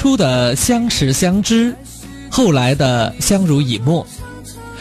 [0.00, 1.76] 初的相识相知，
[2.30, 4.06] 后来的相濡以沫，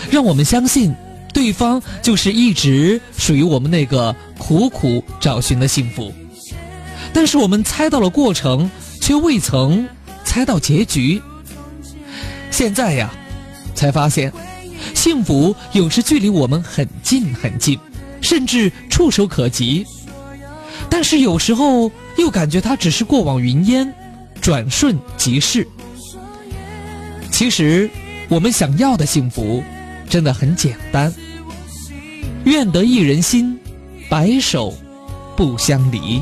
[0.10, 0.96] 让我们相信
[1.34, 6.14] 对方就是一直属于我们那个苦苦找寻的幸福。
[7.12, 8.72] 但是我们猜到了过程，
[9.02, 9.86] 却未曾
[10.24, 11.22] 猜到结局。
[12.50, 13.12] 现在呀，
[13.76, 14.32] 才发现，
[14.96, 17.78] 幸福有时距离我们很近很近，
[18.22, 19.86] 甚至触手可及。
[20.90, 23.94] 但是有时候又感觉它只是过往云烟，
[24.50, 25.68] 转瞬即逝。
[27.30, 27.88] 其实，
[28.30, 29.64] 我们想要的幸福，
[30.10, 31.14] 真的很简单。
[32.46, 33.60] 愿得一人心，
[34.10, 34.74] 白首
[35.38, 36.20] 不相离。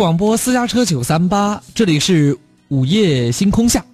[0.00, 2.34] 广播私家车九三八，这里是
[2.68, 3.84] 午夜星空下。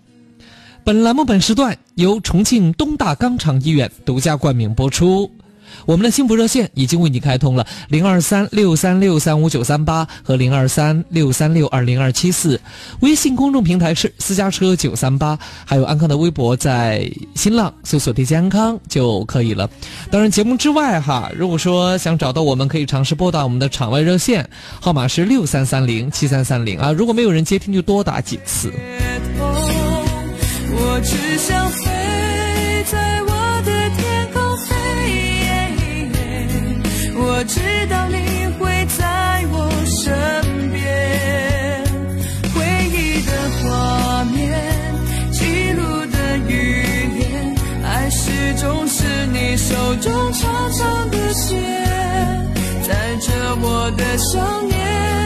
[0.84, 5.28] 本栏目本时段由重庆东大肛肠医院独家冠名播出。
[5.84, 12.60] 我们的幸福热线已经为你开通了零二三六三六三五九三八和零二三六三六二零二七四，
[13.00, 19.68] 微信公众平台是私家车九三八，还有安康的微博在新浪搜索“迪安康”就可以了。
[20.10, 24.48] 当然，节目之外哈，如果说想找到我们，可以尝试拨打我们的场外热线，
[24.80, 26.92] 号码是六三三零七三三零啊。
[26.92, 28.72] 如果没有人接听，就多打几次。
[30.78, 32.15] 我只想飞
[50.06, 51.60] 用长长的线，
[52.82, 55.25] 载着我的想念。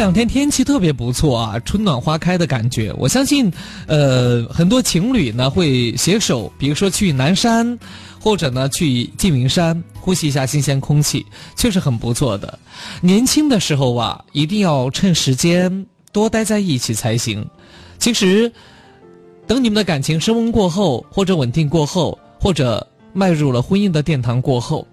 [0.00, 2.90] 两天天气特别不错啊，春暖花开的感觉。
[2.96, 3.52] 我相信，
[3.86, 7.78] 呃，很多情侣呢会携手，比如说去南山，
[8.18, 12.58] 或者呢去缙云山，呼吸一下新鲜空气，确实很不错的。
[13.02, 17.46] 年轻的时候啊，一定要趁时间多待在一起才行。
[17.98, 18.50] 其实，
[19.46, 24.88] 等你们的感情升温过后，或者稳定过后，或者迈入了婚姻的殿堂过后，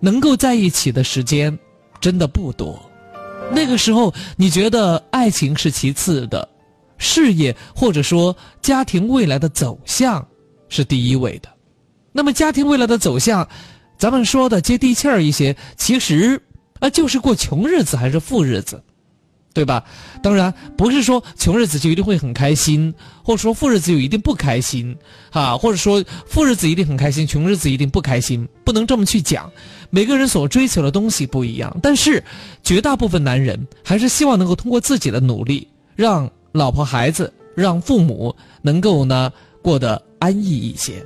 [0.00, 1.56] 能够在一起的时间
[2.00, 2.82] 真的不多。
[3.50, 6.48] 那个时候，你觉得爱情是其次的，
[6.96, 10.26] 事业或者说家庭未来的走向
[10.68, 11.48] 是第一位的。
[12.12, 13.48] 那么，家庭未来的走向，
[13.98, 16.40] 咱们说的接地气儿一些，其实
[16.78, 18.82] 啊，就是过穷日子还是富日子，
[19.52, 19.82] 对吧？
[20.22, 24.96] 当然，不是说穷日子就一定会很开心，或者说富日子就一定不开心，
[25.30, 29.50] 哈，或者说富日子一定很开心，穷日子一定不开心，不能这么去讲。
[29.90, 32.22] 每个人所追求的东西不一样，但是
[32.62, 35.66] 绝大部分男人还是希望能够通过自己的努力，
[35.96, 39.32] 让老婆孩子、让父母能够呢
[39.62, 41.04] 过得安逸一些。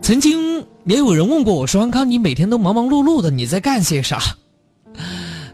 [0.00, 0.41] 曾经
[0.84, 4.20] 也有人问过我说：“安康，你每天都忙忙碌碌的，你在干些啥？”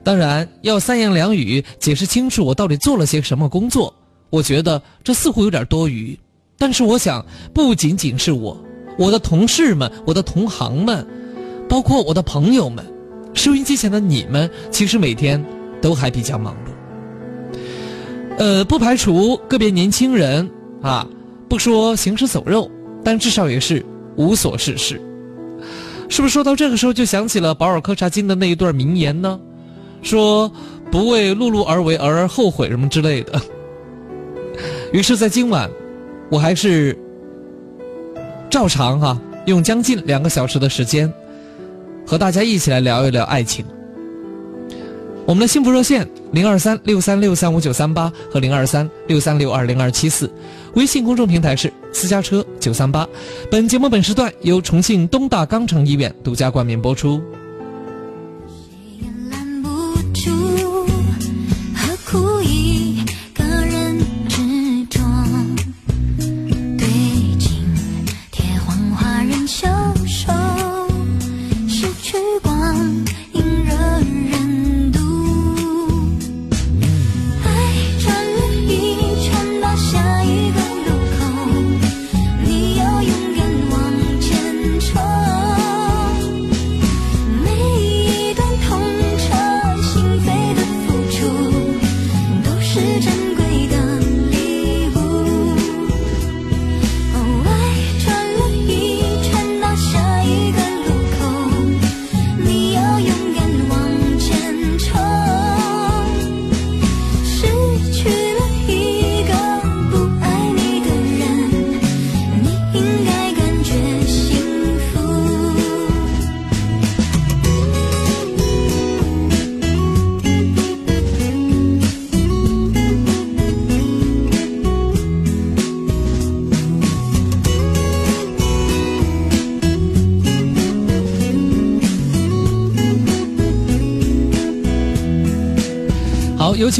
[0.02, 3.94] 当然要三言两语解释清楚我到底做了些什么工作。
[4.30, 6.18] 我觉得这似乎有点多余，
[6.58, 8.58] 但是我想，不仅仅是我，
[8.98, 11.06] 我的同事们、我的同行们，
[11.68, 12.84] 包括我的朋友们，
[13.34, 15.42] 收音机前的你们，其实每天
[15.80, 17.58] 都还比较忙碌。
[18.38, 20.48] 呃，不排除个别年轻人
[20.80, 21.06] 啊，
[21.48, 22.70] 不说行尸走肉，
[23.02, 23.84] 但至少也是
[24.16, 25.00] 无所事事。
[26.08, 29.38] 是不是说到这个时候就想起了保尔柯察金的那一段名言呢？
[30.02, 30.50] 说
[30.90, 33.40] 不为碌碌而为而后悔什么之类的。
[34.92, 35.70] 于是，在今晚，
[36.30, 36.98] 我还是
[38.48, 41.12] 照常哈，用将近两个小时的时间，
[42.06, 43.64] 和大家一起来聊一聊爱情。
[45.28, 50.32] 我们的幸福热线零二三六三六三五九三八和零二三六三六二零二七四，
[50.72, 53.06] 微信公众平台是私家车九三八。
[53.50, 57.20] 本节目本时段由重庆东大肛肠医院独家冠名播出。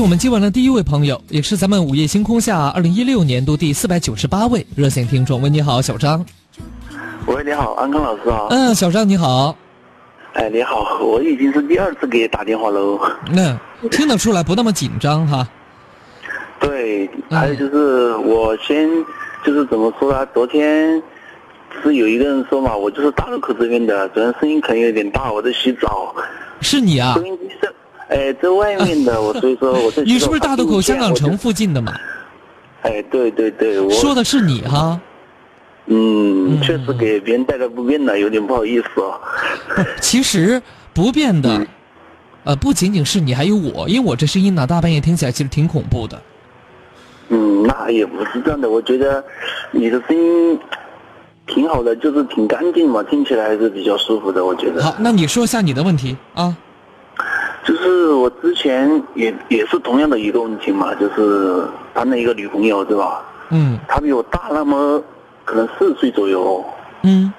[0.01, 5.43] 我们今晚的第一位朋友，也是咱们午夜星空下二零一六年度第四百九十八位热线听众。
[5.43, 6.25] 喂，你好，小张。
[7.27, 8.47] 喂，你好，安康老师啊。
[8.51, 9.57] 嗯，小张你好。
[10.35, 13.01] 哎，你好，我已经是第二次给你打电话喽。
[13.33, 13.59] 那
[13.91, 15.47] 听得出来不那么紧张哈。
[16.61, 18.89] 对，还有就是我先
[19.45, 20.25] 就是怎么说呢？
[20.33, 21.03] 昨天
[21.83, 26.15] 是有一个人说嘛，我就是大路口这边的，昨天声音可能有点大，我在洗澡。
[26.61, 27.15] 是你啊？
[27.15, 27.75] 声音是，
[28.09, 30.03] 哎，在外面的，我所以说我在。
[30.07, 31.93] 你是不是大渡口香港城附近的嘛？
[32.83, 35.01] 哎，对对对，我说的是你哈。
[35.87, 39.21] 嗯，确实给别人带来不便了，有点不好意思哦。
[40.01, 40.61] 其实
[40.93, 41.67] 不变的，
[42.45, 46.21] 呃，不仅仅是你，还有我，因为我这声音呢，大半夜听起来其实挺恐怖的。
[47.31, 49.25] 嗯，那也不是这样的，我觉得
[49.71, 50.59] 你的声音
[51.47, 54.83] 挺好的，就是挺干净嘛，听起来还是比较舒服的，我觉得。
[54.83, 56.57] 好，那你说一下你的问题啊。
[57.69, 61.63] 就是我之前也也是同样的一个问题嘛，就是
[61.93, 63.23] 谈了一个女朋友，对吧？
[63.51, 63.79] 嗯。
[63.87, 65.01] 她比我大那么。
[65.45, 66.63] 可能四岁左右，
[67.05, 67.33] 嗯，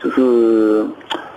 [0.00, 0.86] 就是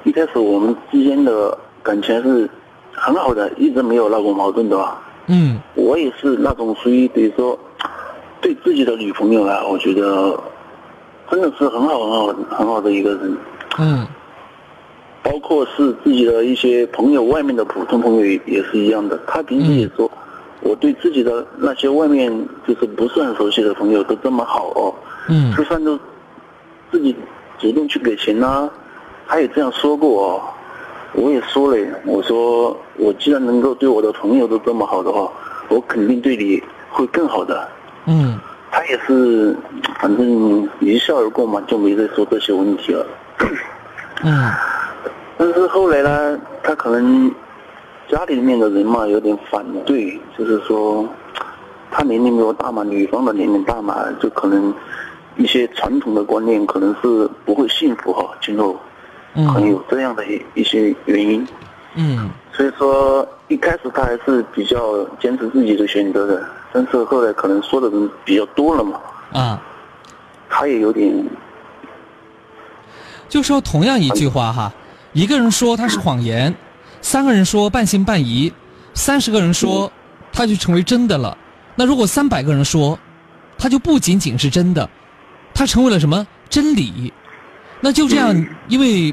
[0.04, 2.48] 一开始我们之间的感情是
[2.92, 5.02] 很好的，一直没有闹过矛盾的吧？
[5.26, 7.58] 嗯，我也是那种属于，比如说
[8.40, 10.40] 对自己的女朋友啊，我觉得
[11.32, 13.36] 真的是很好很好很好的一个人。
[13.80, 14.06] 嗯，
[15.24, 19.20] 包括是自己的一些朋友，外面的普通朋友也也是一样的。
[19.28, 20.10] 他平时也说，
[20.62, 22.32] 我对自己的那些外面
[22.68, 24.94] 就是不是很熟悉的朋友都这么好哦。
[25.30, 26.00] 嗯，吃饭都
[26.92, 27.16] 自己
[27.60, 28.70] 主动去给钱呐，
[29.28, 30.42] 他也这样说过哦。
[31.14, 35.30] 我也说了，我说我既然能够对我的朋友都这么好的话，
[35.70, 37.68] 我肯定对你会更好的。
[38.06, 38.40] 嗯，
[38.72, 39.56] 他也是，
[40.00, 43.06] 反正一笑而过嘛，就没再说这些问题了。
[44.24, 44.52] 嗯，
[45.38, 47.32] 但是后来呢，他可能
[48.10, 51.08] 家里面的人嘛有点反对，就是说
[51.92, 54.74] 他年龄比我大嘛，女方的年龄大嘛，就可能。
[55.40, 58.76] 一些传统的观念可能是不会幸福哈，今后，
[59.36, 61.48] 可能有这样的一一些原因。
[61.94, 62.28] 嗯。
[62.52, 69.00] 所以说一开始他还是比较坚持自己的选择的，但是后来可能说的人比较多了嘛。
[69.32, 69.62] 啊。
[70.50, 71.14] 他也有点。
[73.30, 74.74] 就说同样一句话哈，
[75.18, 76.54] 一个人说他是谎言，
[77.02, 78.54] 三个人说半信半疑，
[78.94, 79.92] 三十个人说，
[80.32, 81.36] 他就成为真的了。
[81.76, 83.00] 那如果三百个人说，
[83.58, 84.88] 他就不仅仅是真的。
[85.56, 87.12] 他成为了什么真理？
[87.82, 89.12] 那就这样，因为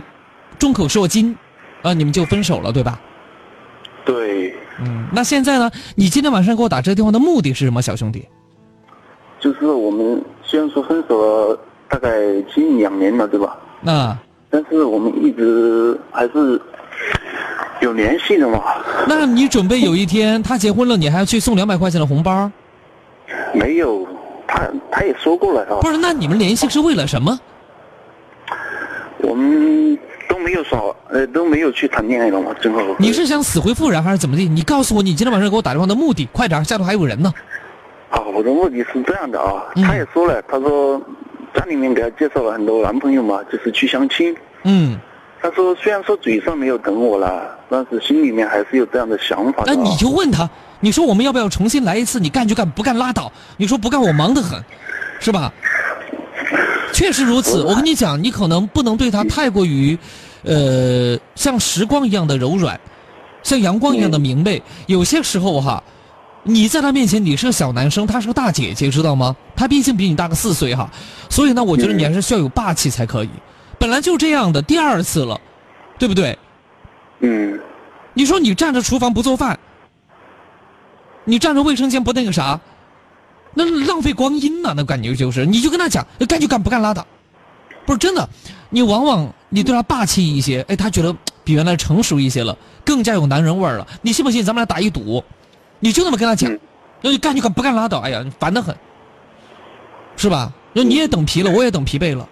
[0.59, 1.35] 众口铄金，
[1.81, 3.01] 啊，你们就分手了，对吧？
[4.05, 4.55] 对。
[4.81, 5.71] 嗯，那现在呢？
[5.95, 8.29] 你今天晚上给我打这个电话的目的是什么，小兄弟？
[9.41, 11.59] 就是我们虽然说分手了
[11.89, 12.11] 大概
[12.55, 13.57] 近两年了，对吧？
[13.87, 14.21] 啊。
[14.55, 16.61] 但是我们一直还是
[17.81, 18.63] 有联系的嘛。
[19.09, 22.49] 那你准备有一天他结婚了，你还要去送两百块钱的红包？
[23.53, 24.07] 没有。
[24.47, 25.81] 他他也说过了啊。
[25.81, 27.37] 不是，那你们联系是为了什么？
[29.19, 32.81] 我们都没有说，呃，都没有去谈恋爱了嘛，最后。
[32.97, 34.49] 你是想死灰复燃还是怎么地？
[34.49, 37.35] 你告诉我，你今天晚上给我打电话的目的，快点，下头还有人呢。
[38.11, 41.03] 啊，我的目的是这样的啊，他也说了，他说
[41.55, 44.35] 家里面给他介绍了很多男朋友嘛，就是去相亲。
[44.65, 44.99] 嗯。
[45.41, 49.63] 他说虽然说嘴上没有等我了，但是心里面还是有这样的想法。
[49.67, 50.49] 那你就问他。
[50.81, 52.19] 你说我们要不要重新来一次？
[52.19, 53.31] 你干就干，不干拉倒。
[53.59, 54.59] 你说不干，我忙得很，
[55.21, 55.53] 是吧？
[56.93, 57.63] 确实如此。
[57.63, 59.99] 我跟你讲，你可能不能对他太过于，
[60.45, 62.79] 呃，像时光一样的柔软，
[63.43, 64.63] 像阳光一样的明媚。
[64.87, 65.83] 有些时候哈，
[66.45, 69.35] 你在他面前你是个小男生，他是个大姐姐，知道吗？
[69.57, 70.89] 他毕竟比你大个四岁哈，
[71.29, 73.31] 所以呢，我觉得你还是需要有霸气才可以。
[73.79, 75.41] 本来就这样的，第二次了，
[75.99, 76.39] 对不对？
[77.21, 77.59] 嗯。
[78.13, 79.59] 你说你站着厨房不做饭。
[81.25, 82.61] 你站着卫生间不那个啥，
[83.55, 84.75] 那浪费光阴呐！
[84.77, 87.07] 那感觉就是，你就跟他讲，干就干，不干拉倒。
[87.87, 88.29] 不是真的，
[88.69, 93.87] 你往往你对他霸气一些，哎，他觉得比原来成熟一些了，更加有男人味儿了。
[94.03, 94.45] 你信不信？
[94.45, 95.25] 咱们俩打一赌，
[95.81, 96.51] 你就那么跟他讲，
[97.03, 97.99] 那你干就干，不干拉倒。
[98.01, 98.75] 哎呀，烦得很，
[100.17, 100.53] 是吧？
[100.73, 102.29] 那你也等疲了，我也等疲惫了，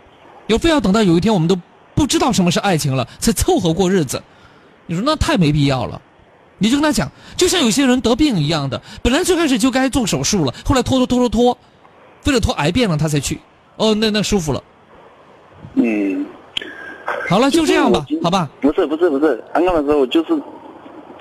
[0.46, 1.56] 有非要等到有一天我们都
[1.94, 4.22] 不知道什么是爱情了，才凑合过日子，
[4.86, 6.00] 你说那太没必要了。
[6.58, 11.58] 你就跟他讲，就像有些人得病一样的，本来最开始就该做手术了，后来拖拖拖拖拖，
[12.26, 13.40] 为了拖癌变了他才去，
[13.76, 14.62] 哦，那那舒服了。
[15.74, 16.24] 嗯，
[17.28, 18.48] 好了，就这样吧，好吧。
[18.60, 20.40] 不是不是不是，安刚老师，我就是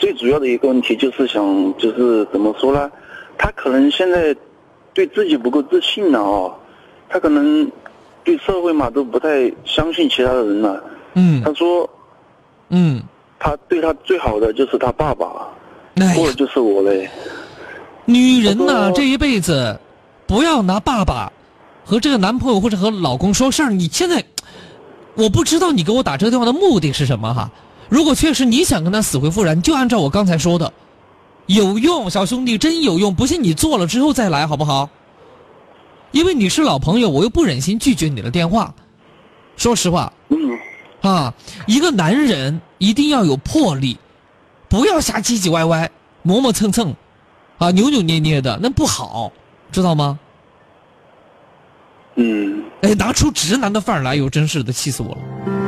[0.01, 2.89] 最主要的一个问题，就是想就是怎么说呢？
[3.37, 4.35] 他可能现在
[4.95, 6.51] 对自己不够自信了哦，
[7.07, 7.71] 他可能
[8.23, 10.83] 对社会嘛都不太相信其他的人了。
[11.13, 11.43] 嗯。
[11.43, 11.87] 他说，
[12.69, 13.01] 嗯。
[13.37, 15.27] 他对他最好的就是他爸爸，
[16.15, 17.07] 过了就是我嘞。
[18.05, 19.79] 女人呐，这一辈子
[20.25, 21.31] 不要拿爸爸
[21.85, 23.71] 和这个男朋友或者和老公说事儿。
[23.71, 24.23] 你现在，
[25.15, 27.51] 我不知道你给我打这个电话的目的是什么哈。
[27.91, 30.71] 如果确实你想跟他死灰复燃，就按照我刚才说的，
[31.47, 33.13] 有用，小兄弟真有用。
[33.13, 34.89] 不信你做了之后再来好不好？
[36.11, 38.73] 因为你是老朋友，我又不忍心拒绝你的电话。
[39.57, 40.37] 说实话，嗯，
[41.01, 41.33] 啊，
[41.67, 43.99] 一个男人一定要有魄力，
[44.69, 45.91] 不要瞎唧唧歪歪、
[46.23, 46.95] 磨磨蹭蹭。
[47.57, 49.33] 啊，扭扭捏捏的那不好，
[49.69, 50.17] 知道吗？
[52.15, 52.63] 嗯。
[52.83, 55.60] 哎，拿出直男的范儿来，哟，真是的，气死我了。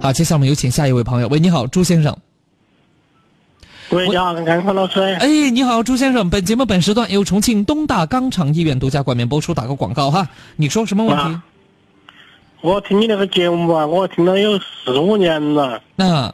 [0.00, 1.28] 好，接下来我们有请下一位朋友。
[1.28, 2.16] 喂，你好，朱先生。
[3.90, 5.00] 喂，你好，安康老师。
[5.00, 6.30] 哎，你好，朱先生。
[6.30, 10.28] 本节目本时段由重庆东大肛肠医院独家冠名播出，打个广告哈。
[10.56, 11.40] 你说什么问题？
[12.60, 15.82] 我听你那个节目啊，我听了有四五年了。
[15.96, 16.32] 那。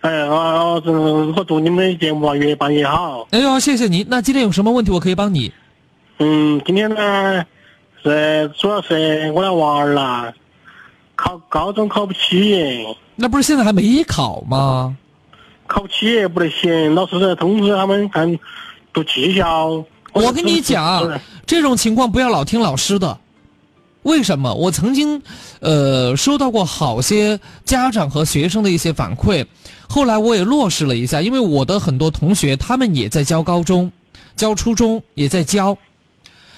[0.00, 3.26] 哎，我我我祝你们的节目啊越办越好。
[3.30, 4.04] 哎呦，谢谢你。
[4.10, 5.52] 那今天有什么问题我可以帮你？
[6.18, 7.44] 嗯，今天呢
[8.02, 10.32] 是主要是我的娃儿啦，
[11.22, 12.84] 考高中考不起。
[13.14, 14.96] 那不是现在还没考吗？
[15.68, 18.36] 考不起不得行，老师在通知他们看
[18.92, 19.84] 读技校。
[20.12, 23.16] 我跟你讲，这种情况不要老听老师的。
[24.02, 24.52] 为什么？
[24.52, 25.22] 我曾经，
[25.60, 29.46] 呃，收到过好些家长和学生的一些反馈。
[29.88, 33.92] 后来我也落实了一下，因为我的很多同学他们也在教高中、
[34.34, 35.78] 教初中，也在教。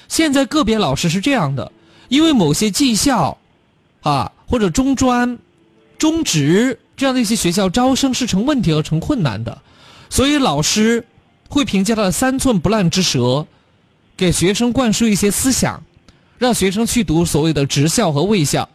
[0.09, 1.71] 现在个别老师是这样的，
[2.09, 3.37] 因为某些技校，
[4.01, 5.39] 啊或者中专、
[5.99, 9.63] 中职这样的一些学校招生是成问题和成困难的，
[10.11, 11.05] 所以老师
[11.49, 13.47] 会凭借他的三寸不烂之舌，
[14.17, 15.83] 给学生灌输一些思想，
[16.39, 18.69] 让学生去读所谓的职校和卫校，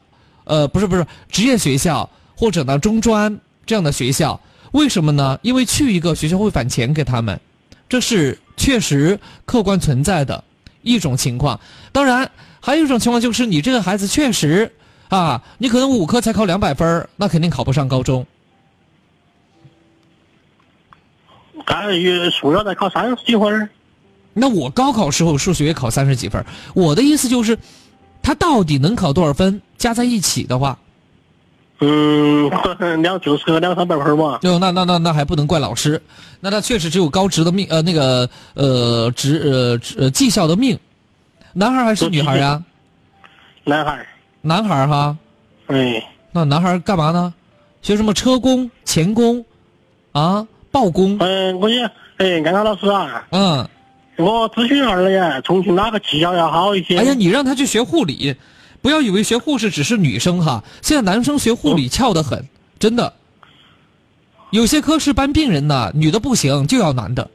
[0.43, 4.39] 呃，不是不是职业学校或者呢中专这样的学校。
[4.71, 5.39] 为什么呢？
[5.41, 7.39] 因为去一个学校会返钱给他们，
[7.87, 10.43] 这是确实客观存在的
[10.83, 11.59] 一种情况。
[11.91, 14.71] 当然，还有一种情况就是你这个孩子确实
[15.09, 18.25] 啊，你可能五科才考两百分那肯定考不上高中。
[21.65, 23.69] 刚月数学才考三十几分
[24.33, 27.57] 那我高考时候数学也考三十几分我的意思就是，
[28.21, 29.61] 他到底能考多少分？
[29.77, 30.77] 加在一起的话。
[31.79, 32.49] 嗯，
[33.01, 34.39] 两就是个两三百分吧。
[34.43, 36.01] 哟，那那那那还不能怪老师，
[36.39, 40.77] 那他确实只有高职的命，呃，那个呃职呃技校的命。
[41.53, 42.61] 男孩还是女孩呀？
[43.63, 44.05] 男孩。
[44.41, 45.17] 男孩哈。
[45.67, 46.03] 哎。
[46.31, 47.33] 那男孩干嘛呢？
[47.81, 49.43] 学什么车工、钳工，
[50.11, 51.17] 啊，刨工。
[51.19, 51.83] 嗯，我也
[52.17, 53.25] 哎，安康老师啊。
[53.31, 53.67] 嗯。
[54.17, 56.97] 我咨询儿了呀，重庆哪个技校要好一些？
[56.97, 58.35] 哎呀，你让他去学护理。
[58.81, 62.45] 不要以为学护士只是女生哈，现在男生学护理翘得很，
[62.77, 63.13] 真的。
[64.51, 67.29] 有些科室搬病人呢，女的不行，就要男的。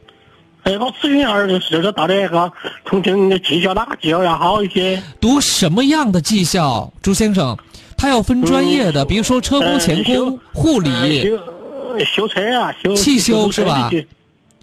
[0.64, 2.50] 哎，我咨询一下，就是这到底那个
[2.85, 5.02] 重庆的技校哪个技校要好一些？
[5.21, 7.56] 读什么样的技校，朱先生？
[7.97, 11.23] 他要分专业的，比如说车工、钳工、护理。
[11.28, 13.90] 修修车啊，修汽修是吧？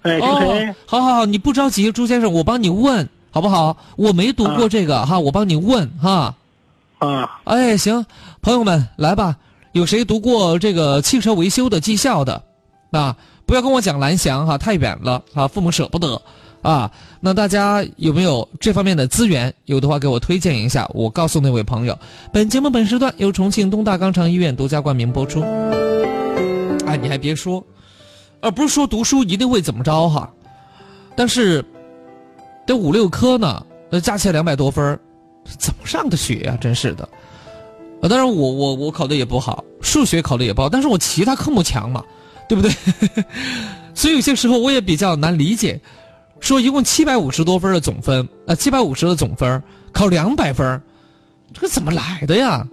[0.02, 0.76] 哎，修车。
[0.86, 3.78] 好好好，你不着急，朱先生，我帮你问好不好？
[3.96, 6.36] 我没读过这个哈，我帮你问哈。
[6.98, 8.06] 啊，哎，行，
[8.42, 9.36] 朋友们来吧，
[9.72, 12.42] 有谁读过这个汽车维修的技校的？
[12.92, 13.16] 啊，
[13.52, 16.22] 不要跟我讲蓝翔哈，太远了啊，父母舍不得
[16.62, 16.90] 啊。
[17.20, 19.54] 那大家有没有这方面的资源？
[19.66, 22.00] 有的话给我推荐一下，我告诉那位朋友。
[22.32, 25.42] 本节目本时段由重庆东大肛肠医院独家冠名播出。
[26.86, 27.62] 哎，你还别说，
[28.40, 30.32] 而不是说读书一定会怎么着哈，
[31.14, 31.62] 但是
[32.66, 34.98] 得五六科呢，那加起来两百多分
[35.58, 36.58] 怎么上的学呀？
[36.62, 37.04] 真是的，
[38.02, 42.02] 啊，当然我我我考的也不好，数学考的也不好，但是我其他科目强嘛，
[42.52, 42.70] 对不对？
[43.96, 45.80] 所以有些时候我也比较难理解，
[46.42, 50.82] 说一共七百五十多分的总分，啊，七百五十的总分考两百分，
[51.54, 52.68] 这个怎么来的呀？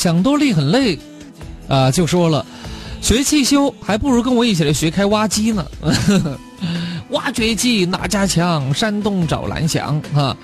[0.00, 0.98] 想多累很累，
[1.68, 2.46] 啊，就说了，
[3.02, 5.62] 学汽修还不如跟我一起来学开挖机呢。
[7.10, 8.72] 挖掘机哪家强？
[8.72, 10.34] 山东找蓝翔啊！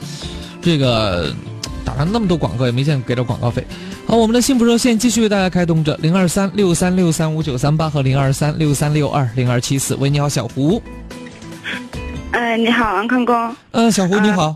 [0.61, 1.35] 这个
[1.87, 3.67] 打了那么多广告，也没见给点广告费。
[4.07, 9.95] 好，我们的幸福热线继续为大家开通着，零二三六三六三五九三八和零二三六三六二零二七四。
[9.95, 10.83] 喂，你好，小胡。
[12.33, 13.51] 哎，你好，安康哥。
[13.71, 14.55] 嗯，小胡你好。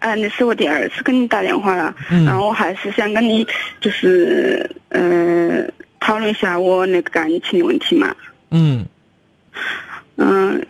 [0.00, 1.94] 哎，那是我第二次跟你打电话了，
[2.26, 3.46] 然后我还是想跟你
[3.80, 8.14] 就是嗯讨论一下我那个感情的问题嘛。
[8.50, 8.84] 嗯。
[10.16, 10.64] 嗯。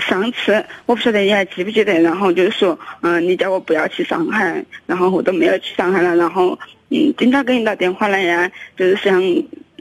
[0.00, 9.20] 上次我不晓得你还记不记得，然后就是说，嗯，你叫我不要去上海，然后我都没有去上海了，然后，嗯，经常给你打电话来呀，就是想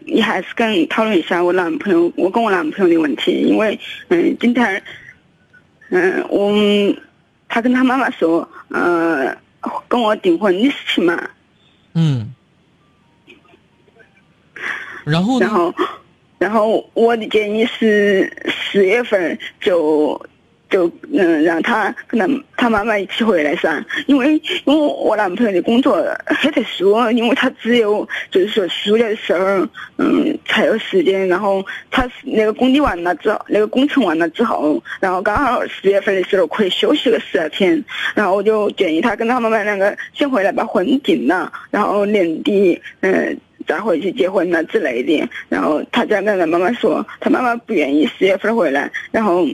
[0.05, 4.83] 你还是跟讨论一下我男朋友，我跟我男朋友的问题，因为，嗯，今天，
[5.91, 6.51] 嗯，我
[7.51, 9.35] 他跟他妈妈说，呃，
[9.89, 11.29] 跟我订婚的事情嘛，
[11.93, 12.33] 嗯，
[15.03, 15.73] 然后然后。
[16.39, 20.19] 然后我的建议是四月份就
[20.71, 24.33] 就嗯让他跟他他妈妈一起回来噻，因为
[24.65, 37.83] 因为我男朋友的工作很特殊，因为他只有就是说暑假的时候嗯才有时间，然后他那个工地完了之后，那个工程完了之后，然后刚好四月份的时候可以休息个十二天，
[38.15, 43.37] 然后我就建议他跟他妈妈两个先回来把婚定了，然后年底嗯。
[43.67, 49.45] 再回去结婚了之类的，然后他家跟他妈妈说，他妈妈不愿意四月份回来，然后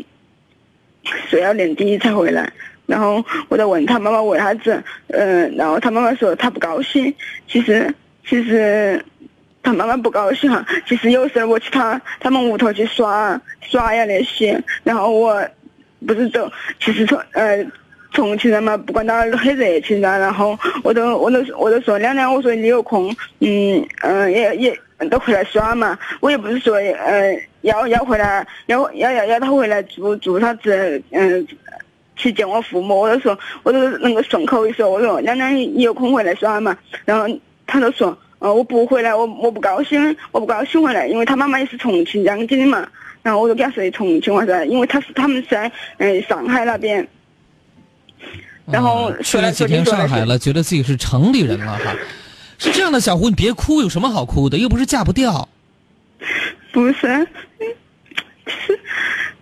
[1.29, 2.51] 说要年底才回来，
[2.85, 7.13] 然后我就问他妈妈为啥子，嗯，然后他妈妈说他不高兴。
[7.47, 7.93] 其实
[8.27, 9.03] 其实
[9.63, 15.45] 他妈妈不高兴哈，其实有时候我去他他们屋头去耍耍呀那些，然后我
[16.05, 17.65] 不是走，其实从呃。
[18.13, 20.07] 重庆人嘛，不管哪儿都很热情的。
[20.17, 25.97] 然后我都我都我都说，娘娘，我说你有空，嗯嗯，也也都回来耍嘛。
[26.19, 31.47] 我也不是说，呃，要要回来，要要要要他回来做做啥子，嗯，
[32.15, 33.01] 去见我父母。
[33.01, 36.77] 我就说，我就能够顺口一说，我说娘娘你有空回来耍嘛。
[37.05, 37.27] 然后
[37.65, 42.87] 他就说，呃，我不回来，我我不高兴，我不高兴回来，因为他妈妈也是重庆江津的嘛。
[43.21, 47.05] 然后我就给他说的重庆话噻，因为他是他们是在嗯上海那边。
[48.65, 51.95] 然后去了几天上海了，觉得自己是城里人了哈，
[52.57, 54.57] 是这样的，小胡，你别哭，有什么好哭的？
[54.57, 55.47] 又不是嫁不掉。
[56.71, 57.27] 不是，
[58.45, 58.79] 是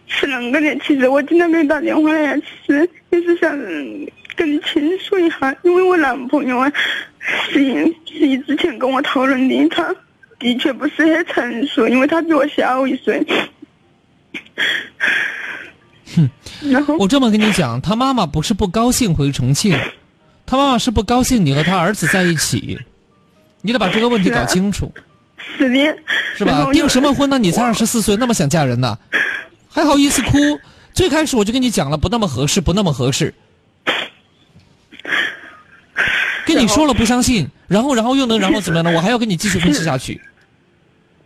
[0.08, 0.76] 是啷个的。
[0.86, 3.52] 其实我今天给你打电话来，其实也是想
[4.36, 6.72] 跟你倾诉一下，因为我男朋友啊，
[7.50, 7.60] 是
[8.06, 9.94] 是你之前跟我讨论的，他
[10.40, 13.26] 的确不是很成熟，因为他比我小一岁。
[16.16, 16.30] 哼，
[17.00, 19.78] 我这么跟你讲，他妈妈不是不高兴回重庆，
[20.46, 22.80] 他妈妈是不高兴你和他儿子在一起，
[23.66, 24.92] 你得把这个问题搞清楚。
[25.58, 25.98] 是的，
[26.38, 26.70] 是吧？
[26.72, 27.38] 订什么婚呢？
[27.40, 28.98] 你才二十四岁，那么想嫁人呢？
[29.70, 30.38] 还好意思哭？
[30.94, 33.34] 最开始我就跟你讲了，不那么合适，不那么合适。
[36.46, 38.92] 跟你说了不相信，然后然后又能然后怎么样呢？
[38.96, 40.22] 我还要跟你继续分析下去。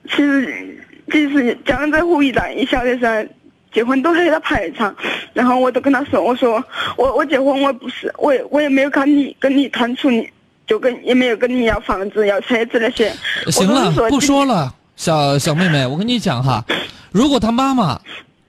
[0.09, 3.27] 其实，其实江浙沪一带，你晓得噻。
[3.71, 4.95] 结婚都很排场，
[5.31, 6.63] 然后我都跟他说：“我说
[6.97, 10.27] 我我结婚我不是我也我也没有跟你跟你谈处你
[10.69, 13.11] 就跟也没有跟你要房子要车子那些。”
[13.51, 16.63] 行了，不说了，小小妹妹，我跟你讲哈，
[17.11, 17.99] 如果他妈妈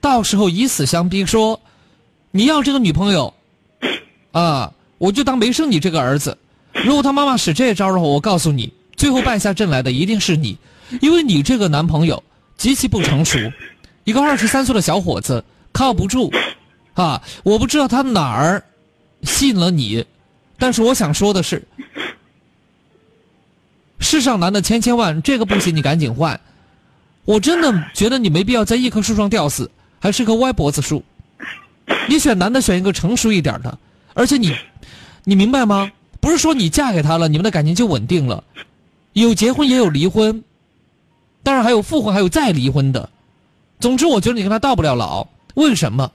[0.01, 1.59] 到时候以死相逼说
[2.31, 3.33] 你要这个女朋友
[4.33, 6.37] 啊，我就当没生你这个儿子。
[6.85, 10.57] 如果他妈妈使这招的话，我告诉你，最后败下阵来的一定是你，
[11.01, 12.23] 因为你这个男朋友
[12.57, 13.39] 极其不成熟。
[14.05, 16.33] 一个二十三岁的小伙子靠不住，
[16.95, 17.21] 啊！
[17.43, 18.63] 我不知道他哪儿
[19.23, 20.05] 吸引了你，
[20.59, 21.63] 但是我想说的是，
[24.11, 26.41] 世上男的千千万，这个不行，你赶紧换。
[27.25, 29.71] 我真的觉得你没必要在一棵树上吊死，
[30.01, 31.05] 还是棵歪脖子树。
[32.09, 33.79] 你选男的选一个成熟一点的，
[34.15, 34.53] 而且你，
[35.23, 35.93] 你明白吗？
[36.19, 38.43] 不是说你嫁给他了，你们的感情就稳定了，
[39.13, 40.43] 有结婚也有离婚，
[41.45, 43.09] 当然还有复婚，还有再离婚的。
[43.79, 45.29] 总之，我觉得你跟他到不了老。
[45.55, 46.11] 为什么？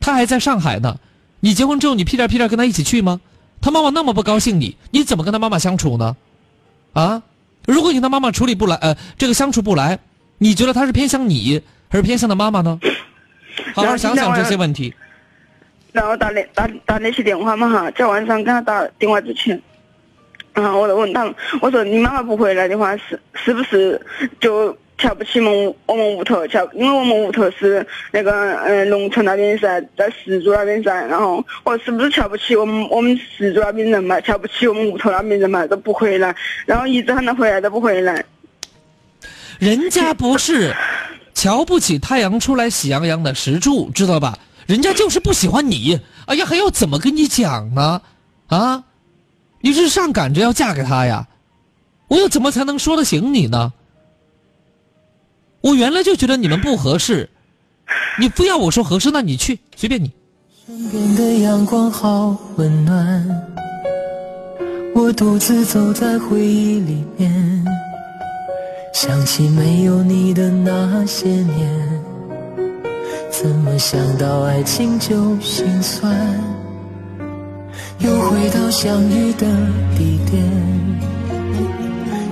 [0.00, 0.98] 他还在上海呢。
[1.40, 3.20] 你结婚之后，你屁颠屁颠跟他一起去吗？
[3.60, 6.16] 他妈妈那么不高兴你，你怎么跟他妈妈相处呢？
[6.98, 7.22] 啊？
[7.66, 9.98] 如果你跟他妈妈处理不来，呃，这个相处不来，
[10.38, 12.78] 你觉得他是偏向你，还是偏向的妈妈呢？
[13.74, 14.92] 好好想想这些问题。
[15.92, 19.60] 然后打那打打那些电话嘛哈，在晚上跟他打电话之前，
[20.54, 24.00] 然后我就问他，我说你妈妈不回来的话，是是不是
[24.40, 24.76] 就？
[24.98, 34.20] 瞧不起我们我们屋头，瞧，因为我们屋头是那个嗯农村那边噻，在石柱那边噻，然后我是不是瞧不起我们我们石柱那边人嘛？
[34.20, 35.64] 瞧不起我们屋头那边人嘛？
[35.68, 36.34] 都不回来，
[36.66, 38.24] 然后一直喊他回来都不回来。
[39.60, 40.74] 人家不是
[41.32, 44.36] 瞧不起太阳出来喜洋洋的石柱，知道吧？
[44.66, 45.98] 人家就是不喜欢你。
[46.26, 48.02] 哎呀，还要怎么跟你讲呢？
[48.48, 48.82] 啊，
[49.60, 51.26] 你是上赶着要嫁给他呀？
[52.08, 53.72] 我又怎么才能说得醒你呢？
[55.60, 57.28] 我原来就觉得你们不合适，
[58.20, 60.12] 你非要我说合适，那你去随便你。
[60.66, 63.26] 身边的阳光好温暖，
[64.94, 67.64] 我独自走在回忆里面，
[68.94, 72.02] 想起没有你的那些年，
[73.30, 76.14] 怎么想到爱情就心酸？
[77.98, 79.46] 又回到相遇的
[79.96, 80.40] 地点，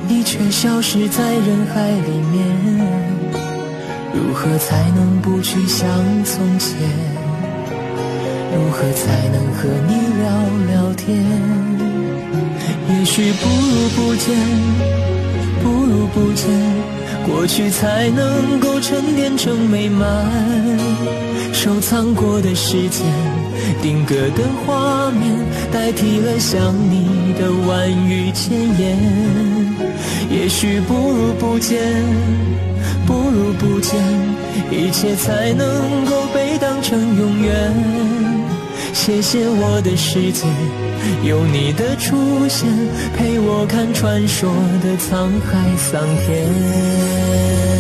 [0.06, 3.05] 你却消失在人海里面。
[4.16, 5.86] 如何才能不去想
[6.24, 6.78] 从前？
[8.54, 10.24] 如何才能和你聊
[10.72, 11.22] 聊天？
[12.88, 14.34] 也许不如不见，
[15.62, 16.48] 不如不见，
[17.26, 20.08] 过去才能够沉淀成美满。
[21.52, 23.04] 收藏过的时间，
[23.82, 25.36] 定格的画面，
[25.70, 28.96] 代替了想你的万语千言。
[30.30, 31.76] 也许不如不见。
[33.06, 33.94] 不如不见，
[34.70, 37.72] 一切才能够被当成永远。
[38.92, 40.46] 谢谢我的世界，
[41.22, 42.16] 有你的出
[42.48, 42.68] 现，
[43.16, 44.50] 陪我看传说
[44.82, 47.75] 的沧海桑田。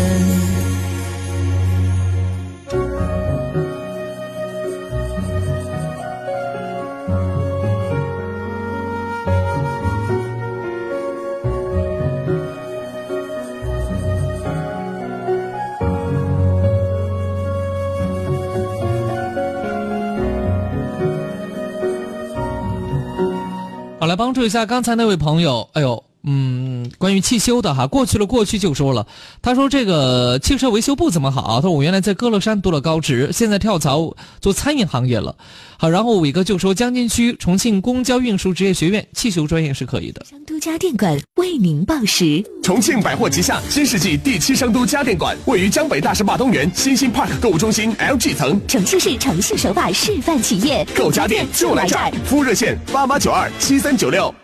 [24.06, 29.06] 我来帮助一下刚才那位朋友，哎呦，嗯，关于汽修的哈，过去了过去就说了。
[29.40, 35.36] 他说这个汽车维修不怎么好，他说我原来在歌乐山读了高职，现在跳槽做餐饮行业了。
[35.78, 40.24] 好，然后伟哥就说江津区重庆公交运输职业学院汽修专业是可以的。
[40.28, 42.42] 商都家电馆为您报时。
[42.62, 52.10] 重庆百货旗下新世纪第七商都家电馆位于江北大石坝东园新兴 Park 购物中心 LG 层，重庆市诚信守法示范企业，购家电就来这儿。
[52.24, 54.34] 服务热线八八九二七三九六。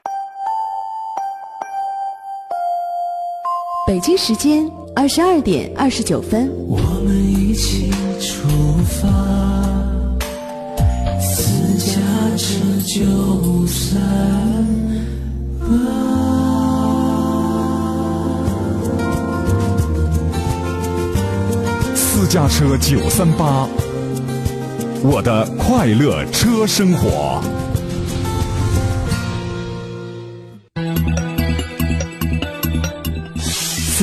[3.93, 6.51] 北京时间二十二点二十九分。
[6.67, 8.49] 我们一起出
[8.85, 9.07] 发。
[11.21, 12.01] 私家
[12.39, 14.01] 车九三
[15.61, 15.67] 八，
[21.95, 23.69] 私家车九三八，
[25.03, 27.43] 我的快乐车生活。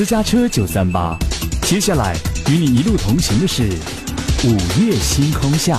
[0.00, 1.14] 私家车九三八，
[1.60, 2.16] 接下来
[2.48, 3.64] 与你一路同行的是
[4.44, 5.78] 午夜星空下。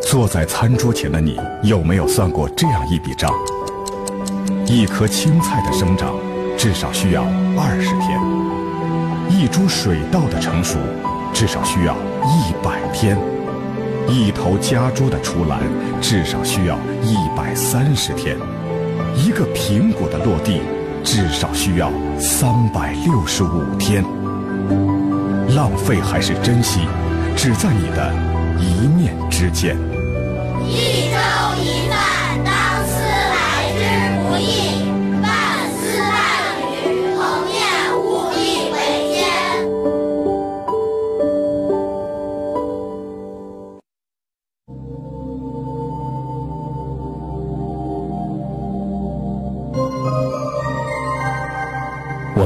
[0.00, 3.30] 坐在餐桌前的你，有没有算过这样一笔账？
[4.64, 6.14] 一颗青菜的生长，
[6.56, 7.22] 至少需要
[7.54, 8.18] 二十天；
[9.28, 10.78] 一株水稻的成熟，
[11.34, 11.94] 至少需要
[12.24, 13.18] 一百天；
[14.08, 15.60] 一头家猪的出栏，
[16.00, 18.38] 至少需要一百三十天；
[19.14, 20.60] 一个苹果的落地，
[21.04, 24.04] 至少需要三百六十五天。
[25.54, 26.80] 浪费还是珍惜，
[27.36, 28.12] 只在你的
[28.58, 29.76] 一念之间。
[30.66, 31.11] 一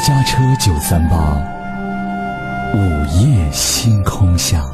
[0.00, 1.36] 私家车九三八。
[2.72, 2.78] 午
[3.20, 4.64] 夜星空下，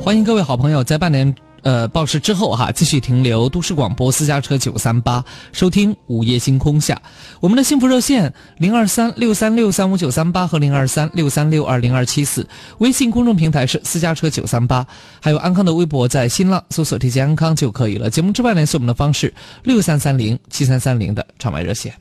[0.00, 6.98] 欢迎各位好朋友在半年呃报时之后哈，继续停留都市广播私家车九三八，收听午夜星空下。
[7.40, 14.86] 我们的幸福热线零二三六三六三五九三八和零二三六三六二零二七四，微信公众平台是私家车九三八，
[15.20, 18.08] 还有安康的微博在新浪搜索 DJ 安康就可以了。
[18.08, 21.92] 节目之外联系我们的方式六三三零七三三零的场外热线。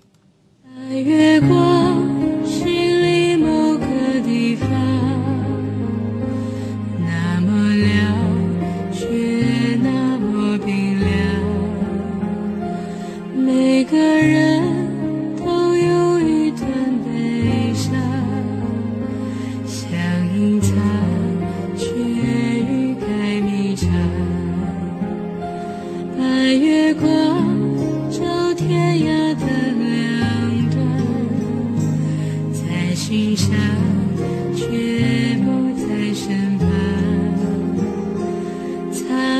[0.91, 2.30] 在月光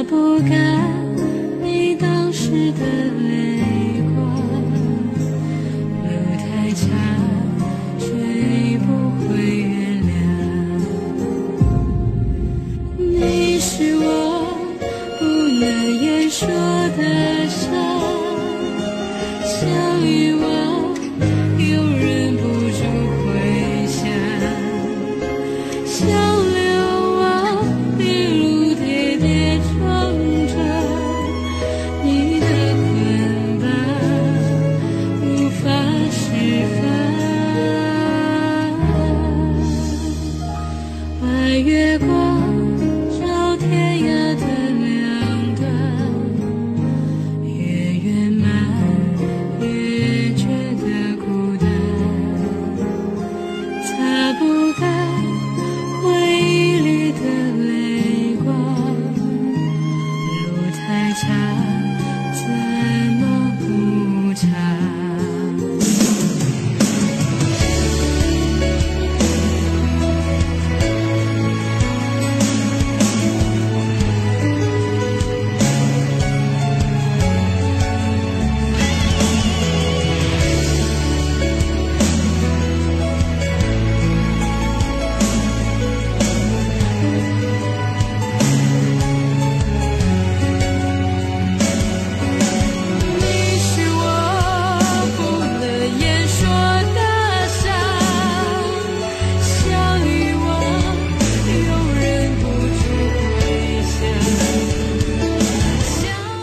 [0.04, 0.50] 不敢
[1.62, 3.31] 你当时的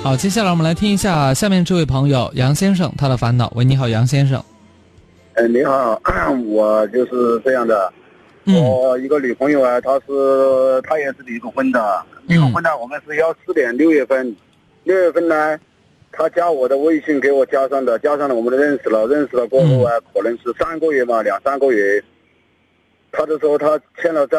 [0.08, 3.52] 好，接下来我们来听一下下面这位朋友杨先生他的烦恼。
[3.54, 4.42] 喂，你好，杨先生。
[5.34, 6.00] 哎，你好，
[6.48, 7.92] 我就是这样的。
[8.46, 14.34] 我一个女朋友啊，她是她也是离过婚的，离过婚呢，我们是幺四年六月份，
[14.84, 15.60] 六月份呢，
[16.10, 22.02] 她加我的微信给我加上的，加上了我们的认识了，认识了过后啊，可能是三个月嘛，两三个月，
[23.12, 24.38] 她就说她欠了债，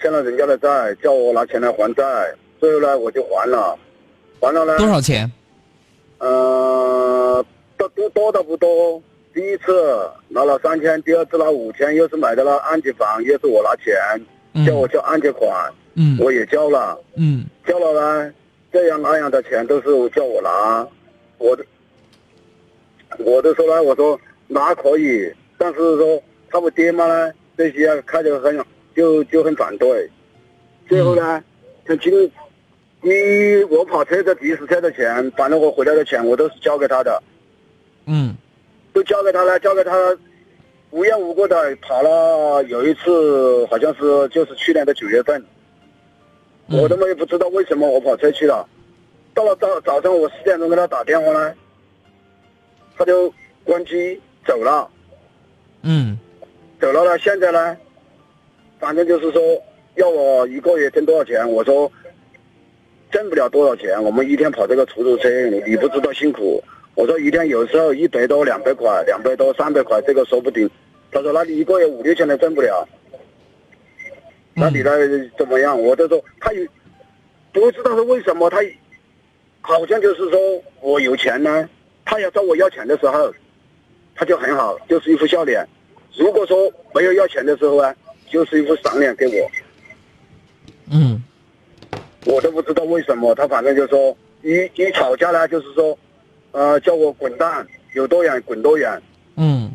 [0.00, 2.02] 欠了人家的债，叫我拿钱来还债，
[2.58, 3.78] 最后呢我就还了，
[4.40, 4.64] 还了？
[4.64, 4.76] 呢。
[4.78, 5.30] 多少钱？
[6.18, 7.44] 呃，
[7.76, 9.02] 多多多的不多。
[9.34, 13.94] 第一次拿了三千，第二次拿五千，又是买的了按揭房，又是我拿钱，
[14.66, 16.18] 叫我交按揭款，嗯。
[16.18, 17.44] 我也交了，嗯。
[17.66, 18.32] 交了呢，
[18.72, 20.86] 这样那样的钱都是叫我拿，
[21.38, 21.64] 我的，
[23.18, 26.20] 我都说呢，我说拿可以，但是说
[26.50, 27.32] 他们爹妈呢？
[27.56, 28.56] 这些啊看着很
[28.94, 30.08] 就就很反对，
[30.88, 31.42] 最后呢，
[31.84, 32.12] 他今
[33.00, 37.22] 你我跑车的的士车的钱，反正我回来的钱我都是交给他的，
[38.06, 38.34] 嗯
[38.92, 39.92] 都交给他了，交给他，
[40.90, 42.62] 无缘无故的跑了。
[42.64, 45.44] 有一次好像是就是去年的九月份，
[46.66, 48.68] 我他妈也不知道为什么我跑车去了。
[49.32, 51.54] 到了早早上我十点钟给他打电话呢，
[52.96, 53.32] 他就
[53.62, 54.90] 关机走了，
[55.82, 56.18] 嗯
[56.80, 57.16] 走了呢。
[57.18, 57.76] 现在呢，
[58.80, 59.40] 反正就是说
[59.94, 61.90] 要我一个月挣多少钱，我说
[63.10, 64.02] 挣不了多少钱。
[64.02, 66.62] 我们一天跑这个出租车，你你不知道辛苦。
[66.94, 70.68] 我说一天有时候一百多、两百块，两百多、三百块，这个说不定。
[71.10, 72.86] 他说那你一个月五六千都挣不了，
[74.54, 74.90] 那你呢
[75.38, 75.80] 怎么样？
[75.80, 76.66] 我就说他有
[77.52, 78.58] 不知道是为什么，他
[79.60, 80.38] 好像就是说
[80.80, 81.68] 我有钱呢，
[82.04, 83.32] 他要找我要钱的时候，
[84.14, 85.64] 他就很好，就是一副笑脸；
[86.16, 87.94] 如果说没有要钱的时候啊，
[88.28, 89.50] 就是一副赏脸给我。
[92.28, 95.98] 嗯我都不知道为什么，他反正就说一一吵架呢，就是说，
[96.52, 99.00] 呃，叫我滚蛋，有多远滚多远。
[99.36, 99.72] 嗯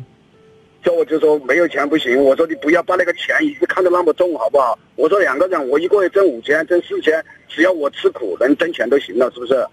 [0.84, 4.78] 叫我就说没有钱不行，我说你不要把那个钱一直看得那么重，好不好？
[4.94, 9.66] 我说两个人，我一个月挣五千，挣四千，只要我吃苦能挣钱都行了，是不是？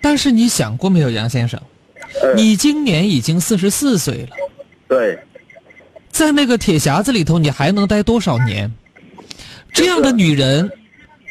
[0.00, 1.60] 但是你想过没有，杨先生？
[2.22, 4.36] 呃你今年已经四十四岁了，
[4.86, 5.18] 对，
[6.10, 8.70] 在那个铁匣子里头，你还能待多少年？
[9.72, 10.70] 这样的女人，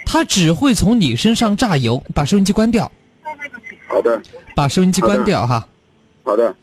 [0.05, 2.03] 她只会从你身上榨油。
[2.13, 2.91] 把收音机关掉，
[3.87, 4.21] 好的，
[4.55, 5.67] 把收音机关掉哈。
[6.23, 6.55] 好的，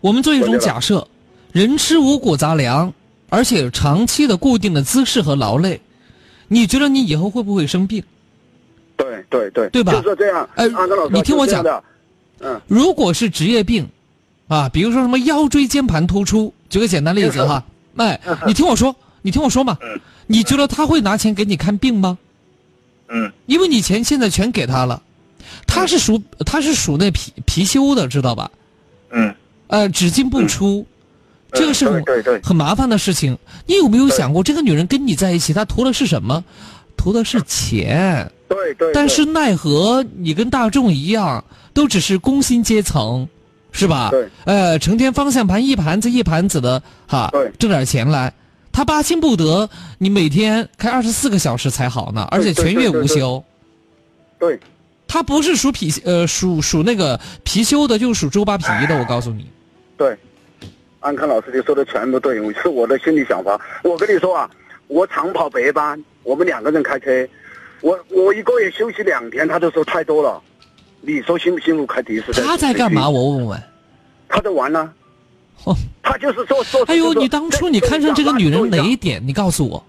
[0.00, 1.06] 我们做一种假设：
[1.52, 2.92] 人吃五谷杂粮，
[3.28, 5.80] 而且长期的固定的姿势和劳累，
[6.48, 8.02] 你觉得你以后会不会生病？
[8.96, 10.48] 对对对，对吧就是这样。
[10.54, 11.64] 呃安德老师，你听我讲
[12.40, 13.88] 嗯，如果是职业病，
[14.48, 17.62] 啊，比如说什么腰椎间盘突出，举个简单例子哈，
[17.96, 19.76] 哎，你听我说，你听我说嘛，
[20.26, 22.18] 你觉得他会拿钱给你看病吗？
[23.14, 25.02] 嗯，因为你钱现在全给他了，
[25.66, 28.50] 他是属他是属那貔貔貅的，知道吧？
[29.10, 29.34] 嗯，
[29.66, 30.86] 呃，只进不出，
[31.52, 33.36] 这个是很对对对很麻烦的事情。
[33.66, 36.42] 你有没有想过，这个女人跟你在一起，她图的是什么？
[36.96, 38.30] 图的是钱。
[38.48, 38.90] 对对。
[38.94, 41.44] 但是奈何你跟大众一样，
[41.74, 43.28] 都只是工薪阶层，
[43.72, 44.08] 是吧？
[44.10, 44.26] 对。
[44.44, 48.32] 呃，成天方向盘一盘子一盘子的哈，挣点钱来。
[48.72, 53.44] 他八心不得，你每天开二十四个小时才好呢，而且全月无休。
[54.38, 54.58] 对。
[55.06, 58.98] 他不是属貔呃属属那个貔貅的，就是属周扒皮的。
[58.98, 59.46] 我告诉你。
[59.94, 60.16] 对，
[61.00, 63.60] 安康老师你说的全部对，是我的心里想法。
[63.82, 64.50] 我跟你说啊，
[64.86, 67.28] 我长跑白班，我们两个人开车，
[67.82, 70.42] 我我一个月休息两天，他都说太多了。
[71.02, 72.32] 你说辛不辛苦开的士？
[72.32, 73.06] 他在干嘛？
[73.06, 73.62] 我问问。
[74.30, 74.90] 他在玩呢。
[76.02, 76.82] 他就是说说。
[76.84, 79.22] 哎呦，你当初你看上这个女人哪一点？
[79.26, 79.82] 你告诉我。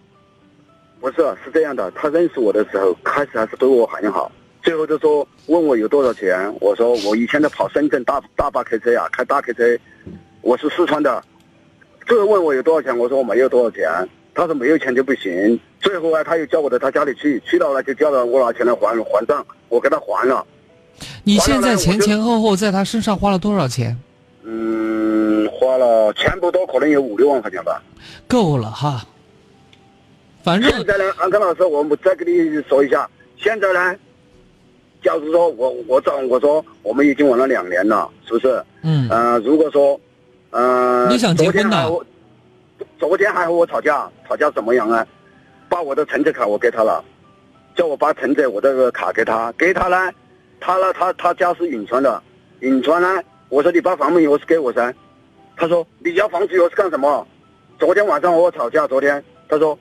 [0.99, 9.77] 不是，是这样的，他认识我的时候，开始还是对我很好，最后就说问我有多少钱，我说我以前在跑深圳大大巴客车呀，开大客车，
[10.41, 11.21] 我是四川的，
[12.07, 13.85] 最后问我有多少钱，我说我没有多少钱，
[14.33, 20.45] 他说没有钱就不行，最后啊，他又叫我到他家里去，去到了就叫了我拿钱来还还账，我给他还了。
[21.25, 23.97] 你现在前前后后在他身上花了多少钱？
[24.43, 27.81] 嗯，花了钱不多可能有五六万块钱吧。
[28.27, 29.01] 够了哈。
[30.43, 33.95] 反正现在呢，安康老师，我们再跟你说一下，现在呢，
[35.01, 38.63] 假如说我我找我说我们已经玩了两年了，是不是？
[38.81, 39.07] 嗯。
[39.09, 39.99] 呃，如果说，
[40.51, 41.89] 呃，你想结婚呢？
[42.99, 45.05] 昨天还和我吵架，吵架怎么样啊？
[45.69, 47.03] 把我的存折卡我给他了，
[47.75, 50.11] 叫我把存折我这个卡给他，给他呢，
[50.59, 52.21] 他呢他他家是银川的，
[52.61, 53.21] 银川呢，
[53.53, 54.91] 我说你把房门钥匙给我噻，
[55.55, 57.27] 他说你要房子钥匙干什么？
[57.77, 59.77] 昨天晚上和我吵架，昨天他说。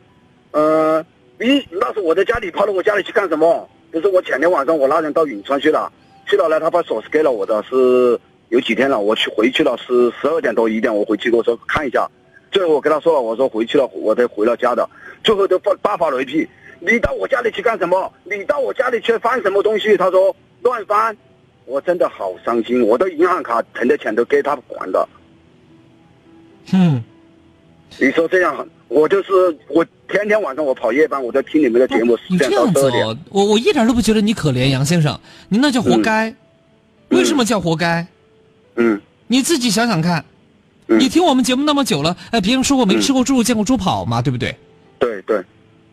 [0.50, 1.02] 呃，
[1.40, 3.66] 你那是我在家里跑到我家里去干什么？
[3.90, 5.90] 就是我前天晚上我拉人到银川去了，
[6.26, 8.20] 去了呢，他把锁匙给了我的，是
[8.50, 12.06] 有几天了，我去回去了，是十二点多一点，我回去我说看一下，
[12.50, 14.86] 最后我跟他说了，我说回去了，我才回了家的，
[15.24, 16.46] 最后就发大发雷霆，
[16.80, 18.12] 你到我家里去干什么？
[18.24, 19.96] 你到我家里去翻什么东西？
[19.96, 21.16] 他说乱翻，
[21.64, 25.08] 我真的好伤心，我的银行卡存的钱都给他还了。
[26.72, 27.02] 嗯，
[27.98, 29.32] 你说这样，我就是
[29.68, 36.34] 我天天晚上我跑夜班，我在听你们的节目，你这样子哦，我我一点都不觉得你可怜，杨先生，你那叫活该。
[37.08, 38.06] 为什么叫活该？
[38.76, 40.24] 嗯，你自己想想看，
[40.86, 44.56] 你听我们节目那么久了，哎，别人说过没吃过猪肉见过猪跑嘛，对不对？
[44.98, 45.42] 对对，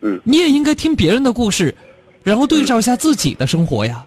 [0.00, 1.74] 嗯，你也应该听别人的故事，
[2.22, 4.04] 然后对照一下自己的生活呀。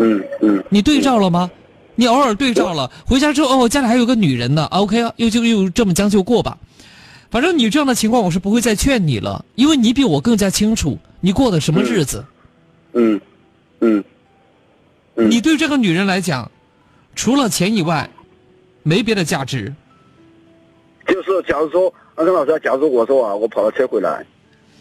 [0.00, 1.50] 嗯嗯，你对照了吗？
[1.94, 6.56] 你偶尔对照了，回家之后哦，家里还有个女人呢，OK 啊，又就又这么将就过吧。
[7.30, 12.24] 反正你这样的情况，我是不会再劝你了，因为你比我更加清楚你过的什么日子。
[12.94, 13.20] 嗯，
[13.80, 14.02] 嗯，
[15.16, 15.30] 嗯。
[15.30, 16.50] 你对这个女人来讲，
[17.14, 18.08] 除了钱以外，
[18.82, 19.72] 没别的价值。
[21.06, 24.24] 就是假如说，安生老师，假如我说啊，我跑了车回来，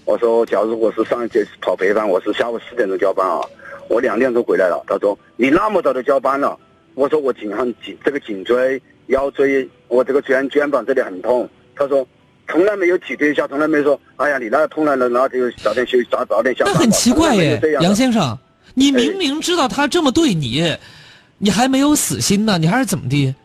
[0.05, 3.41] 我说，假如我是上一节跑白班，我是下午四点钟交班啊，
[3.89, 4.81] 我两点钟回来了。
[4.87, 6.57] 他说你那么早就交班了，
[6.93, 11.49] 我说我颈上颈这个颈椎、腰椎，我这个肩肩膀这里很痛。
[11.75, 12.07] 他说。
[12.51, 16.73] 从来没有体贴一下，从来没说，哎呀，你那痛了，那就早点休息，早早点下班。
[16.73, 18.37] 那很奇怪耶，杨先生，哎
[18.73, 20.75] 你明明知道他这么对你，
[21.37, 23.35] 你还没有死心呢，你还是怎么的？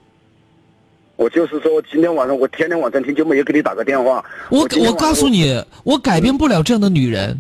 [1.17, 4.25] 我就是说，今天晚上我天天晚上听就没有给你打个电话。
[4.49, 7.39] 我我告诉你，我改变不了这样的女人，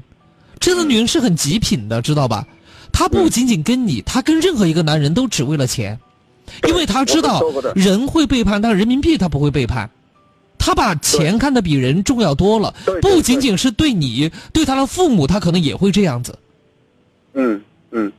[0.61, 2.46] 这样的女人是很极品的，知道吧？
[2.95, 5.99] 她不仅仅跟你，他跟任何一个男人都只为了钱，
[6.68, 7.42] 因为他知道
[7.74, 9.90] 人会背叛，但是人民币他不会背叛。
[10.57, 12.72] 他把钱看得比人重要多了，
[13.03, 16.38] 不仅仅是对你，对他的父母，他可能也会这样子。
[17.34, 18.11] 嗯嗯，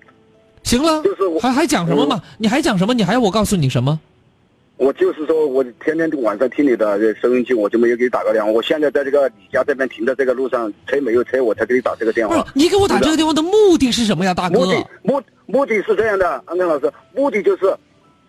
[0.61, 1.01] 行了，
[1.41, 2.21] 还还讲什么嘛？
[2.37, 2.93] 你还讲什么？
[2.93, 3.97] 你还要我告诉你什么？
[4.77, 8.51] 我就是说我天天晚上听你的收音机，我就没有给你打个电话。
[8.51, 12.45] 我现在在这个你家这边停在这个路上，车没有车，我才给你打这个电话。
[12.53, 14.59] 你给我打这个电话的目的是什么呀，大哥？
[14.59, 17.73] 目的目目的是这样的，安根老师，目的就是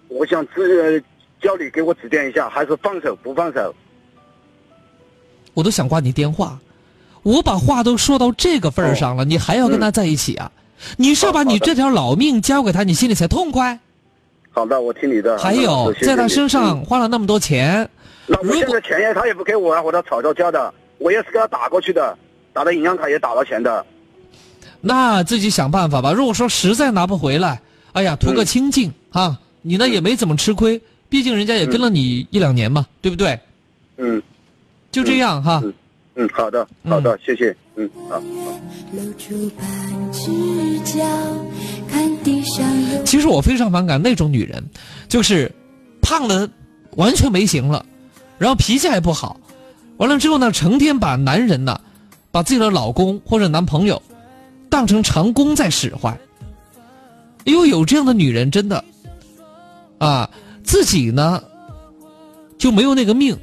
[0.08, 1.02] 我想指
[1.42, 3.74] 叫你给我指点一下，还是放手不放手？
[5.52, 6.58] 我都想挂你电话，
[7.24, 10.52] 我把话都说到这个份儿上了，你还要跟他在一起啊？
[10.96, 13.80] 你是要把你这条老命交给他，你心里才痛快？
[14.56, 15.36] 好的，我听你的。
[15.36, 17.86] 还有，谢谢在他身上花了那么多钱，
[18.24, 22.16] 那我现在钱也他也不给我啊，和他吵吵架的，我也是给他打过去的，
[22.54, 23.84] 打的银行卡也打了钱的。
[24.80, 26.10] 那自己想办法吧。
[26.10, 27.60] 如果说实在拿不回来，
[27.92, 30.80] 哎呀，图个清静啊，你呢也没怎么吃亏，
[31.10, 33.38] 毕竟人家也跟了你一两年嘛，对不对？
[33.98, 34.22] 嗯，
[34.90, 35.62] 就这样哈。
[36.14, 37.54] 嗯，好的，好的，谢谢。
[37.74, 38.18] 嗯，好。
[38.92, 39.66] 露出半
[40.10, 40.30] 只
[40.80, 41.85] 脚，看地上有
[43.04, 44.62] 其实我非常反感那种女人，
[45.08, 45.50] 就是
[46.02, 46.48] 胖的
[46.96, 47.84] 完全没型了，
[48.38, 49.38] 然后脾气还不好，
[49.96, 51.80] 完了之后呢，成天把男人呢，
[52.30, 54.02] 把自己的老公或者男朋友
[54.68, 56.18] 当成长工在使唤。
[57.44, 58.84] 因为有这样的女人，真的
[59.98, 60.28] 啊，
[60.64, 61.40] 自己呢
[62.58, 63.38] 就没有那个命，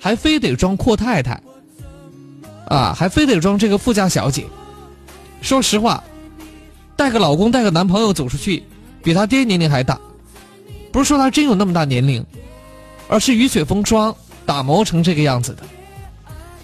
[0.00, 1.38] 还非得装阔太太，
[2.66, 4.46] 啊，还非得装这个富家小姐。
[5.42, 6.02] 说实话，
[6.98, 8.60] 带个老公带个男朋友走出去，
[9.04, 9.96] 比他爹年龄还大，
[10.90, 12.26] 不是说他真有那么大年龄，
[13.06, 14.12] 而是雨雪风霜
[14.44, 15.62] 打磨成这个样子的。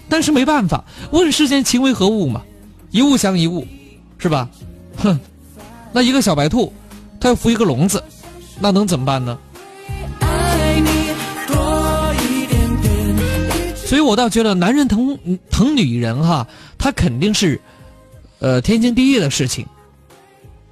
[0.09, 2.43] 但是没办法，问世间情为何物嘛，
[2.91, 3.65] 一物降一物，
[4.17, 4.49] 是吧？
[4.97, 5.17] 哼，
[5.93, 6.73] 那一个小白兔，
[7.17, 8.03] 它要扶一个笼子，
[8.59, 9.39] 那能怎么办呢？
[13.85, 15.17] 所以我倒觉得男人疼
[15.49, 16.45] 疼女人哈，
[16.77, 17.57] 他肯定是，
[18.39, 19.65] 呃，天经地义的事情。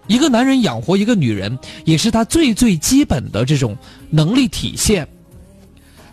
[0.07, 3.75] 一个男人养活一个女人，也是他最最基本的这种
[4.09, 5.07] 能力体现。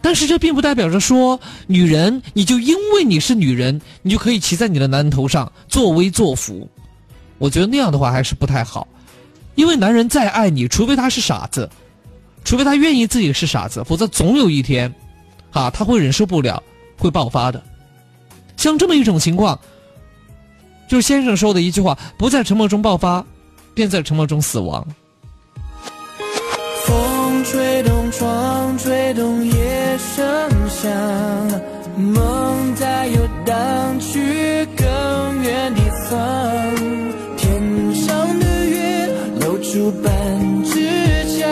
[0.02, 6.68] 但是这并不代表着说，女人你就因为你是女人，你就可以骑在你的男人头上作威作福。
[7.36, 8.88] 我觉得那样的话还是不太好，
[9.56, 11.68] 因为男人再爱你，除非他是傻子，
[12.44, 14.90] 除非他愿意自己是傻子，否则总有一天，
[15.50, 16.62] 啊，他会忍受不了，
[16.96, 17.62] 会爆发的。
[18.56, 19.58] 像这么一种情况，
[20.88, 23.24] 就是先生说的一句话：不在沉默中爆发，
[23.80, 24.86] 便在沉默中死亡。
[26.84, 30.92] 风吹动窗，吹动夜声响，
[31.96, 34.86] 梦在游荡去更
[35.42, 36.18] 远地方。
[37.38, 39.08] 天上的月
[39.40, 40.12] 露出半
[40.62, 41.48] 只脚，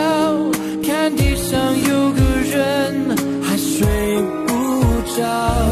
[0.85, 3.87] 看地上有个人还睡
[4.45, 4.53] 不
[5.17, 5.68] 着。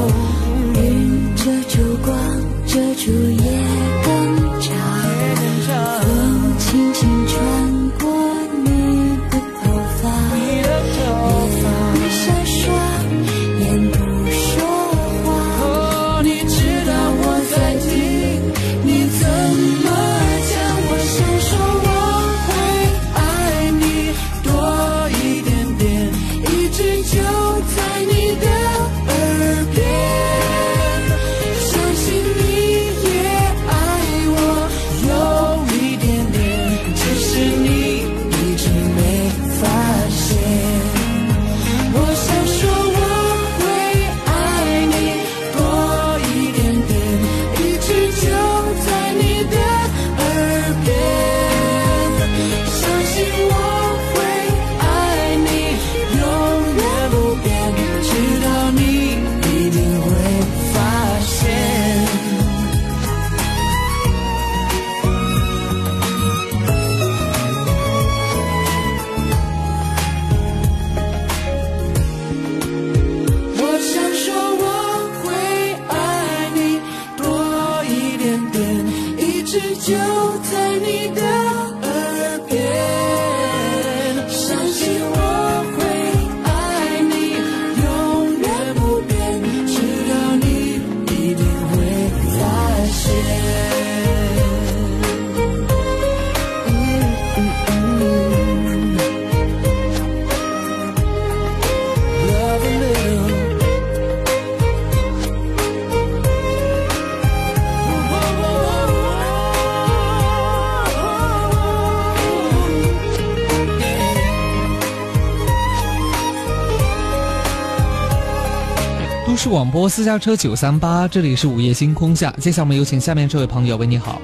[119.78, 122.34] 播私家车九三八，这里是午夜星空下。
[122.40, 124.20] 接下来我们有请下面这位朋友，喂，你好。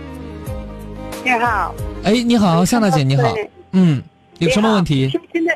[1.23, 3.31] 你好，哎，你好，夏大姐，你好。
[3.71, 4.01] 嗯，
[4.39, 5.07] 有什么问题？
[5.09, 5.53] 听不听得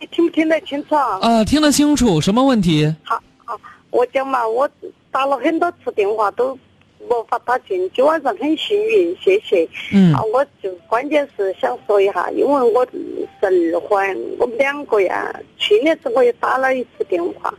[0.00, 1.18] 你听不听得清楚啊？
[1.20, 2.90] 啊，听得清楚，什么问题？
[3.04, 4.66] 好，好，我讲嘛，我
[5.10, 6.58] 打了很多次电话都
[7.06, 9.68] 没法打进，今晚上很幸运，谢谢。
[9.92, 17.52] 嗯啊，我就关键是想说一下，因为我是二婚，我们两个呀，去年子我也打了一次电话，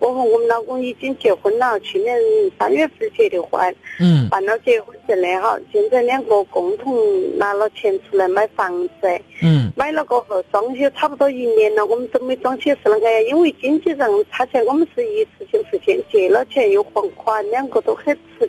[0.00, 2.18] 我和我们老公已经结婚了，去年
[2.58, 3.76] 三月份结的婚。
[4.00, 6.96] 嗯办了结婚证的哈，现在两个共同
[7.36, 18.48] 拿了钱出来买房子，嗯买了过后装修差不多一年了，我们都没装修是啷个呀，因为经济上差钱，我们是一次性付钱，借了钱又还款，两个都很吃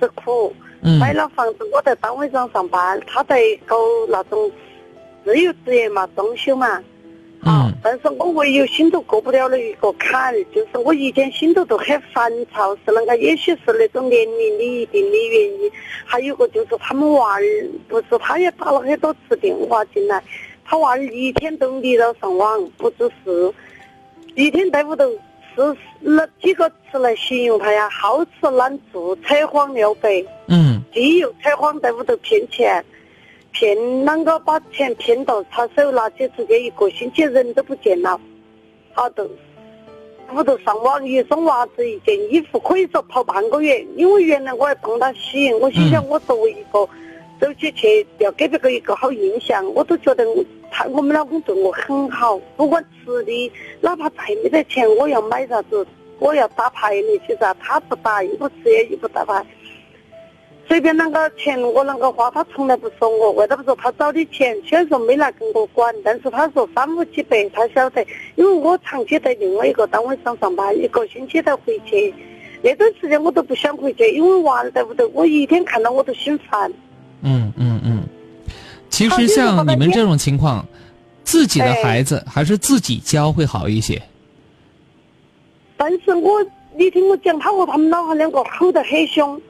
[0.00, 0.54] 吃苦。
[0.80, 3.76] 嗯买了房子，我在单位上上班，他在搞
[4.08, 4.50] 那种
[5.24, 6.82] 自由职业嘛，装修嘛。
[7.44, 7.72] 嗯。
[7.82, 15.70] 但是我唯有心头过不了的一个坎，就是我以前心头都很烦躁，是那个，也许是那种年龄的一定的原因，
[16.04, 17.42] 还有个就是他们娃儿，
[17.88, 20.22] 不是他也打了很多次电话进来，
[20.64, 23.52] 他娃儿一天都迷到上网，不做事，
[24.34, 25.04] 一天在屋头
[25.54, 30.24] 是那几个词来形容他呀，好吃懒做，扯谎尿白。
[30.48, 30.82] 嗯。
[30.92, 32.84] 既有扯谎在屋头骗钱，
[33.58, 38.20] 骗啷个把钱骗到他手，拿去直接一个星期人都不见了，
[38.92, 39.28] 好的。
[40.32, 46.88] 屋头上网一双袜子一件衣服可以说跑半个月，因为原来我还帮他洗，我心想我作为一个
[47.40, 50.24] 走起去要给别个一个好印象，我都觉得
[50.70, 55.84] 他我们老公对我很好，不管吃的，哪怕再没得钱，我要买啥子，
[56.20, 59.44] 我要打牌那些啥，他不打，又不吃也又不打牌。
[60.68, 63.32] 随便啷个钱我啷个花，他从来不说我。
[63.32, 68.06] 为啥不说他找的钱，虽然说没来跟我管，但是他说三五几百，他晓得。
[68.36, 72.14] 因为我长期在另外一个单位上上班，一个星期才回去。
[72.62, 76.70] 那段时间我都不想回去，因为娃儿在屋头，我一天看到我都心烦。
[77.22, 78.02] 嗯嗯嗯。
[78.90, 80.66] 其实像你们这种情况，
[81.24, 84.02] 自己的孩子还是自己教会好一些。
[85.78, 86.44] 但是我，
[86.76, 89.40] 你听我讲，他和他们老汉两个吼得很凶，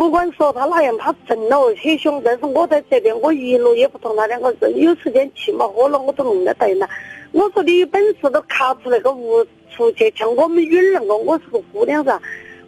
[0.00, 2.22] 不管说他哪样，他震了很凶。
[2.24, 6.88] 但是我在这边，我一路也不同他两个人，有时间气嘛喝了，我都弄得对了。
[7.32, 12.18] 我说你有本事都卡出那个屋出去，像我们女儿那个，我是个姑娘噻。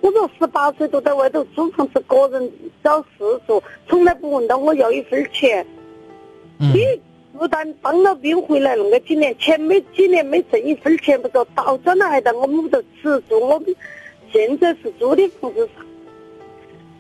[0.03, 2.53] 我说十八岁都在外头租房子，个人
[2.85, 5.67] 找事做，从来不问到我要一分钱。
[6.59, 6.85] 嗯你
[7.39, 13.75] 不但当了兵回来那么几年，钱没几年没挣一分钱，不说倒转了还在我们屋头吃住，我们
[14.31, 15.87] 现在是租的房子上。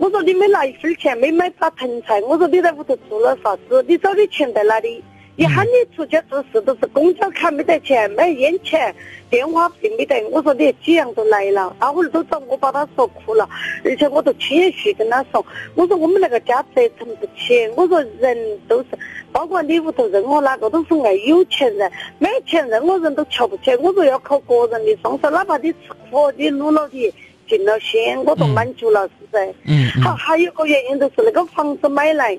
[0.03, 3.85] 我说你没拿一分钱，没买把盆菜，我说你在屋头做了啥子？
[3.87, 5.01] 你找的钱在哪里？
[5.37, 8.93] 一喊你出去做事都是公交卡没得钱，买烟钱，
[9.31, 10.21] 电话费没得。
[10.31, 13.49] 我说你几样都来了，大伙儿都找我把他说哭了，
[13.85, 15.47] 而且我都轻言细跟他说，
[15.77, 18.37] 我说我们那个家折腾不起，我说人
[18.67, 18.87] 都是，
[19.31, 21.89] 包括你屋头任何哪个都是爱有钱人，
[22.19, 23.71] 没钱任何人都瞧不起。
[23.77, 25.79] 我说要靠个人的双手，哪怕你吃
[26.11, 27.15] 苦，你努了力，
[27.53, 29.55] 尽了心，我都满足了，是不是？
[29.65, 32.33] 嗯好，还有个原因就是那个房子买来，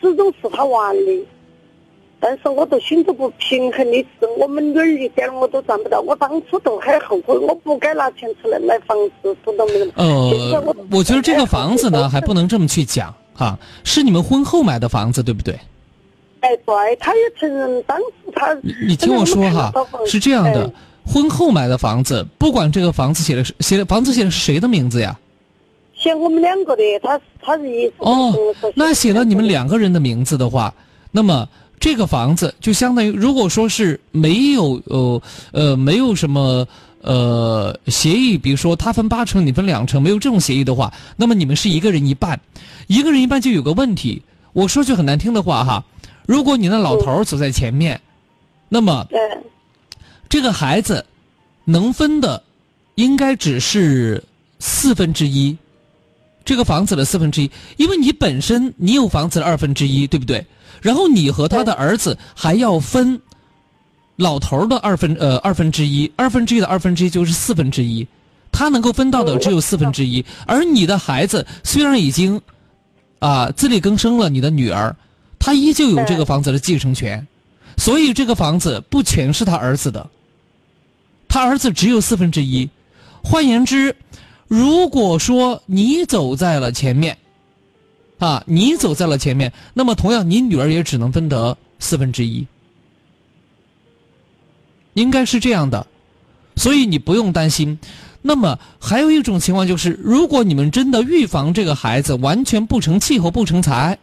[0.00, 1.26] 始终是他娃的。
[2.20, 6.00] 但是我都心头不平衡的是，我们女儿一点我都赚不到。
[6.02, 9.86] 我当初都很后悔，我不该拿钱出来买房子，懂到没有？
[9.96, 15.58] 呃我，我觉得这个房子呢，还不能这么去讲哈，是你们婚后买的房子，对不对？
[16.40, 18.04] 哎，对，他也承认当时
[18.34, 18.54] 他。
[18.62, 19.72] 你你听我说哈，
[20.06, 20.72] 是这样的哎，
[21.04, 25.18] 婚后买的房子，不管这个房子写的是写的房子写的是谁的名字呀？
[25.94, 28.34] 写我们两个的，他他是一哦，
[28.74, 30.72] 那写了你们两个人的名字的话，
[31.10, 31.46] 那么
[31.78, 35.22] 这个房子就相当于，如果说是没有呃
[35.52, 36.66] 呃没有什么
[37.02, 42.40] 呃协议，比如说他分八成，你分两成，没有这种协议的话，那么你们是一个人一半，
[42.86, 44.22] 一个人一半就有个问题。
[44.54, 45.84] 我说句很难听的话哈，
[46.26, 48.00] 如果你那老头儿走在前面，
[48.70, 49.06] 那么
[50.30, 51.04] 这个孩子
[51.66, 52.42] 能分的
[52.94, 54.24] 应该只是
[54.58, 55.54] 四分之一。
[56.42, 60.46] 这个房子的四分之一，因为你本身你有房子的二分之一，对不对？
[60.80, 63.20] 然后你和他的儿子还要分
[64.16, 68.06] 老头儿的二分呃二分之一，二分之一的二分之一就是四分之一，
[68.50, 72.40] 他能够分到的只有四分之一，而你的孩子虽然已经
[73.18, 74.96] 啊自力更生了，你的女儿，
[75.38, 77.26] 她依旧有这个房子的继承权，
[77.76, 80.08] 所以这个房子不全是他儿子的，
[81.30, 82.68] 他儿子只有四分之一，
[83.22, 83.96] 换言之。
[84.48, 87.16] 如果说你走在了前面，
[88.18, 92.44] 啊，你走在了前面，那么同样你女儿也只能分得四分之一，
[94.94, 95.86] 应该是这样的，
[96.56, 97.78] 所以你不用担心。
[98.22, 103.96] 那么还有一种情况就是，如果你们真的预防这个孩子完全不成气候不成才，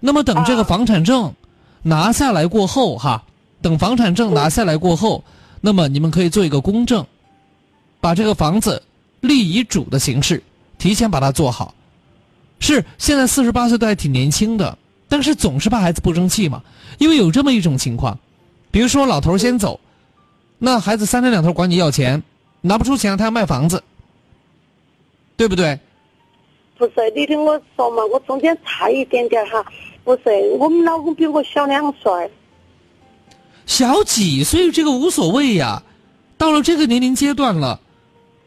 [0.00, 1.34] 那么等这个房产证
[1.82, 3.22] 拿下来过后，哈，
[3.60, 5.22] 等房产证拿下来过后，
[5.66, 7.06] 那么你们可以做一个公证，
[7.98, 8.82] 把这个房子
[9.22, 10.42] 立遗嘱的形式
[10.76, 11.74] 提前把它做好。
[12.60, 14.76] 是现在四十八岁都还挺年轻的，
[15.08, 16.62] 但是总是怕孩子不争气嘛，
[16.98, 18.18] 因为有这么一种情况，
[18.70, 19.80] 比如说老头先走，
[20.58, 22.22] 那孩子三天两头管你要钱，
[22.60, 23.82] 拿不出钱他要卖房子，
[25.34, 25.80] 对不对？
[26.76, 29.64] 不是，你听我说嘛，我中间差一点点哈。
[30.04, 30.22] 不是，
[30.58, 32.30] 我们老公比我小两岁，
[33.66, 35.82] 小几岁这个无所谓呀，
[36.36, 37.80] 到了这个年龄阶段了，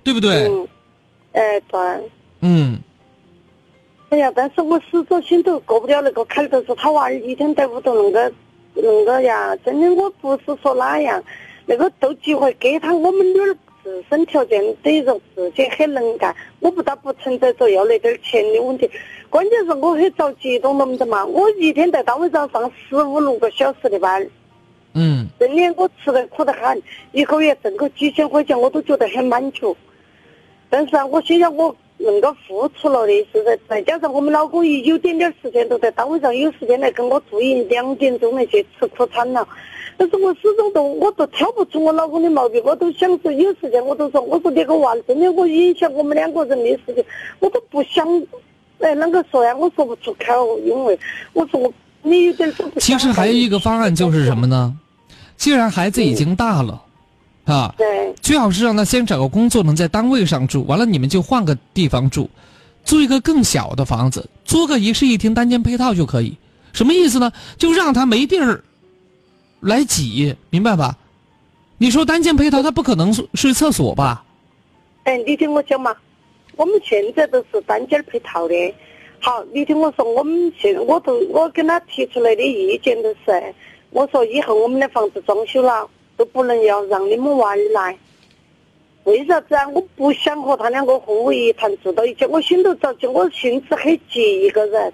[0.04, 0.48] 对不对？
[0.48, 0.68] 嗯，
[1.34, 1.80] 哎对。
[2.42, 2.80] 嗯，
[4.10, 8.32] 哎呀，但是我始终心头过不了那个坎儿，就是他娃儿一天在屋头恁个
[8.76, 11.22] 恁个呀，真的我不是说哪样，
[11.66, 18.90] 那个斗机会给他，我们女儿自身条件等于说自己很能干，我不但不存在着要那点儿钱的问题，
[19.30, 21.26] 关键是我很着急，懂不懂得嘛？
[21.26, 24.26] 我一天在单位上上十五六个小时的班，
[24.98, 26.82] 嗯，真的我吃的苦得很，
[27.12, 29.78] 一个月挣个几千块钱我都觉得很满足。
[30.70, 39.48] 但是啊，我心想我恁个付出了的，是在再加上我们老公一有点点时间都在单位上有时间来跟我注意两点钟那些吃苦餐了。
[40.00, 47.04] 但是我始终都我都挑不出我老公的毛病，我都想说有时间我都说，我说这个娃真的我影响我们两个人的事情，
[47.40, 48.08] 我都不想，
[48.80, 49.56] 哎啷个说呀？
[49.56, 51.00] 我说不出口，因为
[51.34, 51.74] 我说我
[52.04, 52.54] 你有点。
[52.78, 54.76] 其实还有一个方案就是什么呢？
[55.38, 56.82] 既然孩子已经大了，
[57.46, 62.30] 啊，对，最好是让他先找个工作，能在单位上住，完了你们就换个地方住，
[62.84, 66.36] 租一个更小的房子，租个一室一厅单间配套就可以。
[66.74, 67.32] 什么意思呢？
[67.58, 68.64] 就让他没地儿
[69.62, 70.98] 来挤，明白吧？
[71.78, 74.24] 你说单间配套，他不可能睡厕所吧？
[75.04, 75.96] 哎，你听我讲嘛，
[76.56, 78.54] 我们现在都是单间配套的。
[79.20, 83.56] 好，你听我说，我们现我都我跟他提出来的意见都是，
[83.98, 87.98] 我说以后我们的房子装修了都不能要让你们娃儿来。
[89.06, 89.68] 为啥子啊？
[89.70, 94.94] 我不想和他两个混为一谈住到一起，我心头着急，我性子很急一个人，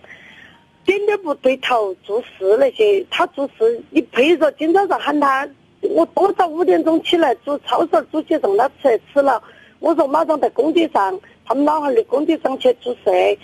[0.85, 5.45] 点点不对头，做事那些他做事，你配着今早上喊他，
[5.81, 9.43] 我多早五点钟起来煮超市煮起让他吃吃了，
[9.79, 13.37] 我说马上在工地上，他们老汉儿的工地上去做事。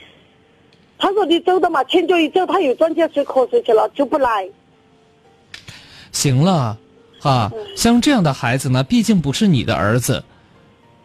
[0.97, 4.49] 他说你走的嘛，前脚一走他又转去睡瞌睡去了，就不来。
[6.11, 6.77] 行了，
[7.21, 10.23] 啊，像这样的孩子呢，毕竟不是你的儿子，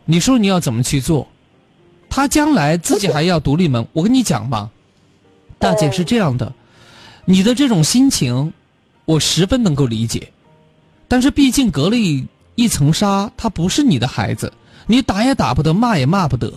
[0.05, 1.27] 你说你要怎么去做？
[2.09, 3.85] 他将来自己还要独立门。
[3.93, 4.71] 我跟你讲吧，
[5.59, 6.53] 大姐是这样的，
[7.25, 8.53] 你的这种心情，
[9.05, 10.31] 我十分能够理解。
[11.09, 12.25] 但是毕竟隔了一
[12.55, 14.53] 一层纱，他不是你的孩子，
[14.87, 16.53] 你打也打不得，骂也骂不得，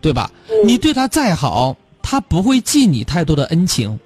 [0.00, 0.30] 对吧？
[0.64, 3.98] 你对他再好，他不会记你太多的恩情。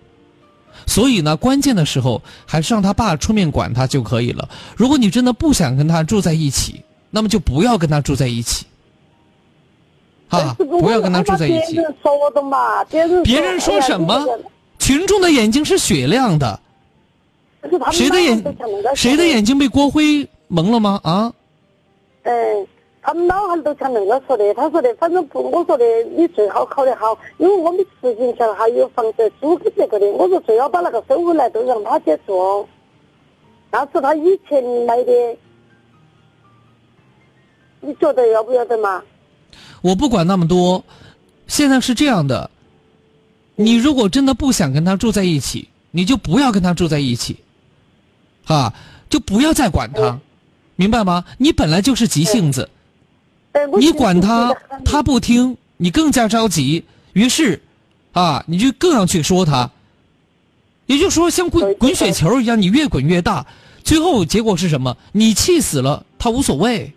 [0.87, 4.49] 所以呢，关键的时候还是让他爸出面管他就可以了。
[4.77, 8.67] 如果你真的不想跟他住在一起，那么就不要跟他住在一起，
[10.29, 11.73] 啊，不要跟他住在一起。
[11.73, 14.27] 别人说的嘛，别人别人说什么？
[14.79, 16.59] 群众的眼睛是雪亮的，
[17.93, 18.57] 谁的眼
[18.95, 21.01] 谁的眼睛被郭辉蒙了吗？
[21.05, 21.33] 啊？
[22.23, 22.67] 嗯，
[23.03, 25.85] 他们老汉都像那个说的，他说的，反正不，我说的，
[26.17, 32.69] 你最好考虑好，因为我们实行下还有房子租给别个的，我说最好把那个收回来都让他去做，
[33.71, 35.13] 那是他以前买的，
[37.81, 39.03] 你觉得要不要得嘛？
[39.81, 40.85] 我不管那么多，
[41.47, 42.51] 现在是这样的，
[43.57, 47.39] 你如果真的不想跟他住在一起，你就不要跟他住在一起，
[48.45, 48.75] 啊，
[49.09, 50.21] 就不要再管他，
[50.77, 51.25] 明白吗？
[51.39, 52.69] 你本来就是急性子，
[53.79, 56.85] 你管他，他不听，你更加着急，
[57.15, 57.61] 于是，
[58.13, 59.71] 啊，你就更要去说他，
[60.87, 63.45] 也就是说像滚滚雪球一样，你越滚越大，
[63.83, 64.97] 最后结果是什么？
[65.13, 66.93] 你气死了，他无所谓。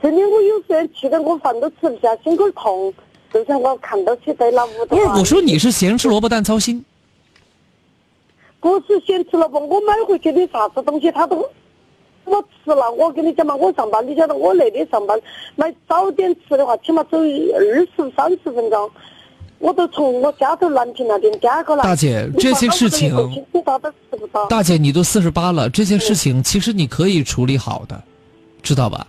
[0.00, 2.94] 真的，我有时候气得我饭都吃不下，心口痛，
[3.32, 4.96] 就像我看到起在那屋头。
[4.96, 6.84] 不是，我说你是咸吃萝卜淡操心。
[8.60, 11.44] 不是咸吃萝卜，我买回去的啥子东西他都
[12.24, 12.90] 我吃了。
[12.92, 15.18] 我跟你讲嘛，我上班，你晓得我那里上班
[15.56, 17.24] 买早点吃的话，起码走二
[17.96, 18.90] 十三十分钟，
[19.58, 21.82] 我都从我家头南平那边加过来。
[21.82, 23.14] 大姐，这些事情。
[24.48, 28.02] 大姐，你都四十八了，这些事情其实你可以处理好的，
[28.62, 29.06] 知道吧？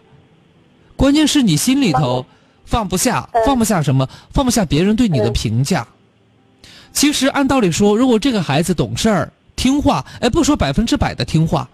[0.96, 2.26] 关键是你心里头
[2.66, 4.08] 放不下，放不下什么？
[4.32, 5.88] 放不下别人对你的评价。
[6.92, 11.68] 其实按道理说，如果这个孩子懂事儿、听话，哎，不说百分之百的听话，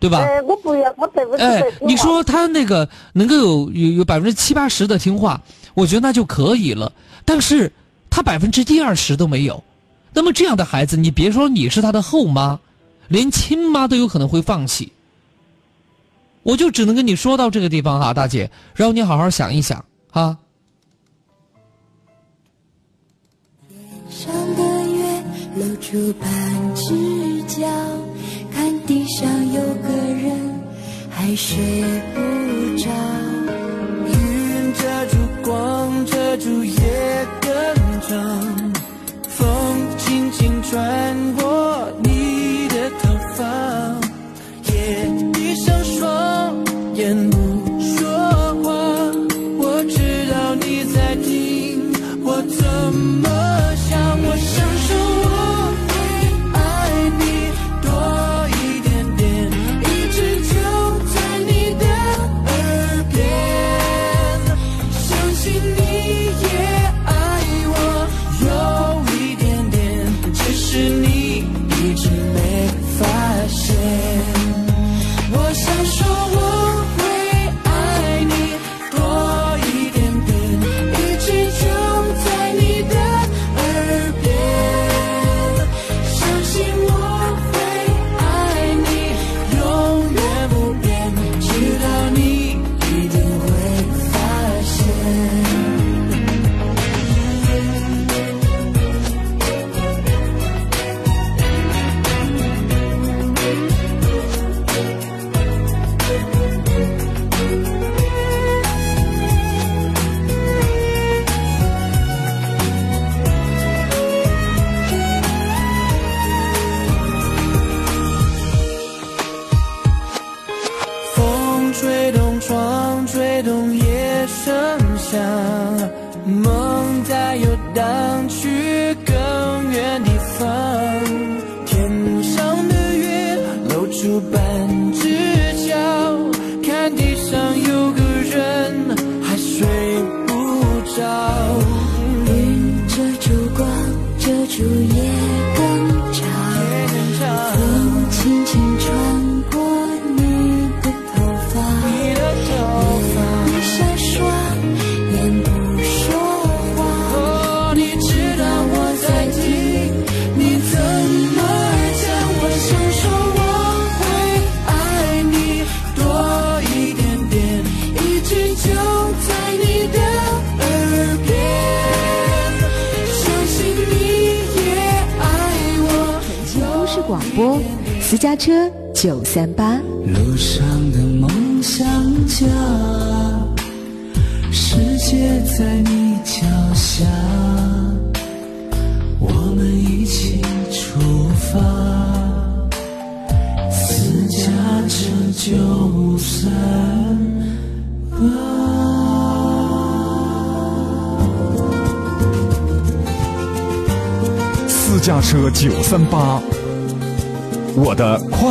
[0.00, 0.18] 对吧？
[0.18, 5.40] 哎，我不要，我百分之百哎，你说他那个能够有有有百分之七八十的听话，
[5.74, 6.90] 我觉得那就可以了。
[7.24, 7.70] 但是
[8.08, 9.62] 他百分之一二十都没有，
[10.12, 12.58] 那么这样的孩子，你别说你是他的后妈，
[13.08, 14.90] 连亲妈都有可能会放弃。
[16.42, 20.38] 我就只能跟你说到这个地方哈，大姐，然后你好好想一想哈。
[24.08, 25.22] 上的月
[25.56, 28.09] 露出半只脚，看
[28.90, 29.88] 地上有个
[30.20, 30.36] 人
[31.08, 31.56] 还睡
[32.12, 32.18] 不
[32.76, 32.90] 着。
[34.04, 36.74] 云遮住光，遮住夜
[37.40, 37.50] 更
[38.08, 38.72] 长，
[39.28, 40.76] 风轻轻吹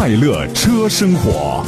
[0.10, 1.64] 快乐车生活。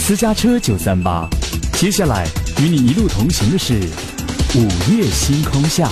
[0.00, 1.28] 私家车九三八，
[1.74, 2.26] 接下来
[2.60, 3.74] 与你一路同行的是
[4.56, 5.88] 午夜星空下。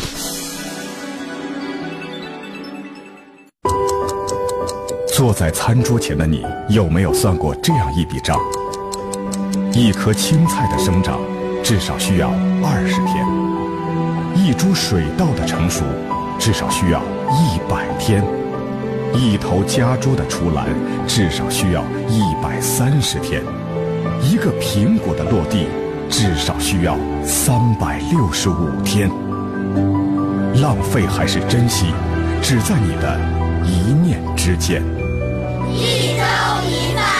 [5.15, 8.37] 坐在餐桌前的你，有没有算过这样一笔账？
[9.73, 11.21] 一颗青菜的生长，
[11.63, 12.31] 至少需要
[12.65, 13.25] 二十天；
[14.51, 15.85] 一株水稻的成熟，
[16.37, 18.21] 至少需要一百天；
[19.15, 20.67] 一头家猪的出栏，
[21.07, 23.43] 至少需要一百三十天；
[24.21, 25.69] 一个苹果的落地，
[26.09, 29.09] 至少需要三百六十五天。
[30.61, 31.87] 浪费还是珍惜，
[32.43, 33.21] 只在你的
[33.65, 34.83] 一念之间。
[35.73, 36.25] 一粥
[36.67, 37.20] 一饭，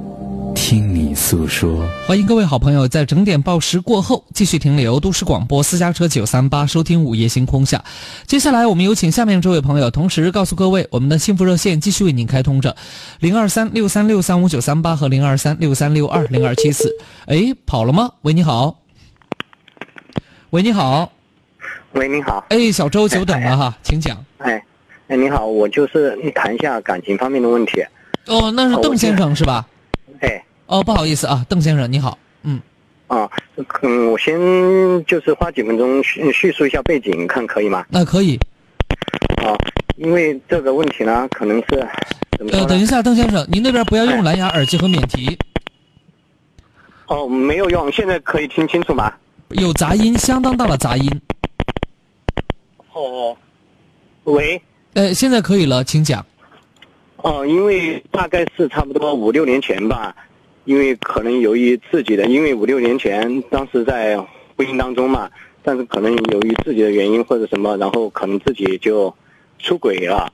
[0.61, 1.83] 听听你诉说。
[2.05, 7.83] 欢迎各位好朋友在整点报时过后继续停留都市广播私家车九三八收听午夜星空下。
[8.27, 12.75] 接下来我们有请下面这位朋友，同时告诉各位，我们的幸福热线继续为您开通着，
[13.21, 16.95] 零二三六三六三五九三八和零二三六三六二零二七四。
[17.25, 18.11] 哎，跑了吗？
[18.21, 18.77] 喂，你好。
[20.51, 21.11] 喂，你好。
[21.93, 22.45] 喂，你好。
[22.49, 24.23] 哎，小周，久等了哈， 请讲。
[24.37, 24.63] 哎，
[25.07, 27.83] 哎，你好，我就是谈一下感情方面的问题。
[28.27, 29.65] 哦，那是邓先生是吧？
[30.71, 32.17] 哎，哦，不好意思啊，邓先生，你好。
[32.43, 32.59] 嗯。
[33.07, 33.29] 啊，
[33.81, 34.33] 嗯，我先
[35.03, 37.85] 就是花几分钟叙叙述一下背景，看可以吗？
[37.89, 38.39] 那可以。
[39.43, 39.51] 啊，
[39.97, 41.85] 因为这个问题呢，可能是
[42.53, 45.37] 呃，等一下，邓先生，您那边不要用蓝牙耳机和免提，
[47.07, 49.13] 哦，没有用，现在可以听清楚吗？
[49.49, 51.21] 有杂音，相当大的杂音。
[52.93, 53.35] 哦，
[54.23, 54.61] 喂。
[54.93, 56.25] 呃，现在可以了，请讲。
[57.17, 60.15] 哦，因为大概是差不多五六年前吧，
[60.65, 64.17] 因为可能由于自己的，因为五六年前当时在
[64.55, 65.29] 婚姻当中嘛，
[65.63, 69.13] 但是可能由于自己的原因或者什么，然后可能自己就
[69.59, 70.29] 出轨了。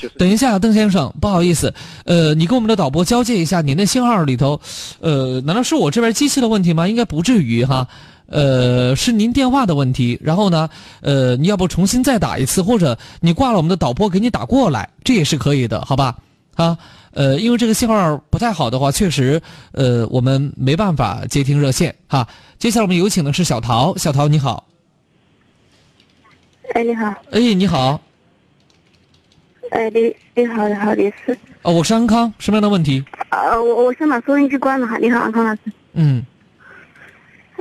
[0.00, 1.74] 就是等一下，邓先生，不好意思，
[2.04, 4.60] 呃，你跟我们的导播交接一下，您的信号里头，
[5.00, 6.86] 呃，难道是我这边机器的问题吗？
[6.86, 7.88] 应该不至于哈，
[8.26, 10.16] 呃，是您电话的问题。
[10.22, 10.70] 然后呢，
[11.00, 16.14] 呃，你要不重新再打一次，或者你挂了我们的导播给你打过来，这也是可以的，好吧？
[16.54, 16.78] 啊，
[17.12, 19.40] 呃，因为这个信号不太好的话，确实，
[19.72, 22.26] 呃，我们没办法接听热线哈。
[22.58, 24.66] 接下来我们有请的是小陶，小陶你好，
[26.74, 28.00] 哎，你好，哎，你好，
[29.70, 33.04] 哎，你你好，你好，你是哦，我是安康，什么样的问题？
[33.30, 34.96] 呃，我我先把收音机关了哈。
[34.98, 35.60] 你好，安康老师。
[35.94, 36.24] 嗯。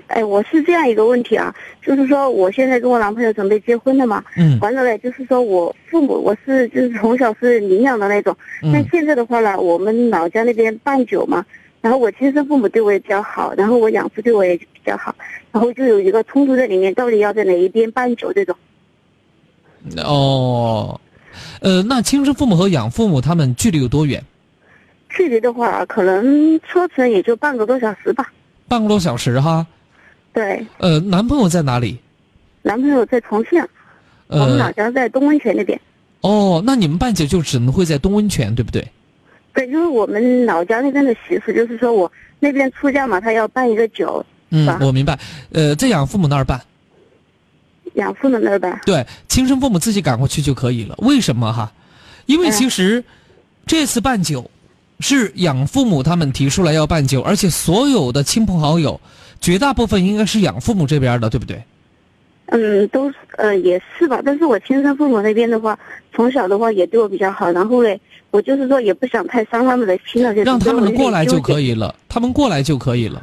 [0.08, 11.46] 哎，我是这样一个问题啊，就是说我现在跟我男朋友准备结婚了嘛，嗯完了嘞，就是说我父母我是就是从小是领养的那种，嗯但现在的话呢，我们老家那边办酒嘛，
[11.82, 15.14] 然后我亲生父母对我也比较好，然后我养父对我也比较好，
[15.52, 18.56] 然后就有一个冲突在里面，到底要在哪一边办酒这种？
[19.98, 21.00] 哦，
[21.62, 24.24] 呃，那亲生父母和养父母他们距离有多远？
[25.10, 28.32] 距离的话，可能车程也就半个多小时吧。
[28.68, 29.66] 半个多小时哈。
[30.38, 31.98] 对，呃，男朋友在哪里？
[32.62, 33.60] 男朋友在重庆，
[34.28, 35.82] 我们老呃，家在东温泉那边。
[36.22, 38.88] 哦，那你们办酒就只能会在东温泉，对不对？
[39.52, 45.18] 对，因为我们老家那边的习俗就是说我那边出嫁嘛，他要办一个酒，嗯，我明白。
[45.54, 46.62] 呃，在养父母那儿办，
[47.96, 48.80] 养父母那儿办。
[48.86, 50.94] 对，亲生父母自己赶过去就可以了。
[51.00, 51.72] 为什么哈？
[52.28, 53.04] 因为其实
[53.66, 54.52] 这次办酒
[55.00, 59.02] 是养父母他们提出来要办酒，而且所有的亲朋好友，
[59.40, 61.62] 绝大部分应该是养父母这边的，对不对？
[62.48, 65.78] 嗯，都是呃也是吧，但是我亲生父母那边的话，
[66.14, 68.00] 从小的话也对我比较好，然后嘞，
[68.32, 71.74] 我就是说也不想太伤他们的心了，就让他们过来就可以。
[71.74, 73.22] 了，他们过来就可以了。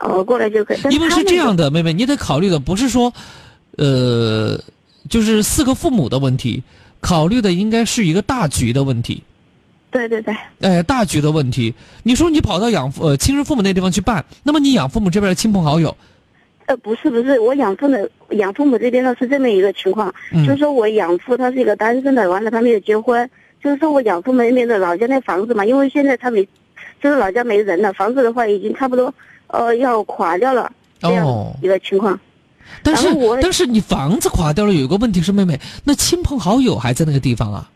[0.00, 0.78] 哦，过来就可以。
[0.90, 3.12] 因为是这样的，妹妹，你得考虑的不是说，
[3.76, 4.60] 呃，
[5.08, 6.62] 就是四个父母的问题，
[7.00, 9.22] 考虑的应该是一个大局的问题。
[9.96, 11.72] 对对对，哎，大局的问题。
[12.02, 15.96] 你说你跑到养父呃亲生父母那地方去办，那么你养父母这边的亲朋好友，
[16.66, 23.28] 呃，不是不是，我养父的养父母这边呢是这么一个情况，嗯就是说我养父他是一个单身的，完了他没有结婚，
[23.62, 26.46] 就是说我养父母那边的老家那房子嘛，因为现在他没，
[27.02, 29.12] 就是老家没人了，房子的话已经差不多
[29.46, 30.70] 呃要垮掉了，
[31.00, 32.18] 这样哦一个情况。
[32.82, 37.70] 但是我但是你房子垮掉了，有一个问题是，妹妹，那亲朋好友还在那个地方啊？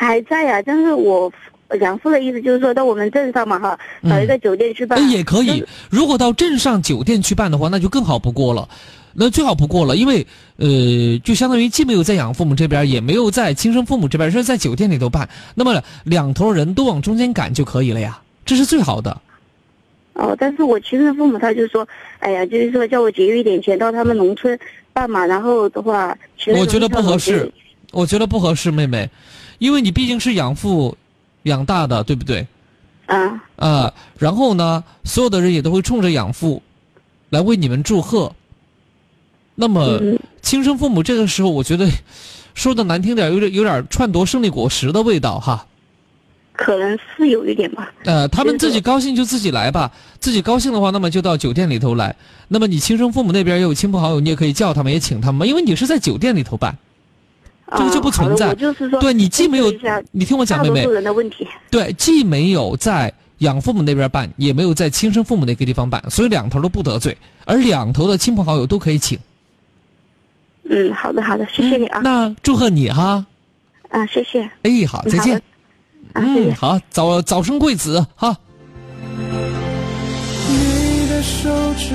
[0.00, 1.30] 还在呀、但是我
[1.80, 4.98] 养父的意思就是说到我们镇上嘛哈，嗯找一个酒店去办。
[4.98, 5.62] 呃也可以。
[5.90, 8.68] 如果到镇上酒店去办的话，那就更好不过了。
[9.14, 10.24] 那最好不过了，因为
[10.56, 15.28] 呃，就相当于既没有在养父母这边，也没有在亲生父母这边，是在酒店里头办。
[15.54, 19.20] 那么两头人都往中间赶就可以了呀，这是最好的。
[20.12, 21.86] 哦，但是我亲生父母他就说，
[22.20, 24.56] 哎呀，就是说叫我节约一点钱到他们农村
[24.92, 26.16] 办嘛，然后的话，
[26.56, 27.50] 我觉得不合适，
[27.92, 29.08] 我觉得不合适，妹妹，
[29.58, 30.96] 因为你毕竟是养父
[31.48, 32.46] 养大的，对不对？
[33.06, 33.42] 啊。
[33.56, 36.62] 啊，然后呢，所有的人也都会冲着养父
[37.30, 38.32] 来为你们祝贺。
[39.56, 41.90] 那么，嗯亲生父母这个时候，我觉得
[42.54, 45.66] 说的难听点，有点有点篡夺胜利果实的味道哈。
[46.52, 47.92] 可能是有一点吧。
[48.04, 49.90] 呃，他们自己高兴就自己来吧，
[50.20, 52.14] 自己高兴的话，那么就到酒店里头来。
[52.48, 56.76] 那么你亲生父母那边也有亲朋好友，你也可以叫他们，也请他们，因为你是在酒店里头办，
[57.76, 58.46] 这个就不存在。
[58.46, 59.72] 啊好的我就是说对你既没有
[60.10, 61.46] 你听我讲，妹妹大多数，人的问题。
[61.70, 69.18] 对，既没有在养父母那边办，也没有在亲生父母那个地方办，所以两头都不得罪，而两头的亲朋好友都可以请。
[70.70, 72.00] 嗯，好的好的，谢谢你啊。
[72.02, 73.24] 那祝贺你哈！
[73.90, 74.42] 啊，谢谢。
[74.62, 75.40] 哎，好，再见。
[76.12, 76.54] 啊，谢谢嗯，。
[76.54, 78.36] 好，早早生贵子哈。
[80.50, 81.48] 你的手
[81.78, 81.94] 指，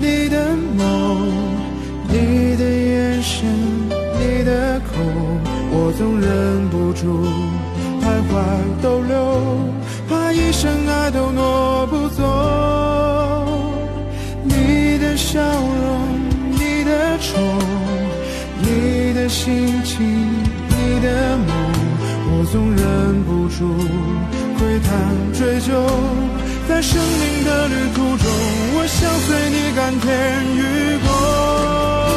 [0.00, 1.18] 你的眸，
[2.08, 3.46] 你的眼神，
[4.38, 5.02] 你的口，
[5.72, 7.26] 我总忍不住
[8.00, 8.38] 徘徊
[8.80, 9.18] 逗留，
[10.08, 12.22] 怕一生爱都挪不走。
[14.44, 16.06] 你的笑容，
[16.52, 17.36] 你的愁，
[18.62, 21.48] 你的心情，你的梦，
[22.30, 23.74] 我总忍不住
[24.56, 24.92] 窥探
[25.34, 25.72] 追究。
[26.68, 28.30] 在生命的旅途中，
[28.76, 30.06] 我想随你甘甜
[30.54, 32.07] 与共。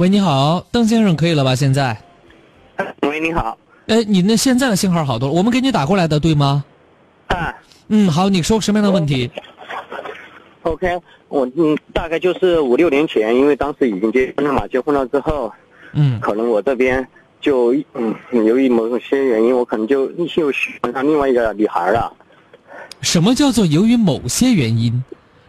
[0.00, 1.54] 喂，你好，邓先生，可以了吧？
[1.54, 1.94] 现在？
[3.02, 3.58] 喂，你好。
[3.86, 6.64] 哎，你那现在的信号好多了，我们给你打过来的，对吗？
[7.26, 7.54] 啊。
[7.88, 9.30] 嗯，好，你说什么样的问题
[10.62, 10.98] ？OK，
[11.28, 15.52] 我嗯，大概就是五六年前，因为当时已经结婚了嘛，结婚了之后，
[15.92, 17.06] 嗯，可能我这边
[17.38, 22.10] 就嗯，由于某些原因，我可能就又喜欢上另外一个女孩了。
[23.02, 25.04] 什么叫做由于某些原因？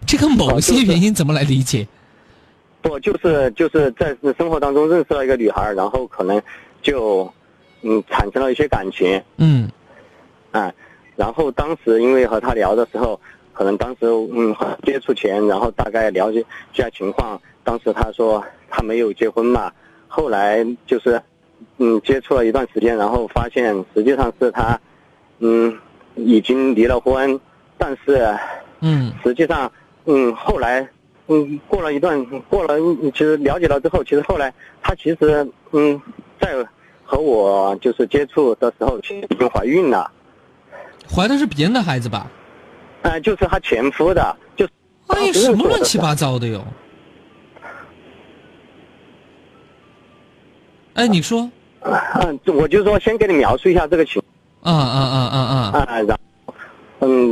[0.06, 1.88] 这个某些原因怎么来理解？
[2.82, 6.42] 不，就是就是在生活当中认识了一个女孩，然后可能
[6.82, 7.32] 就
[7.82, 9.70] 嗯产生了一些感情，嗯，
[10.52, 10.74] 啊，
[11.16, 13.20] 然后当时因为和她聊的时候。
[13.54, 17.40] 可能当时嗯接触前，然后大概了解一下情况。
[17.66, 19.70] 当时她说她没有结婚嘛，
[20.08, 21.22] 后来就是
[21.78, 24.80] 嗯接触了一段时间，然后发现实际上是她
[25.40, 25.78] 嗯
[26.16, 27.40] 已经离了婚，
[27.78, 28.26] 但是
[28.80, 29.70] 嗯实际上
[30.06, 30.88] 嗯后来
[31.28, 32.76] 嗯过了一段过了
[33.12, 36.02] 其实了解了之后，其实后来她其实嗯
[36.40, 36.54] 在
[37.04, 40.10] 和我就是接触的时候，其实已经怀孕了，
[41.10, 42.30] 怀的是别人的孩子吧？
[43.04, 44.66] 呃，就是她前夫的，就
[45.08, 46.64] 哎呀，什么乱七八糟的哟！
[50.94, 51.50] 哎，你说？
[51.84, 54.22] 嗯，我就说先给你描述一下这个情。
[54.62, 55.86] 啊啊啊啊啊！
[55.90, 56.31] 嗯，然，嗯，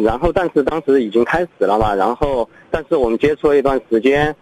[0.03, 4.35] 然后但是当时已经开始了嘛，然后但是我们接触了一段时间，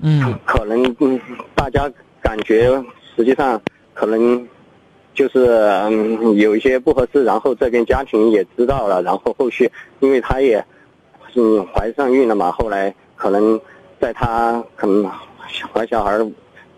[0.00, 1.18] 嗯，可能嗯
[1.54, 2.70] 大家感觉
[3.16, 3.60] 实际上
[3.94, 4.46] 可能
[5.14, 5.46] 就是
[5.84, 9.70] 嗯有一些不合适，然后这边家庭也知道了，然后后续
[10.00, 10.62] 因为她也
[11.34, 13.58] 嗯怀上孕了嘛，后来可能
[13.98, 15.10] 在她可能
[15.72, 16.18] 怀小孩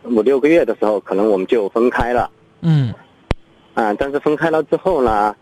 [0.05, 2.31] 五六个月的时候，可能我们就分开了。
[2.61, 2.95] 嗯。
[3.75, 5.35] 啊，但是分开了之后呢，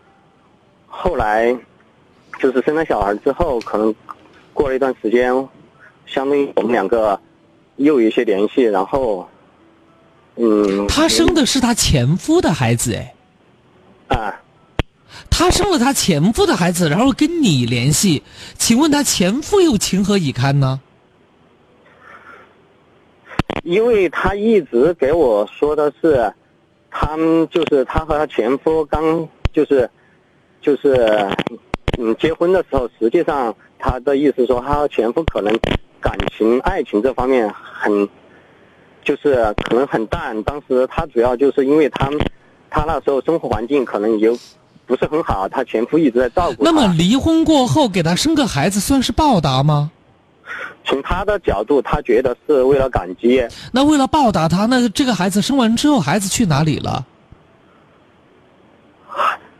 [0.85, 1.57] 后来
[2.39, 3.93] 就是生了小孩之后，可能
[4.53, 5.33] 过了一段时间，
[6.05, 7.19] 相当于我们两个
[7.77, 9.27] 又有一些联系，然后
[10.35, 10.87] 嗯。
[10.87, 13.13] 她生的是她前夫的孩子，哎。
[14.07, 14.41] 啊。
[15.29, 18.23] 她生了她前夫的孩子，然后跟你联系，
[18.57, 20.79] 请问她前夫又情何以堪呢？
[23.63, 26.31] 因为他一直给我说的是，
[26.89, 29.89] 他们就是他和他前夫刚就是
[30.61, 31.27] 就是
[31.97, 35.51] 嗯结婚的时候，实际上他的意思说，他和前夫可能
[35.99, 38.07] 感情爱情这方面很
[39.03, 40.41] 就是可能很淡。
[40.43, 42.09] 当时他主要就是因为他
[42.69, 44.29] 他那时候生活环境可能也
[44.85, 46.69] 不是很好，他前夫一直在照顾他。
[46.69, 49.91] 那么离婚过后给他生个孩子算是报答吗？
[50.85, 53.45] 从他的角度，他觉得是为了感激。
[53.73, 57.05] 那为了报答他，那这个孩子生完之后，孩子去哪里了？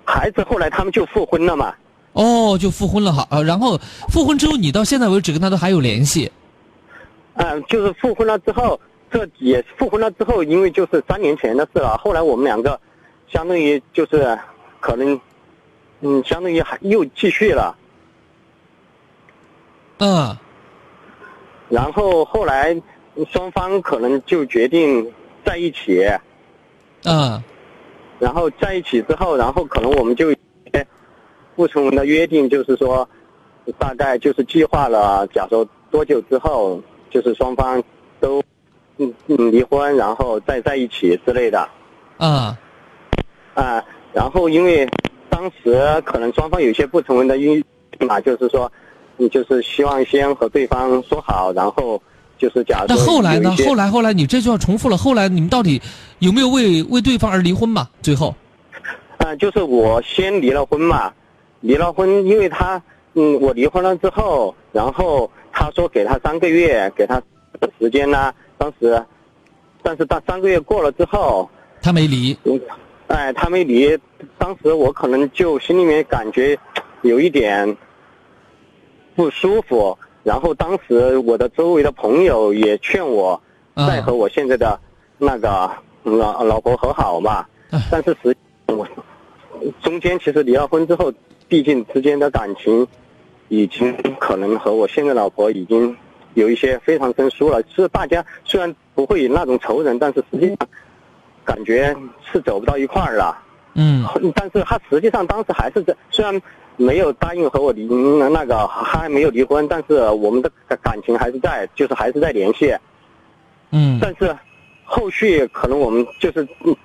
[0.06, 1.74] 孩子后来他们就复婚了嘛。
[2.18, 3.78] 哦，就复婚了哈，呃，然后
[4.10, 6.32] 复婚之后，你到现在为止跟他都还有联系。
[7.36, 8.80] 嗯，就是复婚了之后，
[9.12, 11.96] 这也复婚了之后，因为就是三年前的事了。
[12.04, 12.80] 后来我们两个，
[13.32, 14.36] 相当于就是
[14.80, 15.22] 可能，
[16.02, 17.78] 嗯，相当于还又继续了。
[20.00, 20.36] 嗯。
[21.70, 22.76] 然后后来
[23.32, 25.08] 双方可能就决定
[25.46, 26.04] 在一起。
[27.04, 27.44] 嗯。
[28.18, 30.34] 然后在一起之后，然后可能我们就
[31.58, 33.10] 不成文的约定，就是说，
[33.80, 36.80] 大概就是计划了，假如多久之后，
[37.10, 37.84] 就是双方
[38.20, 38.42] 都
[38.98, 41.68] 嗯嗯离婚，然后再在一起之类的。
[42.18, 42.56] 啊。
[43.56, 43.84] 啊，
[44.14, 44.88] 然后因为
[45.30, 47.60] 当时可能双方有些不成文的约
[47.98, 48.72] 定嘛，就是说，
[49.18, 52.00] 你就是希望先和对方说好，然后
[52.38, 54.96] 就是假如那后来呢后来后来，你这就要重复了。
[54.96, 55.82] 后来你们到底
[56.20, 57.90] 有没有为为对方而离婚嘛？
[58.04, 58.36] 最后。
[59.18, 61.12] 啊，就是我先离了婚嘛，
[61.62, 62.82] 离了婚，因为他，
[63.14, 67.22] 嗯，我离婚了之后，然后他说给他三个月，给他
[67.80, 69.04] 时间呢，当时，
[69.82, 71.50] 但是到三个月过了之后，
[71.82, 72.60] 他没离，嗯，
[73.08, 73.98] 哎，他没离，
[74.38, 76.58] 当时我可能就心里面感觉
[77.02, 77.76] 有一点
[79.16, 83.42] 不舒服，然后当时我的周围的朋友也劝我
[83.76, 84.80] 再和我现在的
[85.18, 85.72] 那个
[86.04, 87.46] 老老婆和好嘛，
[87.90, 88.36] 但是实
[88.68, 88.88] 我
[89.82, 91.12] 中间其实离了婚之后，
[91.48, 92.88] 毕竟之间的感情
[93.48, 95.96] 已经可能和我现在老婆已经
[96.34, 97.62] 有一些非常生疏了。
[97.74, 100.58] 是大家虽然不会有那种仇人，但是实际上
[101.46, 101.96] 感觉
[102.32, 103.38] 是走不到一块儿了。
[103.76, 104.04] 嗯，
[104.36, 106.42] 但是他实际上当时还是在，虽然
[106.76, 112.76] 没有答应和我离那个还没有离婚，但是我们的感情还是在，就是还是在联系。
[113.72, 114.36] 嗯，但是
[114.84, 116.76] 后续可能我们就是嗯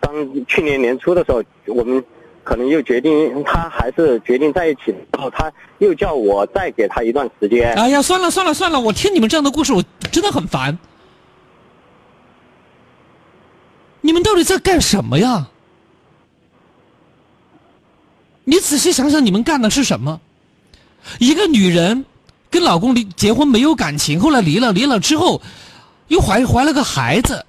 [0.00, 0.12] 当
[0.46, 2.02] 去年年初的时候，我们
[2.44, 7.72] 可能又决定，他还是决定在一起，然后他又叫我再给他一段时间。
[7.74, 10.76] 哎呀，算了算了算了，我听你们这样的故事，我真的很烦。
[14.00, 15.48] 你们到底在干什么呀？
[18.44, 20.20] 你仔细想想，你们干的是什么？
[21.20, 22.04] 一个女人
[22.50, 25.40] 跟老公离结婚没有感情，后来离了，离了之后
[26.08, 27.46] 又怀怀了个孩子，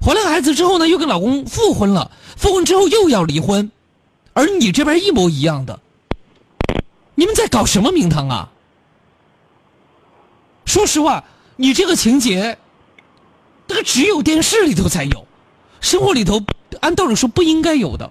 [0.00, 3.70] 怀了个孩子之后呢，又跟老公复婚了，复婚之后又要离婚，
[4.32, 5.80] 而你这边一模一样的，
[7.14, 8.50] 你们在搞什么名堂啊？
[10.64, 11.24] 说实话，
[11.56, 12.56] 你这个情节，
[13.66, 15.26] 这个只有电视里头才有，
[15.80, 16.40] 生活里头
[16.80, 18.10] 按道理说不应该有的。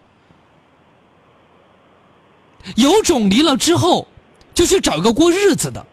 [2.75, 4.07] 有种离了之后，
[4.53, 5.83] 就去找一个过日子的，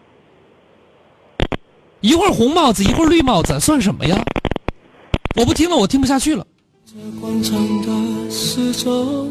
[2.00, 4.22] 一会儿红帽子，一会儿绿帽子，算什么呀？
[5.36, 6.46] 我不听了，我听不下去了。
[7.20, 9.30] 广场的四周，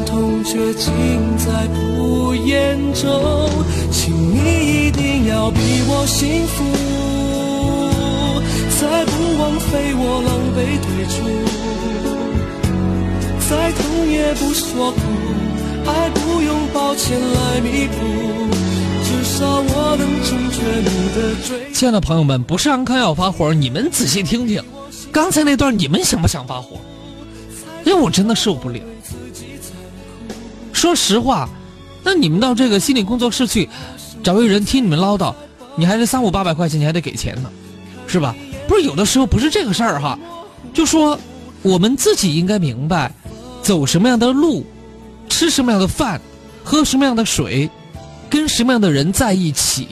[0.11, 0.91] 痛却尽
[1.37, 3.09] 在不言中，
[3.91, 5.57] 请你一定要比
[5.87, 6.65] 我幸福，
[8.77, 11.15] 再不枉费我狼狈退出，
[13.49, 13.81] 再痛
[14.11, 14.99] 也不说苦，
[15.89, 17.95] 爱不用抱歉来弥补，
[19.05, 21.17] 至少我能成全你的
[21.47, 21.71] 追。
[21.71, 24.61] 亲爱的朋友们，不是安康要发火，你们仔细听听，
[25.09, 26.81] 刚才那段你们想不想发火？
[27.85, 28.81] 因为我真的受不了。
[30.81, 31.47] 说实话，
[32.03, 33.69] 那你们到这个心理工作室去，
[34.23, 35.31] 找个人听你们唠叨，
[35.75, 37.51] 你还是三五八百块钱，你还得给钱呢，
[38.07, 38.35] 是吧？
[38.67, 40.17] 不是有的时候不是这个事儿哈，
[40.73, 41.19] 就说
[41.61, 43.13] 我们自己应该明白，
[43.61, 44.65] 走什么样的路，
[45.29, 46.19] 吃什么样的饭，
[46.63, 47.69] 喝什么样的水，
[48.27, 49.87] 跟什么样的人在一起，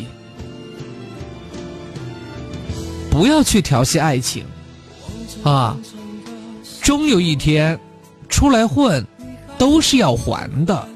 [3.11, 4.43] 不要去调戏爱情，
[5.43, 5.77] 啊，
[6.81, 7.79] 终有一天，
[8.27, 9.05] 出来混。
[9.59, 10.87] 都是要还的。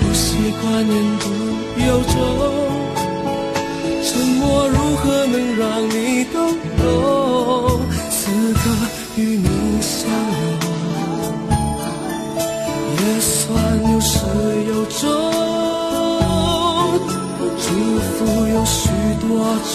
[0.00, 1.24] 不习惯言不
[1.86, 2.14] 由衷，
[4.02, 6.40] 沉默如何能让你懂？
[8.10, 8.20] 此
[8.54, 8.60] 刻
[9.16, 9.46] 与你
[9.80, 10.08] 相
[10.48, 10.60] 拥，
[12.96, 13.30] 也算
[13.92, 14.16] 有始
[14.68, 15.00] 有终，
[17.58, 17.64] 祝
[18.00, 18.16] 福
[18.46, 18.80] 有许
[19.20, 19.28] 多
[19.72, 19.74] 种。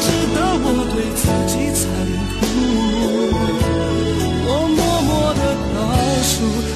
[0.00, 1.82] 值得我对自己残
[2.40, 2.42] 酷。
[4.48, 4.78] 我默
[5.08, 5.40] 默的
[5.74, 5.78] 倒
[6.22, 6.34] 数，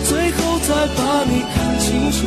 [0.09, 2.18] 最后再把你看清楚，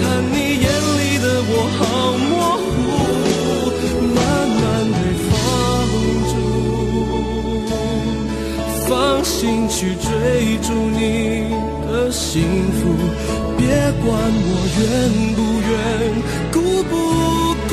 [0.00, 0.02] 看
[0.32, 0.66] 你眼
[0.98, 1.80] 里的我好
[2.28, 2.30] 模
[2.62, 2.70] 糊，
[4.14, 4.18] 慢
[4.60, 4.62] 慢
[4.92, 4.98] 被
[5.28, 5.30] 放
[6.30, 6.34] 逐，
[8.88, 8.90] 放
[9.24, 10.10] 心去追
[10.62, 11.00] 逐你
[11.86, 12.30] 的幸
[12.72, 12.80] 福，
[13.56, 13.60] 别
[14.04, 14.08] 管
[14.44, 14.80] 我愿
[15.36, 15.40] 不
[15.70, 15.70] 愿，
[16.52, 16.92] 孤不
[17.68, 17.72] 孤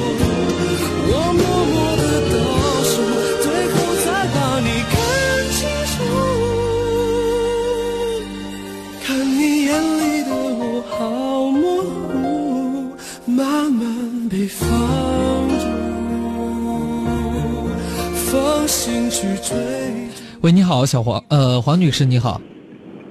[20.41, 22.41] 喂，你好，小黄，呃，黄女士，你好。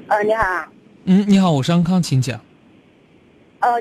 [0.08, 0.66] 呃，你好，
[1.04, 2.40] 嗯，你好，我是安康，请讲。
[3.60, 3.80] 呃，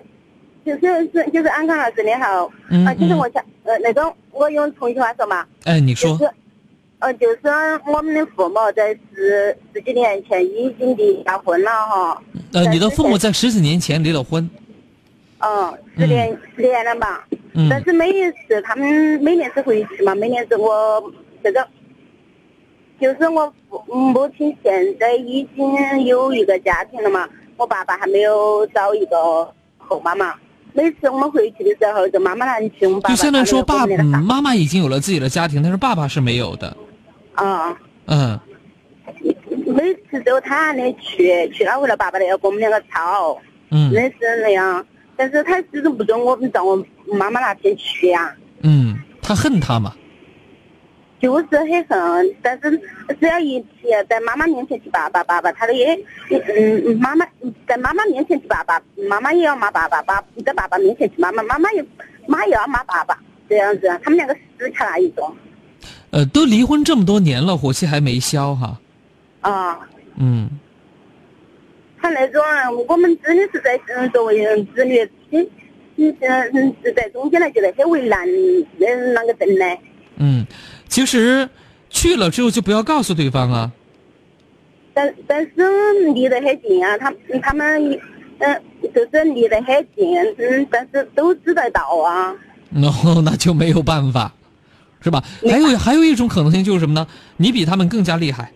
[0.63, 6.11] 就是是就是安康老师你好，嗯呃，就是嗯我想呃那个我用重庆话说嘛，哎，你说。
[6.11, 6.31] 就是
[6.99, 7.39] 呃就是
[7.87, 12.21] 我们的父母在十十几年前已经离了婚了哈，
[12.53, 14.47] 呃，你的父母在十几年前离了婚。
[15.39, 18.87] 嗯，十年十年了吧，嗯但是每一次他们
[19.23, 21.01] 每年是回去嘛，每年是我
[21.43, 21.67] 这个，
[22.99, 27.27] 就是我父母亲现在已经有一个家庭了嘛，
[27.57, 30.33] 我爸爸还没有找一个后妈妈。
[30.73, 36.75] 每次我们回去的时候，就妈妈那里去，我们爸爸就现在说爸，他没有给我们那个嗯妈妈已经有了自己的家庭，但是爸爸是没有的。
[37.33, 38.39] 啊，嗯，
[39.65, 43.37] 每次都他那里去，去了回来，爸爸都要跟我们两个吵，
[43.71, 44.85] 嗯真是那样。
[45.15, 46.81] 但是他始终不准我们到我
[47.11, 49.93] 妈妈那边去呀、嗯，他恨他嘛？
[51.19, 52.71] 就是很恨，但是
[53.19, 55.93] 只要一提在妈妈面前提爸爸，爸爸他的也，
[56.29, 57.25] 嗯嗯，妈妈
[57.67, 61.85] 在妈妈面前提爸爸，妈妈也要骂爸爸，爸在爸爸面前提妈妈，妈妈也
[62.27, 63.19] 妈也要骂爸爸，
[63.49, 65.35] 这样子，他们两个死掐那一种
[66.11, 68.79] 呃，都离婚这么多年了，火气还没消哈。
[69.41, 69.79] 啊。
[70.21, 70.49] 嗯，
[72.01, 72.41] 他那种，
[72.87, 75.01] 我们真的是在嗯作为嗯子女，
[75.31, 75.47] 嗯
[75.97, 76.15] 嗯
[76.53, 79.65] 嗯在中间呢，觉得很为难，嗯啷个整呢？
[80.17, 80.45] 嗯，
[80.89, 81.47] 其实
[81.89, 83.71] 去了之后就不要告诉对方啊。
[84.93, 85.51] 但但是
[86.13, 87.97] 离得很近啊，他他们
[88.39, 88.61] 嗯
[88.93, 92.35] 就是离得很近，嗯，但是都知得到啊。
[92.73, 94.33] 然后那就没有办法，
[95.01, 95.23] 是吧？
[95.49, 97.07] 还有还有一种可能性就是什么呢？
[97.37, 98.51] 你比他们更加厉害，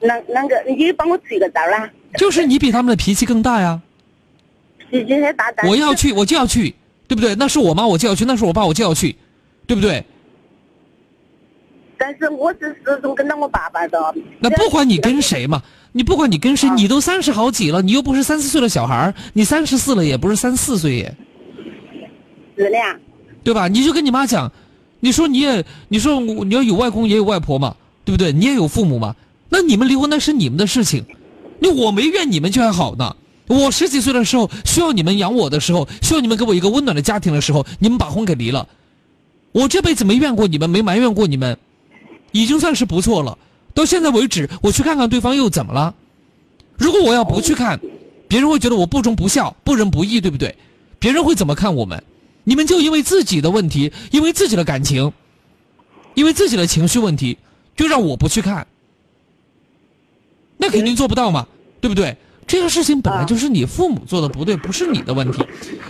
[0.00, 0.62] 那那个？
[0.66, 1.90] 你帮我出一个招啦？
[2.16, 3.80] 就是你比他们的脾气更大呀。
[4.90, 6.74] 脾气很大，我要去，我就要去，
[7.06, 7.34] 对不对？
[7.36, 9.14] 那是我妈，我就要去；那是我爸，我就要去，
[9.66, 10.04] 对不对？
[12.00, 14.14] 但是我是始终跟到我爸爸的。
[14.38, 15.62] 那不管你跟谁嘛，
[15.92, 21.14] 你不管你跟谁，你都三十好几了，你又不是三四岁的小孩儿你三十四了也不是三四岁耶，
[22.56, 22.98] 是的呀。
[23.44, 23.68] 对吧？
[23.68, 24.50] 你就跟你妈讲，
[25.00, 28.32] 你说你也，你说我你要有外公也有外婆嘛，对不对？
[28.32, 29.14] 你也有父母嘛，
[29.50, 31.04] 那你们离婚那是你们的事情，
[31.58, 33.14] 那我没怨你们就还好呢。
[33.46, 38.68] 我十几岁的时候需要你们养我的时候，需要你们给我一个温暖的家庭的时候，你们把婚给离了，
[39.52, 41.58] 我这辈子没怨过你们，没埋怨过你们，
[42.32, 43.36] 已经算是不错了。
[43.74, 45.94] 到现在为止，我去看看对方又怎么了？
[46.76, 47.80] 如果我要不去看，
[48.28, 50.54] 别人会觉得我不忠不孝、不仁不义，对不对？
[50.98, 52.02] 别人会怎么看我们？
[52.44, 55.12] 你们就因为自己的问题，因为自己的感情，
[56.14, 57.38] 因为自己的情绪问题，
[57.76, 58.66] 就让我不去看，
[60.56, 61.46] 那肯定做不到嘛，
[61.80, 62.16] 对不对？
[62.46, 65.44] 这个事情本来就是你父母做的不对，不是你的问题，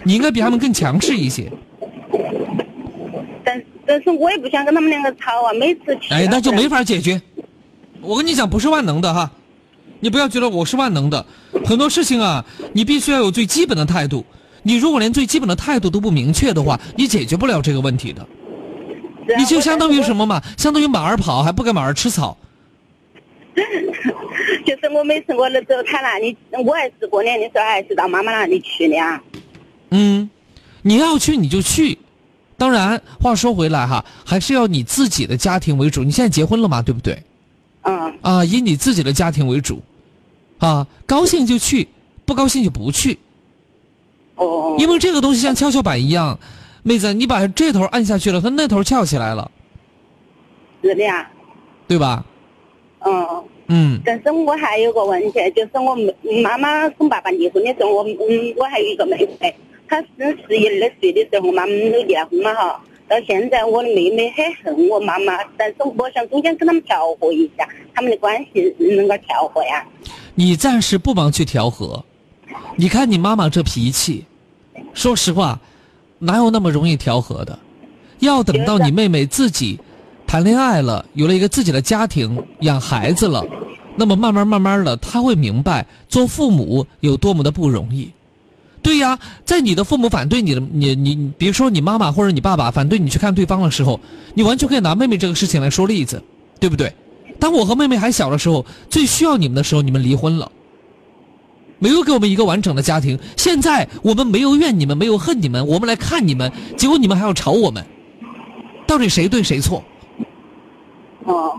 [0.04, 1.50] 你应该比他们更强势一些。
[3.90, 6.14] 但但是我也不想跟他们两个吵啊，每次去。
[6.14, 7.20] 哎，那就没法解决。
[8.00, 9.28] 我跟你讲，不是万能的哈，
[9.98, 11.26] 你不要觉得我是万能的。
[11.64, 14.24] 很多事情啊，你必须要有最基本的态度。
[14.62, 18.24] 你如果连最基本的态度都不明确的话，你解决不了这个问题的。
[19.36, 20.40] 你就相当于什么嘛？
[20.56, 22.38] 相当于马儿跑还不给马儿吃草。
[24.64, 29.20] 就是我每次我那走他那里，我还是过年的时候还是到妈妈那里去的啊。
[29.90, 30.30] 嗯，
[30.82, 31.98] 你要去你就去。
[32.60, 36.04] 当然，话说回来哈，还是要你自己的家庭为主。
[36.04, 37.22] 你现在结婚了嘛，对不对？
[37.84, 38.12] 嗯。
[38.20, 39.80] 啊，以你自己的家庭为主，
[40.58, 41.88] 啊，高兴就去，
[42.26, 43.18] 不高兴就不去。
[44.34, 44.76] 哦。
[44.78, 46.38] 因为这个东西像跷跷板一样，
[46.82, 49.50] 妹子，你把这头按下去了，它那头翘起来了，
[50.82, 51.30] 是的呀。
[51.88, 52.22] 对吧？
[53.06, 53.44] 嗯。
[53.68, 54.00] 嗯。
[54.04, 59.56] 但是我还有个问题，就是我妹妈妈跟爸爸离婚的时候，我嗯，我还有一个妹妹，
[59.90, 62.80] 她是十一二岁的时候，我妈妈都离了婚嘛哈。
[63.08, 69.84] 到现在，我的妹妹很恨我妈妈，但是我想中间跟他们调和一下，他们的关系能够调和呀。
[70.36, 72.04] 你暂时不忙去调和，
[72.76, 74.24] 你看你妈妈这脾气，
[74.94, 75.58] 说实话，
[76.20, 77.58] 哪有那么容易调和的？
[78.20, 79.76] 要等到你妹妹自己
[80.24, 83.44] 谈恋爱了，有了一个自己的家庭，养孩子了，
[83.96, 88.08] 那么慢慢慢慢的，她会明白做父母有多么的不容易。
[88.82, 94.00] 对呀，在你的父母反对你的，你你你，比如说你妈妈或者你爸爸反对你去看对方的时候，
[94.34, 96.22] 你完全可以拿妹妹这个事情来说例子，
[96.58, 96.92] 对不对？
[97.38, 100.50] 当我和妹妹还小的时候，最需要你们的时候，你们离婚了，
[101.78, 103.18] 没有给我们一个完整的家庭。
[103.36, 107.84] 现在我们没有怨你们，没有恨你们，我们来看你们，结果你们还要吵我们，
[108.86, 109.82] 到底谁对谁错？
[111.24, 111.58] 哦，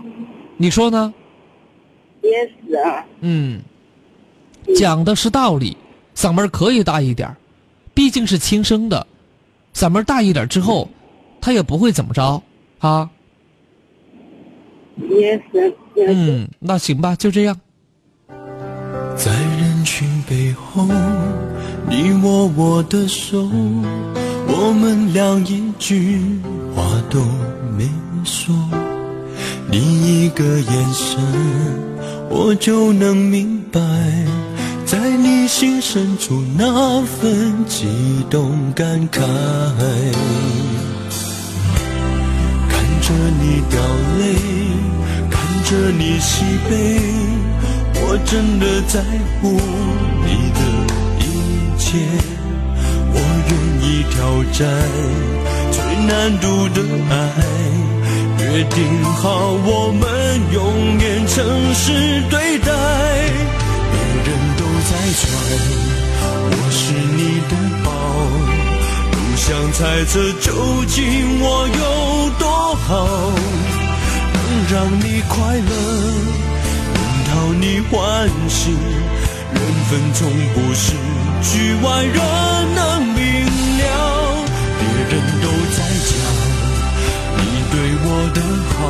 [0.56, 1.12] 你说呢？
[2.22, 2.30] 也
[2.68, 3.04] 是啊。
[3.20, 3.60] 嗯，
[4.76, 5.76] 讲的是道理，
[6.14, 7.34] 嗓门可以大一点
[7.94, 9.06] 毕竟是亲生的，
[9.74, 10.88] 嗓门大一点之后，
[11.40, 12.42] 他也不会怎么着
[12.78, 13.10] 啊。
[15.08, 17.58] 也是，嗯，那行吧，就这样。
[19.16, 20.86] 在人群背后，
[21.88, 23.42] 你握我的手，
[24.46, 26.18] 我们俩一句
[26.74, 27.20] 话都
[27.76, 27.88] 没
[28.24, 28.54] 说，
[29.70, 31.20] 你一个眼神，
[32.30, 33.80] 我就能明白，
[34.92, 37.86] 在你心深处那份激
[38.28, 39.22] 动感慨。
[42.68, 43.80] 看着你掉
[44.18, 44.34] 泪，
[45.30, 47.00] 看着你喜悲。
[47.94, 49.00] 我真的在
[49.40, 49.58] 乎
[50.26, 50.60] 你的
[51.20, 51.24] 一
[51.78, 51.96] 切，
[53.14, 53.16] 我
[53.48, 53.50] 愿
[53.88, 54.60] 意挑战
[55.70, 57.16] 最难度的爱，
[58.44, 60.04] 约定好我们
[60.52, 61.34] 永远诚
[61.72, 63.11] 实对待。
[65.42, 66.82] 别人都在传我是
[67.16, 67.20] 你
[67.50, 67.52] 的
[67.84, 67.88] 宝，
[69.10, 70.46] 不想猜测究
[70.86, 70.94] 竟
[71.40, 71.80] 我有
[72.38, 72.44] 多
[72.74, 72.90] 好，
[74.32, 74.36] 能
[74.70, 75.70] 让你快乐。
[76.94, 77.92] 能讨你欢
[78.48, 80.20] 喜，缘分从
[80.54, 80.92] 不是
[81.42, 81.50] 局
[81.82, 82.16] 外人
[82.74, 83.20] 能明
[83.78, 83.82] 了。
[84.78, 85.12] 别人
[85.42, 85.78] 都在
[86.08, 86.10] 讲
[87.38, 87.40] 你
[87.70, 87.74] 对
[88.04, 88.38] 我的
[88.70, 88.80] 好，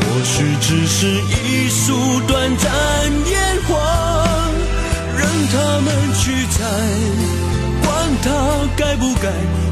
[0.00, 1.84] 或许只是一束
[2.26, 2.64] 短暂
[3.30, 3.32] 烟
[3.68, 3.72] 花，
[5.24, 5.88] 任他们
[6.20, 6.22] 去
[6.52, 6.58] 猜，
[7.82, 7.88] 管
[8.22, 8.28] 他
[8.76, 9.26] 该不该，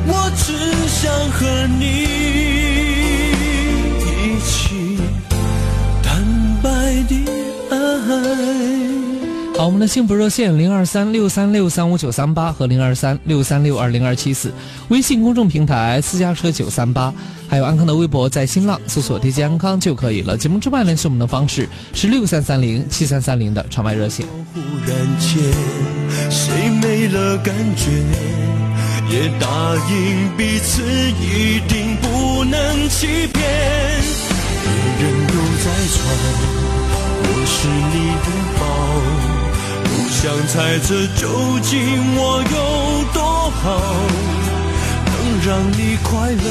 [0.07, 0.47] 我只
[0.89, 1.01] 想
[1.31, 1.41] 和
[1.79, 1.85] 你
[4.09, 4.51] 一起
[6.03, 6.09] 坦
[6.63, 6.69] 白
[7.09, 7.13] 的
[7.71, 8.72] 爱。
[9.63, 14.53] 好，我们的幸福热线零二三六三六三五九三八和零二三六三六二零二七四，
[14.89, 17.15] 微信公众平台私家车九三八，
[17.49, 20.37] 还有安康的微博，在新浪搜索 DJ 安康就可以了。
[20.37, 24.27] 节目之外联系我们的方式是六三三零七三三零的场外热线。
[26.29, 27.89] 谁没了感觉，
[29.09, 33.33] 也答应彼此一定不能欺骗。
[34.99, 36.03] 别人都在传。
[37.25, 38.29] 我是你的
[38.59, 38.65] 宝，
[40.23, 41.27] 想猜测究
[41.63, 41.81] 竟
[42.15, 42.55] 我有
[43.13, 43.67] 多好，
[45.05, 46.45] 能让你快乐，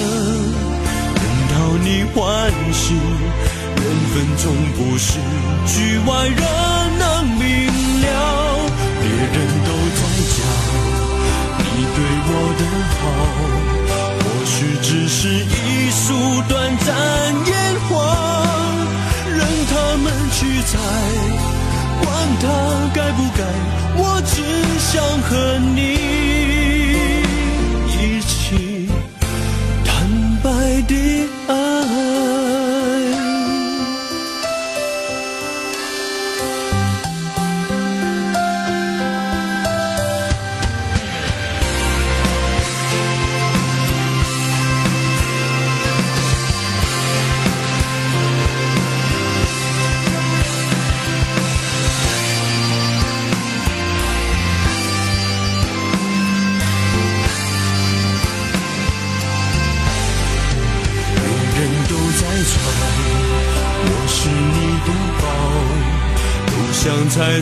[1.16, 3.82] 能讨你欢喜，缘
[4.12, 4.44] 分从
[4.76, 5.20] 不是
[5.66, 6.44] 局外人
[7.00, 7.48] 能明
[8.02, 8.10] 了。
[9.00, 10.02] 别人都在
[10.36, 10.38] 讲
[11.64, 12.30] 你对我
[12.60, 12.62] 的
[13.00, 13.02] 好，
[14.20, 16.90] 或许只是一束短暂
[17.46, 17.50] 烟
[17.88, 17.90] 花。
[19.30, 19.40] 任
[19.70, 19.74] 他
[20.04, 20.78] 们去猜，
[22.04, 22.08] 管
[22.42, 22.46] 他
[22.94, 23.40] 该不该，
[23.98, 24.36] 我只
[24.80, 25.30] 想和
[25.76, 25.80] 你
[27.88, 28.90] 一起
[29.86, 29.90] 坦
[30.44, 30.50] 白
[30.88, 30.94] 的
[31.48, 31.71] 爱。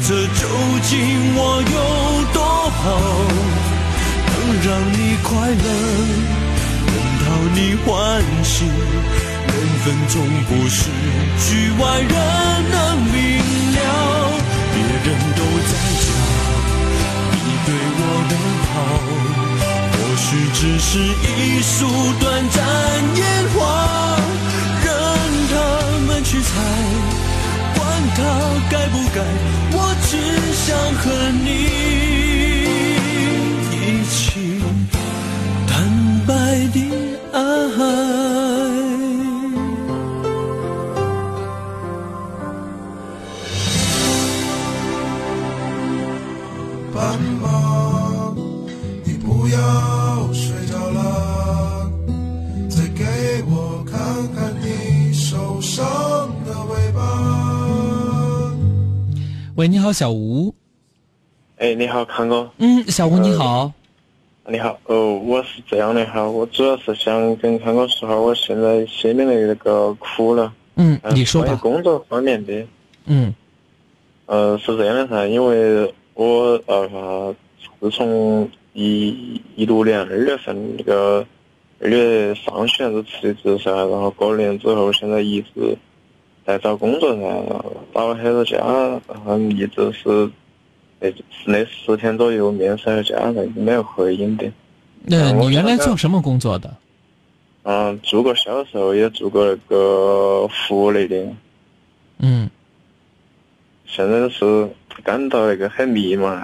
[0.02, 0.48] 这究
[0.82, 1.78] 竟我有
[2.34, 2.40] 多
[2.70, 2.84] 好，
[4.26, 5.66] 能让你快乐，
[6.88, 7.88] 能讨你欢
[8.44, 9.54] 喜，缘
[9.84, 10.16] 分总
[10.46, 10.90] 不是
[11.38, 11.48] 局
[11.80, 12.14] 外人
[12.72, 13.14] 能明
[13.76, 13.78] 了。
[14.74, 16.08] 别人都在讲
[17.34, 17.70] 你对
[18.00, 18.34] 我的
[18.72, 18.76] 好，
[19.92, 20.90] 或许只是
[21.28, 21.70] 一束
[22.20, 22.58] 短暂
[23.16, 23.22] 烟
[23.54, 23.60] 花，
[24.84, 24.88] 任
[25.52, 25.54] 他
[26.08, 26.48] 们去猜，
[28.20, 28.24] 他
[28.70, 29.22] 该不该，
[29.72, 30.12] 我只
[30.54, 32.29] 想和你。
[59.60, 60.56] 喂，你好，小吴。
[61.58, 62.50] 哎，你好，康哥。
[62.60, 63.70] 嗯，小吴你好。
[64.48, 70.54] 你好，哦，我是这样的哈，我主要是想跟康哥说哈，我现在心里的那个苦了。
[70.76, 71.48] 嗯，你说吧。
[71.48, 72.66] 关于工作方面的，
[73.08, 73.36] 嗯
[74.28, 77.36] 呃，是这样的噻，因为我呃，
[77.82, 81.28] 自从一一六年二月份那个
[81.82, 85.78] 二月上旬是辞的职噻，然后过了年之后，现在一直
[86.50, 87.64] 在找工作噻，
[87.94, 88.58] 打了很多家，
[89.08, 90.28] 然后一直是
[91.00, 91.08] 那
[91.46, 94.52] 那十天左右面试了家，但是没有回音的。
[95.04, 96.74] 那你原来做什么工作的？
[97.62, 101.24] 嗯，做过销售，也做过那个服务类的。
[102.18, 102.50] 嗯，
[103.86, 104.68] 现在是
[105.04, 106.44] 感到那个很迷茫。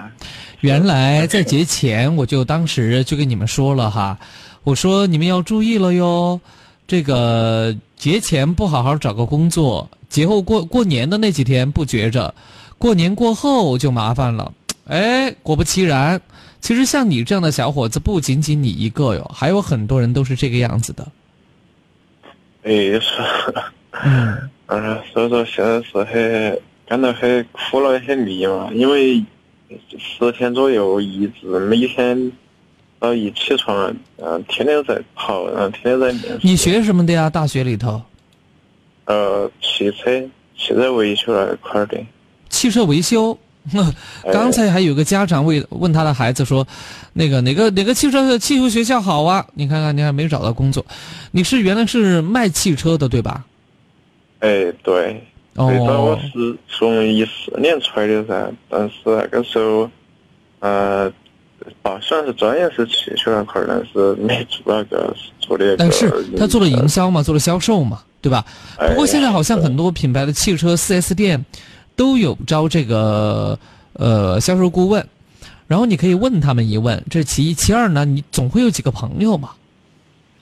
[0.60, 4.19] 原来在节前我就当时就跟你们说了哈，
[4.64, 6.40] 我说你们要注意了哟，
[6.86, 12.34] 这个节前不好好找个工作，节后过过年的那几天不觉着，
[12.77, 14.53] 过年过后就麻烦了。
[14.85, 16.22] 哎，果不其然，
[16.61, 21.07] 其实像你这样的小伙子不仅仅你一个哟，还有很多人都是这个样子的。
[22.63, 23.22] 哎，是，
[24.03, 29.23] 嗯，嗯，所以说现在是很感到很苦恼，也很迷茫，因为
[29.97, 32.31] 十天左右一直每天
[33.06, 36.40] 早一起床，嗯，天天在跑，然后天天在面试。
[36.41, 37.30] 你学什么的呀？
[37.30, 38.02] 大学里头？
[39.06, 40.19] 呃，汽车
[40.57, 41.98] 汽车维修那一块儿的。
[42.49, 43.38] 汽车维修。
[44.32, 46.68] 刚才还有个家长问问他的孩子说
[47.14, 49.44] ：“那个哪个哪个汽车汽修学校好啊？
[49.56, 50.86] 你看看，你还没找到工作，
[51.32, 53.44] 你是原来是卖汽车的对吧？”
[54.40, 55.19] 哎，对。
[55.56, 55.68] 哦。
[55.68, 59.90] 最早我是从一四年出来的噻，但是那个时候，
[60.60, 61.11] 呃，
[61.83, 65.75] 啊，虽然是专业是汽修那块儿，但是没做那个做的。
[65.77, 68.45] 但是他做了营销嘛，做了销售嘛，对吧？
[68.77, 71.45] 不过现在好像很多品牌的汽车 4S 店。
[71.97, 73.57] 都有招这个
[73.93, 75.07] 呃销售顾问，
[75.65, 77.53] 然后你可以问他们一问，这是其一。
[77.53, 79.51] 其二呢，你总会有几个朋友嘛。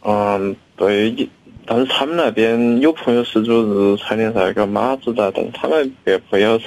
[0.01, 1.29] 嗯，对，
[1.67, 6.65] 但是他们那边有朋友是做日产的那个马自达，但是他们别不要噻。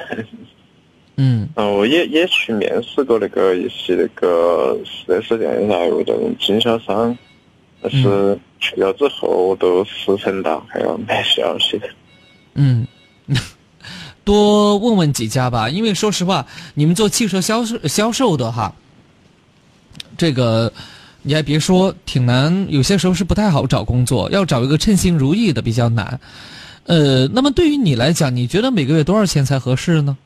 [1.16, 1.48] 嗯。
[1.54, 7.16] 然后也也去面试过那个一些那个四 S 店的那种经销商，
[7.82, 11.88] 但是去了之后都石沉大海了，没消息的。
[12.54, 12.86] 嗯。
[14.22, 16.44] 多问问几家吧，因为说实话，
[16.74, 18.74] 你们做汽车销售销售的哈，
[20.18, 20.72] 这个
[21.22, 26.18] 你还别说，挺难，有些时候是不太好找工作，要找一个称心如意的比较难。
[26.86, 30.18] 呃，那么对于你来讲，你觉得每个月多少钱才合适呢？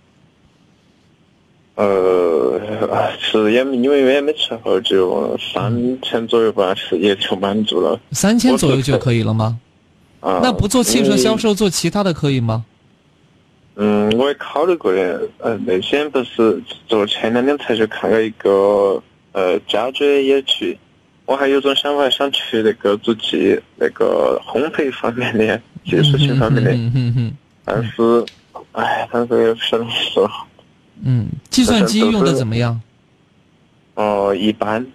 [1.81, 7.98] 呃，是也因为也没吃好久，三千左右吧，是也就满足了。
[8.12, 9.59] 三千左右就可以了吗？
[10.20, 10.40] 啊。
[10.43, 12.66] 那不做汽车销售，做其他的可以吗？
[13.77, 15.23] 嗯，我也考虑过的。
[15.39, 19.02] 呃，那天不是就前两天才去看了一个
[19.32, 20.78] 呃家居也去，
[21.24, 27.32] 我还有种想法想去那个做技那个烘焙方面的技术性方面的，
[27.65, 28.23] 但是，
[28.73, 30.31] 哎，但是也不晓得说。
[31.02, 32.81] 嗯，计算机用的怎么样？
[33.94, 34.86] 哦，一般。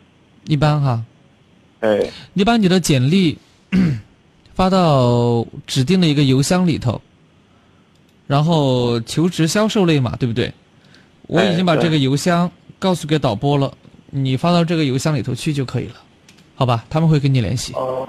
[0.46, 1.04] 一般哈。
[1.82, 2.00] 哎。
[2.34, 3.38] 你把你的简历
[4.56, 7.02] 发到指定的一个邮箱里头。
[8.28, 10.52] 然后求职销售类嘛，对不对？
[11.28, 12.50] 我已经把这个邮箱
[12.80, 13.72] 告诉给导播了，
[14.10, 15.96] 你发到这个邮箱里头去就可以了，
[16.56, 16.84] 好吧？
[16.90, 17.74] 他们会跟你联系。
[17.74, 18.08] 哦，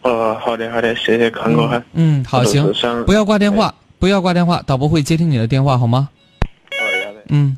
[0.00, 1.82] 哦，好的，好的，谢谢康哥哈。
[1.92, 2.72] 嗯，好，行，
[3.04, 6.08] 不要挂电话，不要挂电话，导播会接听你的电话，好吗？
[7.28, 7.56] 嗯。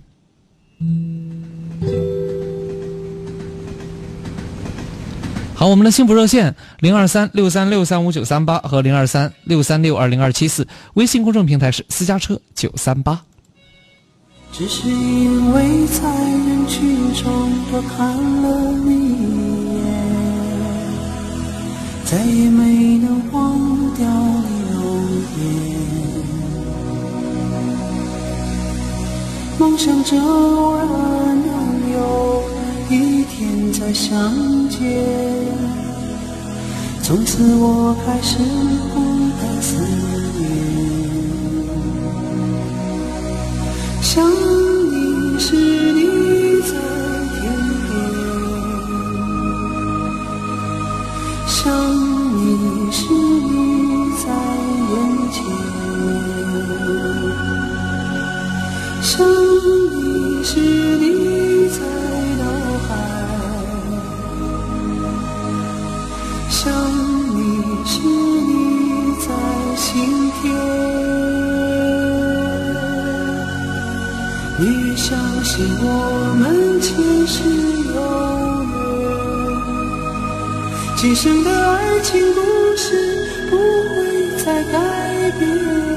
[5.55, 10.65] 好，我们的幸福热线零二三六三六三五九三八和零二三六三六二零二七四，
[10.95, 13.21] 微信公众平台是私家车九三八。
[14.53, 19.85] 只是因为在人群中多看了你一眼，
[22.05, 24.81] 再也没能忘掉你容
[25.39, 25.78] 颜。
[29.59, 30.87] 梦想着偶然
[31.45, 32.45] 能有
[32.89, 34.33] 一天再相
[34.69, 34.79] 见。
[37.03, 38.39] 从此我开始
[38.95, 39.01] 孤
[39.41, 39.83] 单思
[40.39, 40.47] 念，
[44.01, 45.47] 想你时
[45.93, 46.73] 你在
[47.35, 47.43] 天
[47.89, 47.91] 边，
[51.49, 51.59] 想
[52.37, 52.39] 你
[52.93, 53.53] 时你
[54.25, 54.27] 在
[60.51, 61.79] 是你在
[62.41, 62.43] 脑
[62.89, 62.91] 海，
[66.49, 66.59] 想
[67.37, 67.39] 你。
[67.91, 68.53] 是你
[69.25, 69.27] 在
[69.77, 69.87] 心
[70.43, 70.45] 田，
[74.59, 74.63] 你
[74.95, 75.07] 相
[75.43, 75.51] 信
[75.81, 75.85] 我
[76.39, 76.43] 们
[76.83, 76.87] 前
[77.27, 77.35] 世
[77.95, 77.97] 有
[78.73, 78.77] 缘，
[80.97, 82.41] 今生的爱情故
[82.77, 82.87] 事
[83.49, 83.97] 不会
[84.45, 84.77] 再改
[85.39, 85.88] 变。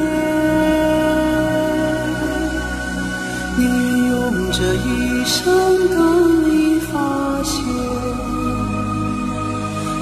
[5.26, 7.64] 生等你发现，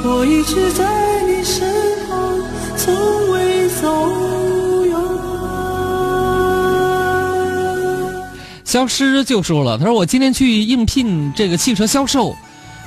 [0.03, 0.83] 我一直在
[1.27, 1.79] 你身。
[2.77, 2.95] 从
[3.31, 4.95] 未走远。
[8.63, 12.33] 消失就说了，他说我今天去应聘这个汽车销售，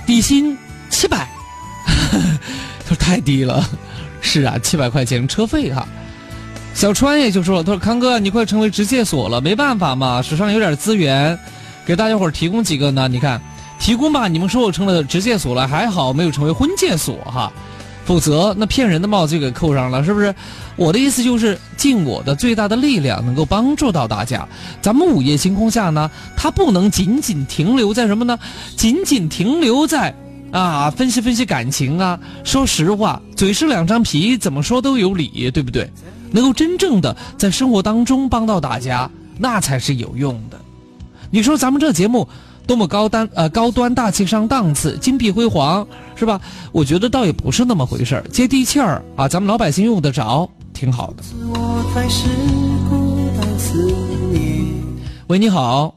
[0.07, 0.57] 底薪
[0.89, 1.29] 七百，
[2.09, 3.69] 他说太低了。
[4.23, 5.87] 是啊，七百块钱车费哈。
[6.73, 11.39] 小川也就说了，他说康哥，你快成为职介所了，没办法嘛，手上有点资源，
[11.85, 13.09] 给大家伙儿提供几个呢？
[13.09, 13.41] 你看，
[13.79, 17.53] 提供吧，你们说我成了职介所了，还好没有成为婚介所哈，
[18.05, 20.35] 否则那骗人的帽子就给扣上了，是不是？
[20.77, 24.47] 我的意思就是尽我的最大的力量，能够帮助到大家。
[24.81, 28.39] 咱们午夜星空下呢，它不能仅仅停留在什么呢？
[28.77, 30.15] 仅仅停留在
[30.53, 32.19] 啊分析分析感情啊。
[32.45, 35.91] 说实话，嘴是两张皮，怎么说都有理，对不对？
[36.31, 40.59] 能够真正的在生活当中帮到大家，那才是有用的。
[41.35, 42.29] 你说咱们这节目
[42.67, 46.39] 多么高端呃高端大气上档次、金碧辉煌，是吧？
[46.73, 51.23] 我觉得倒也不是那么回事儿，接地气儿啊，咱们老百姓用得着，挺好的。
[55.29, 55.95] 喂，你好，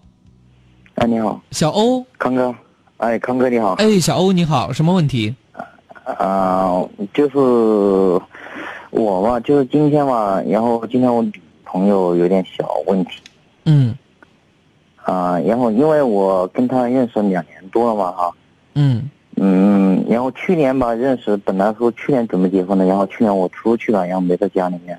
[0.95, 2.55] 哎，你好，小欧，康哥，
[2.95, 5.35] 哎，康哥你好，哎，小欧你好，什么问题？
[6.17, 6.81] 啊、
[7.13, 7.37] 就是
[8.91, 11.33] 我吧，就是今天吧，然后今天我女
[11.65, 13.11] 朋友有点小问题，
[13.65, 13.93] 嗯
[15.05, 18.31] 啊、然后因为我跟她认识两年多了嘛，哈，
[18.73, 19.09] 嗯。
[19.37, 24.97] 嗯，然后去年吧认识，本来说去年准备结婚的，然后去年我出去了，然后没在家里面，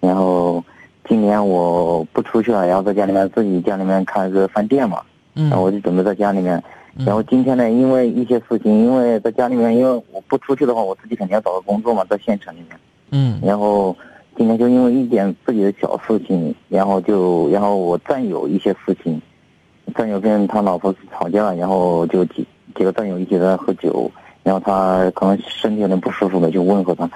[0.00, 0.62] 然后
[1.08, 5.00] 今年我不出去了，然后在家里面自己家里面开个饭店嘛，
[5.36, 6.60] 嗯然后我就准备在家里面，
[6.96, 12.80] 然后今天呢，因为一些事情，因为在家里面，因为我不出去的话，我自己肯定要找个工作嘛，在县城里面，
[13.12, 13.38] 嗯。
[13.40, 13.96] 然后
[14.36, 19.22] 今天就因为一点自己的小事情，然后就然后我战友一些事情，
[19.94, 24.10] 战友跟他老婆吵架，然后就几几个战友一起在喝酒，
[24.42, 27.08] 然后他可能身体有点不舒服嘛，就问候他，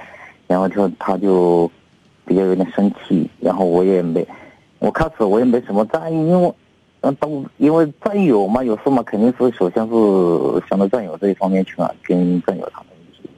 [0.46, 1.70] 然后就他就
[2.24, 4.26] 比较有点生气，然后我也没，
[4.78, 6.52] 我开始我也没什么在意，因为。
[7.04, 13.28] 嗯，当因为战友嘛，有时候嘛，肯定是首先是想到战友这一方面去嘛，跟战友他们一起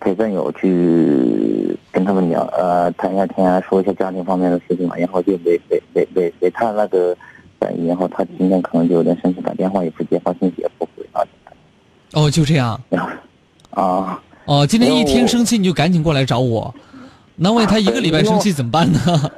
[0.00, 7.14] 陪战友去跟他们聊，呃，谈一下天啊，说一下家庭方面的事情嘛，然后就没没没没没他那个，
[7.86, 11.22] 然后他今天可能就有点生气，打电话也不接，发信息也不回啊，
[12.14, 12.80] 哦，就这样。
[13.70, 16.74] 啊，哦，今天一然后听生气你就赶紧过来找我，
[17.36, 18.98] 那万一他一个礼拜生气怎么办呢？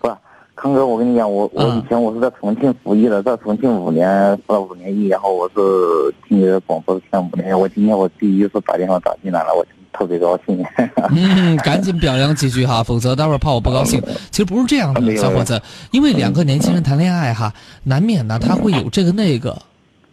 [0.00, 0.08] 不
[0.54, 9.64] 康哥，我跟你讲，我我以前我是在重庆服役的，在重庆五年服了五年役，然后我是听你的广播听了五年，我今天我第一次打电话打进来了，我
[9.96, 10.62] 特别高兴。
[11.10, 14.02] 嗯，赶紧表扬几句哈，否则待会儿怕我不高兴。
[14.30, 15.62] 其实不是这样的，小伙子，
[15.92, 17.54] 因为两个年轻人谈恋爱哈，
[17.84, 19.56] 难免呢他会有这个那个，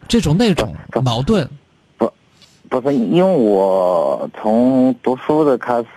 [0.08, 1.50] 这种那种矛盾。
[1.98, 5.88] 不不是，因为我从读书的开始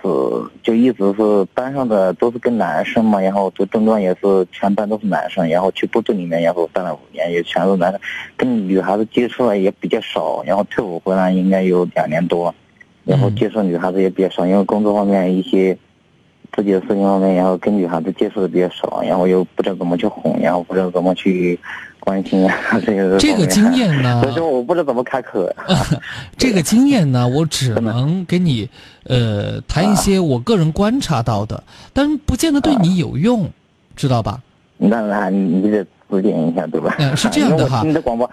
[0.61, 8.01] 就一直是班上的都是跟男生嘛，然后读中专也是全班都是男生，然后去部队里面，然后干了五年也全是男生，
[8.37, 12.53] 跟女孩子接触的也比较少，然后退伍回来应该有两年多，
[13.05, 15.77] 然后接触女孩子也比较少，因为工作方面一些
[16.57, 21.59] 自己的事情方面，然后跟女孩子接触的比较少，然后又不知道怎么去哄，然后不知道怎么去
[22.01, 24.21] 关心啊这个这个经验呢？
[24.25, 25.49] 所以说我不知道怎么开口。
[26.37, 28.69] 这个经验呢，我只能给你
[29.05, 31.63] 呃谈一些我个人观察到的，
[31.93, 33.49] 但不见得对你有用，
[33.97, 34.41] 知道吧？
[34.77, 36.95] 那那你你得指点一下，对吧？
[36.99, 37.81] 嗯是这样的哈。
[37.81, 38.31] 听你的广播，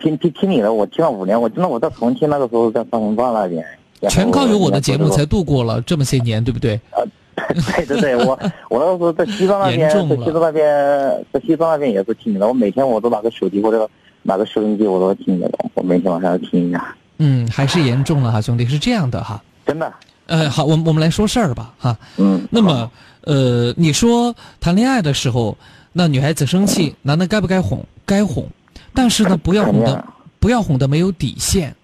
[0.00, 3.64] 听听听你的，我听了五年，我真的我在重庆那个时候在三文坝那边，
[4.08, 6.80] 全靠有我的节目才度过了这么些年，对不对？
[7.76, 8.38] 对对对，我
[8.68, 13.88] 我那个时候在西藏那边，在西藏那边，在西藏那边也是听你的，我每天我都拿个手机或者
[14.22, 16.94] 拿个收音机，我都听你的我，每天晚上要听一下。
[17.18, 19.42] 嗯，还是严重了哈，兄弟，是这样的哈。
[19.66, 19.92] 真的。
[20.26, 21.96] 呃，好，我们我们来说事儿吧，哈。
[22.16, 22.46] 嗯。
[22.50, 22.90] 那么，
[23.22, 25.56] 呃，你说谈恋爱的时候，
[25.92, 27.82] 那女孩子生气，男的该不该哄？
[28.04, 28.46] 该哄，
[28.92, 30.04] 但是呢，不要哄的，
[30.38, 31.74] 不要哄的没有底线，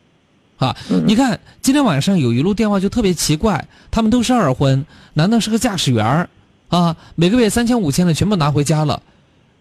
[0.64, 0.76] 啊。
[1.04, 6.28] 你看今天晚上有一路电话就特别奇怪，他们都是二婚，男的是个驾驶员儿
[6.68, 9.02] 啊，每个月三千五千的全部拿回家了，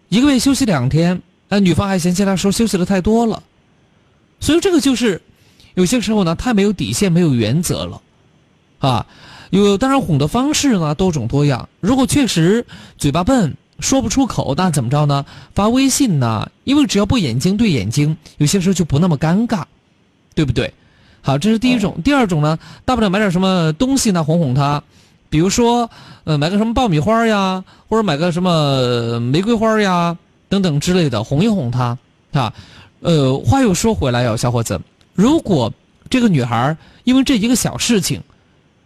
[0.08, 3.42] 一个月休息两天，哎，女方还嫌弃他说休息的太多了，
[4.40, 5.20] 所以这个就是
[5.74, 8.00] 有些时候呢，太没有底线，没有原则了。
[8.80, 9.06] 啊，
[9.50, 11.68] 有当然哄的方式呢多种多样。
[11.80, 12.66] 如果确实
[12.98, 15.24] 嘴巴笨说不出口，那怎么着呢？
[15.54, 16.50] 发微信呢？
[16.64, 19.64] 因为只要不眼睛对眼睛，有些时候就不那么尴尬，
[20.34, 20.74] 对不对？
[21.24, 21.96] 好，这是第一种。
[22.04, 24.82] 第二种呢，大不了买点什么东西呢哄哄他，
[25.30, 25.90] 比如说
[26.24, 30.14] 呃买个什么爆米花呀，或者买个什么呃玫瑰花呀
[30.50, 31.96] 等等之类的，哄一哄他
[32.32, 32.52] 啊。
[33.00, 34.78] 呃，话又说回来哟，小伙子，
[35.14, 35.72] 如果
[36.10, 38.22] 这个女孩因为这一个小事情。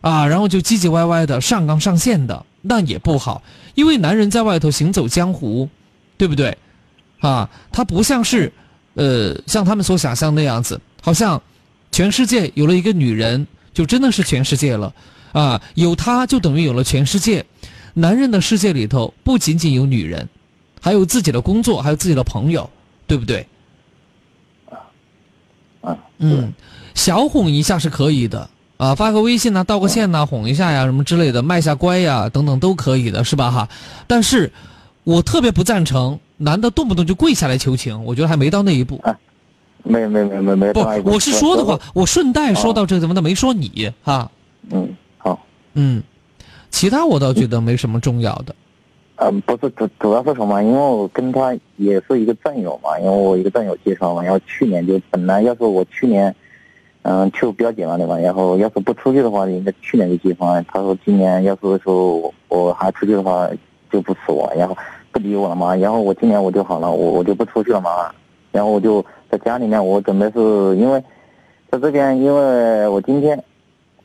[0.01, 3.43] 啊，然后就唧唧歪歪的上纲上线的，那也不好，
[3.75, 5.69] 因为男人在外头行走江湖，
[6.17, 6.57] 对不对？
[7.19, 8.51] 啊，他不像是，
[8.95, 11.43] 呃，像他们所想象那样子，好像
[11.91, 14.95] 全世界有了一个女人，就真的是全世界了，
[15.33, 17.45] 啊，有她就等于有了全世界。
[17.95, 20.29] 男人的世界里头不仅仅有女人，
[20.81, 22.69] 还有自己的工作，还有自己的朋友，
[23.07, 23.47] 对不对？
[26.19, 26.53] 嗯，
[26.95, 33.51] 小哄一下是可以的啊，发个微信呐、道个歉呐、哄一下呀，什么之类的，卖下乖呀，等等都可以的，是吧？
[33.51, 33.69] 哈，
[34.07, 34.53] 但是
[35.05, 39.03] 我特别不赞成男的动不动就跪下来求情，我觉得还没到那一步。
[39.85, 40.73] 没没没没没。
[40.73, 44.31] 不，我是说的话，我顺带说哦到这个地方，但没说你哈。
[44.71, 45.39] 嗯，好。
[45.75, 46.03] 嗯，
[46.71, 48.55] 其他我倒觉得没什么重要的。
[49.17, 50.63] 嗯，不是主主要是什么？
[50.63, 56.33] 因为我跟他也是一个战友嘛，因为我一个战友介绍嘛，然后去年就本来要是我去年，
[57.03, 60.65] 嗯，去我表姐那里嘛，然后要是不出去的话，应该去年就结婚。
[60.73, 63.49] 他说今年要是说我我还出去的话
[63.91, 64.77] 就不吃我，然后
[65.11, 67.91] 不理我了嘛，然后我今年我就好了，我我就不出去了嘛，
[68.53, 70.41] 然后我就在家里面，我准备是
[70.77, 71.03] 因为
[71.71, 73.43] 在这边，因为我今天。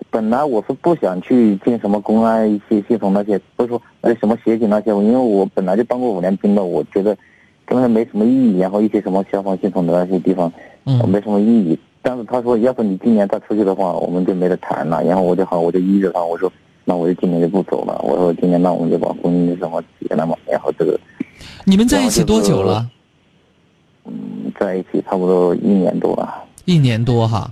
[0.10, 7.18] 本来我是不想去进什么公安一些系统那些，不是说呃什么协警那些，因为我本来就当过五年兵的，我觉得
[7.66, 8.60] 根本没什么意义。
[8.60, 10.52] 然后一些什么消防系统的那些地方，
[10.86, 11.80] 嗯，没什么意义。
[12.04, 15.02] 但是他说，要是你今年再出去的话，我们就没得谈了。
[15.04, 16.52] 然后我就好，我就依着他，我说
[16.86, 18.00] 那我就今年就不走了。
[18.04, 20.36] 我说今年那我们就把婚姻什么结了嘛。
[20.46, 21.00] 然后这个
[21.66, 22.88] 你们在一起多久了？
[24.06, 26.44] 嗯，在一起差不多一年多了。
[26.66, 27.52] 一年多哈。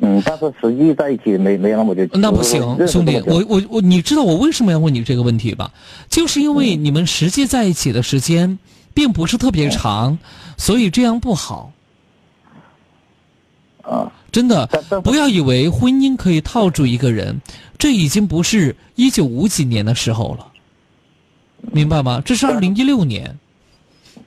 [0.00, 2.04] 嗯，但是实际在一起没没那么久。
[2.14, 5.72] 那不行，兄弟，我我我，你知道我为什么要问你这个问题吧？
[6.08, 8.58] 就是因为你们实际在一起的时间
[8.92, 10.18] 并不是特别长，
[10.56, 11.72] 所以这样不好。
[13.82, 14.66] 啊，真的，
[15.04, 17.40] 不要以为婚姻可以套住一个人，
[17.78, 20.48] 这已经不是一九五几年的时候了，
[21.70, 22.20] 明白吗？
[22.24, 23.38] 这是二零一六年。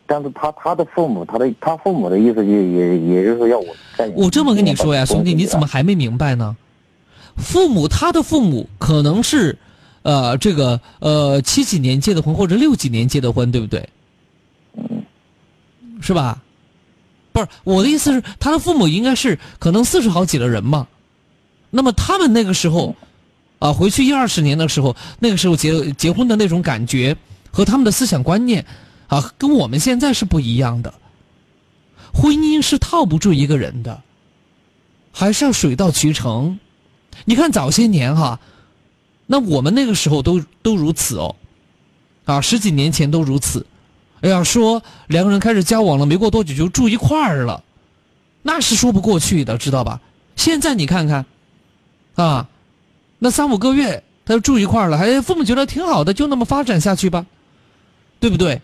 [0.07, 4.07] 但是他他的父母，他的他父母的意思也也也就是说要我在。
[4.15, 6.55] 我这么跟你说呀，兄弟，你怎么还没明白呢？
[7.35, 9.57] 父母他的父母可能是，
[10.03, 13.89] 呃，这个呃七几年结的婚或者六几年结的婚，对不对？
[14.75, 15.03] 嗯。
[15.99, 16.41] 是吧？
[17.33, 20.87] 不是我的意思是，他的父母应该是可能四十好几的人嘛。
[21.69, 22.95] 那么他们那个时候，
[23.59, 27.15] 啊，回去一二十年的时候，那个时候结结婚的那种感觉
[27.51, 28.65] 和他们的思想观念。
[29.07, 30.93] 啊，跟我们现在是不一样的。
[32.13, 34.01] 婚姻是套不住一个人的，
[35.11, 36.59] 还是要水到渠成。
[37.25, 38.39] 你看早些年哈，
[39.25, 41.35] 那我们那个时候都都如此哦，
[42.25, 43.65] 啊，十几年前都如此。
[44.21, 47.63] 哎呀，说两个人开始交往了，没过多久就住一块儿了，
[48.41, 50.01] 那是说不过去的，知道吧？
[50.35, 51.25] 现在你看看，
[52.15, 52.47] 啊，
[53.19, 57.25] 那三五个月他就住一块儿了，还父母觉得挺好的，就那么发展下去吧，
[58.19, 58.61] 对不对？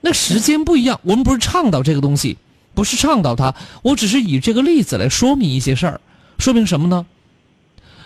[0.00, 2.38] 那时间不一样，我们不是倡导这个东西，
[2.74, 6.00] 不是倡导它，我只是以这个例子来说明一些事儿，
[6.38, 7.06] 说明什么呢？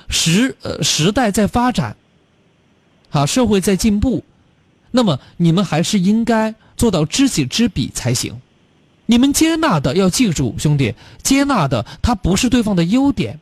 [0.09, 1.97] 时呃时代在发展，
[3.11, 4.25] 啊社会在进步，
[4.91, 8.41] 那么你们还是应该做到知己知彼才行。
[9.07, 13.39] 你们接纳的要记住，兄弟，接纳的它不是对方的优点，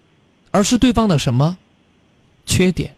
[0.50, 1.56] 而是对方的什么
[2.44, 2.94] 缺点。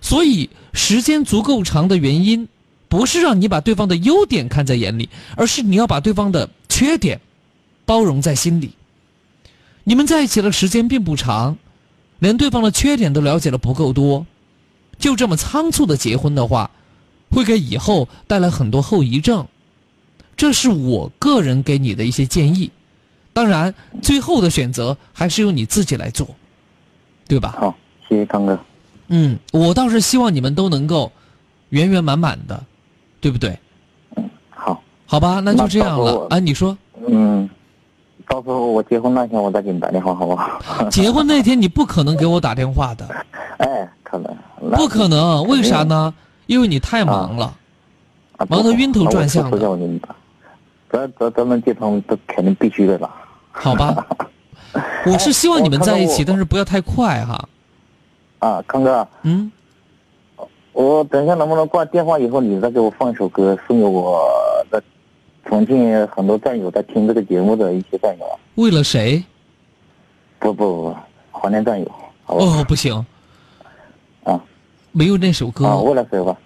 [0.00, 2.48] 所以时间足够长的原因。
[2.94, 7.20] 不是让你把对方的优点看在眼里，而是你要把对方的缺点
[7.84, 8.70] 包容在心里。
[9.82, 11.58] 你们在一起的时间并不长，
[12.20, 14.24] 连对方的缺点都了解的不够多，
[14.96, 16.70] 就这么仓促的结婚的话，
[17.32, 19.44] 会给以后带来很多后遗症。
[20.36, 22.70] 这是我个人给你的一些建议，
[23.32, 26.28] 当然最后的选择还是由你自己来做，
[27.26, 27.56] 对吧？
[27.58, 27.76] 好，
[28.08, 28.56] 谢谢康哥。
[29.08, 31.10] 嗯，我倒是希望你们都能够
[31.70, 32.64] 圆圆满满的。
[33.24, 33.58] 对不对？
[34.16, 36.38] 嗯，好，好吧，那就这样了啊。
[36.38, 36.76] 你说，
[37.08, 37.48] 嗯，
[38.28, 40.60] 到时候我结婚那天我再给你打电话，好不好？
[40.92, 43.08] 结婚那天你不可能给我打电话的。
[43.56, 44.36] 哎，可能。
[44.72, 46.12] 不可能，为啥呢？
[46.48, 47.46] 因为你太忙了，
[48.36, 49.70] 啊、忙得晕头转向的。
[49.70, 50.14] 我给你打，
[50.92, 53.10] 咱咱咱们结婚都肯定必须的啦。
[53.52, 54.06] 好吧，
[55.06, 57.48] 我是希望你们在一起，但是不要太快哈。
[58.40, 59.08] 啊，康哥。
[59.22, 59.50] 嗯。
[60.74, 64.20] 我等一下能不能挂电话以后，你再给我放一首歌，送给我
[64.70, 64.82] 的
[65.46, 68.26] 重庆很多战友在听这个节目的一些战友。
[68.56, 69.22] 为了谁？
[70.40, 70.96] 不不不，
[71.30, 71.90] 怀念战友。
[72.26, 72.92] 哦，不行。
[74.24, 74.42] 啊，
[74.90, 75.64] 没有那首歌。
[75.64, 76.36] 啊，为了谁吧？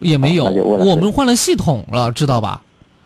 [0.00, 2.62] 也没有，啊、我们换了系统了，知道吧？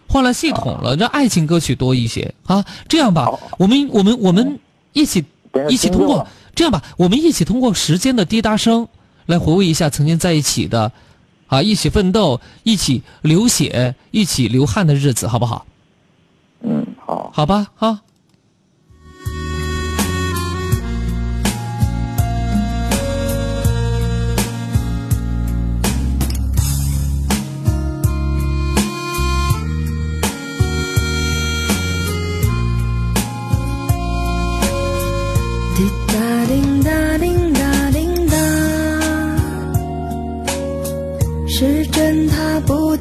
[0.09, 2.65] 换了系统了，让爱情歌曲多一些啊。
[2.89, 4.59] 这样吧，我们我们我们
[4.93, 5.25] 一起
[5.69, 6.27] 一起通过
[6.57, 8.89] 这样吧，我们一起通过时间的滴答声。
[9.27, 10.93] 来回味一下曾经在一起的，
[11.47, 15.67] 啊，一起奋斗、一起流血、一起流汗的日子，好不好？
[16.63, 18.01] 嗯，好，好吧，哈。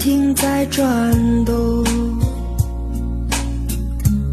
[0.01, 1.13] 停在转
[1.45, 1.83] 动。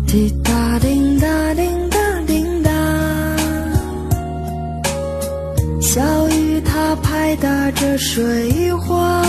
[0.07, 2.71] 滴答滴答滴答滴答，
[5.79, 6.01] 小
[6.31, 9.23] 雨它拍打着水花。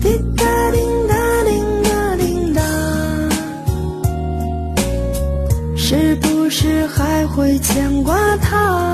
[0.00, 1.50] 滴答滴答滴
[1.82, 2.62] 答滴答，
[5.76, 8.89] 是不是还会牵挂他？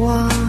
[0.00, 0.39] 我？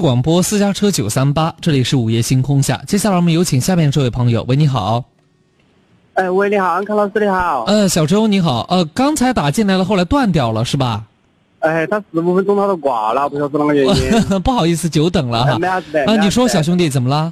[0.00, 2.80] 市广播私家车九三八，这里是午夜星空下。
[2.86, 5.04] 接下来我们有请下面这位朋友，喂，你好。
[6.14, 7.64] 哎，喂，你好，安康老师，你好。
[7.64, 11.04] 呃，小周你好，呃，刚才打进来了，后来断掉了是吧？
[11.58, 14.40] 哎，他十五分钟他都挂了，不晓得啷个原因。
[14.40, 16.06] 不好意思，久等了哈哎没啥子的。
[16.06, 17.30] 啊，你说小兄弟怎么了？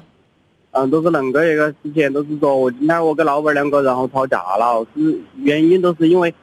[0.73, 6.35] 嗯，都是恁个一个事情，都是说我今天我跟老板两个然后吵架了，是原因都是因为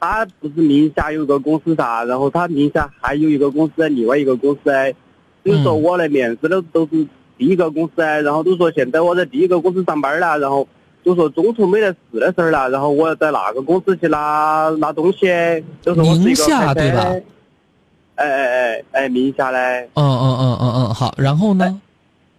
[0.00, 4.70] 他不是名下有个公司噻，然后他名下还有一个公司另外一个公司
[5.44, 7.06] 哎，所以说我来面试的都是
[7.38, 10.66] 第一个公司哎，然后都说现在我在第一个公司上班了，然后
[11.04, 15.26] 就说中途没得事的事儿了，然后我要在那个公司去拿拿东西，
[15.82, 17.14] 就是我是一个宁夏开对吧？
[18.16, 19.88] 哎哎哎哎，名下嘞。
[19.94, 21.80] 嗯嗯嗯嗯嗯，好，然后呢？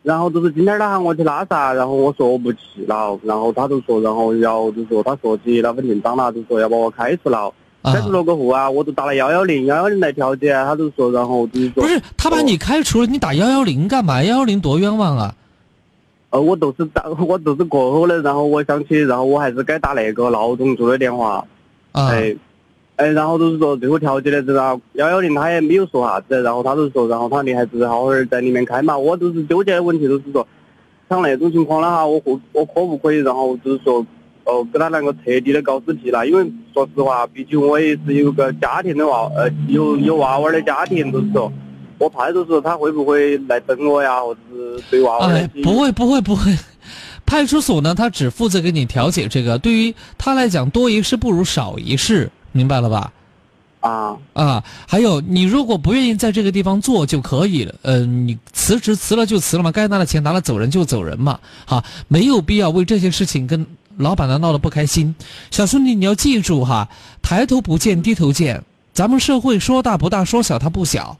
[0.03, 7.51] 然后就是今天他喊我去拉萨，然后我说我不去了，然后他就说，然后要就说他说起那份订单了，就说要把我开除了。
[7.93, 14.23] 开除了过后啊，我就打了幺幺零，幺幺零来调解，他就说，然后就是说，不是他把你开除了，你打幺幺零干嘛？
[14.23, 15.33] 幺幺零多冤枉啊！
[16.31, 21.45] 呃，我都是打， 我都是过后了，然后我想起，然后我还是该打那个闹钟做的电话，
[21.91, 22.35] 啊，哎，
[22.97, 30.45] 哎，然后就是说最后调解的时候，幺幺零他也没有说啥子，然后他就说，然后他你还是好好儿在里面开嘛，我就是纠结的问题，就是说，
[31.09, 34.05] 像那种情况的话，我可我可不可以，然后就是说，
[34.45, 41.51] 哦，跟他两个彻底的搞死皮了，因为说实话，毕竟我也是有个家庭的娃，呃，有有娃娃的家庭，就是说，
[41.97, 46.55] 我怕就是说他会不会来整我呀，或者是对娃娃哎，不会不会不会，
[47.25, 53.11] 派出所呢，他只负责给你调解这个，对于他来讲，多一事不如少一事，明白了吧？
[53.79, 54.15] 啊。
[54.33, 63.65] 啊，还有你如果不愿意在这个地方做就可以了，呃，你辞职辞了就辞了嘛，该拿的钱拿了走人就走人嘛，哈，没有必要为这些事情跟
[63.97, 65.15] 老板呢闹得不开心。
[65.51, 66.87] 小兄弟，你要记住哈，
[67.21, 68.63] 抬头不见低头见，
[68.93, 71.17] 咱们社会说大不大，说小它不小，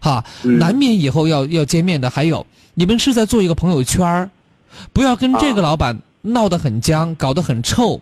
[0.00, 2.08] 哈，难免以后要要见面的。
[2.10, 4.30] 还有，你们是在做一个朋友圈儿
[4.92, 8.00] 不要跟这个老板闹得很僵，搞得很臭。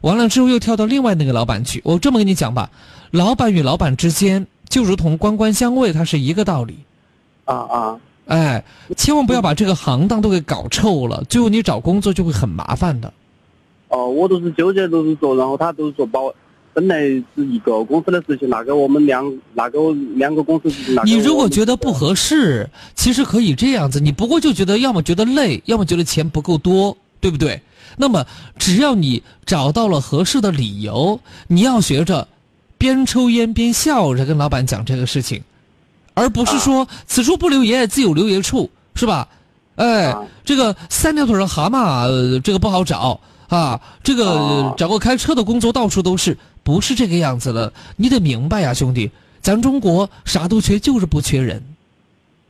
[0.00, 1.80] 完了之后又跳到另外那个老板去。
[1.84, 2.70] 我这么跟你讲吧，
[3.10, 6.78] 老板与老板之间就如同官官相卫，它是一个道理。
[7.44, 7.96] 啊啊！
[8.26, 8.64] 哎，
[8.96, 13.12] 千万不要把这个行当都给搞臭了，最后你找工作就会很麻烦的。
[13.94, 16.34] 哦，我都是纠结，都是说，然后他都是说把我
[16.72, 27.62] 本来是一个公司的事情，拿给我们两拿给我两个公司事情，拿你如果觉得不合适，其实可以这样子，你不过就觉得要么觉得累，要么觉得钱不够多，对不对？
[27.96, 28.26] 那么
[28.58, 32.26] 只要你找到了合适的理由，你要学着
[32.76, 35.40] 边抽烟边笑着跟老板讲这个事情，
[36.14, 39.28] 而不是说、此处不留爷，自有留爷处，是吧？
[39.76, 40.12] 哎，
[40.44, 43.20] 这个三条腿的蛤蟆、呃这个不好找
[43.54, 47.72] 啊，这个、呃找个开车的工作到处都是，不是这个样子的。
[47.96, 49.10] 你得明白呀，兄弟，
[49.40, 51.62] 咱中国啥都缺，就是不缺人，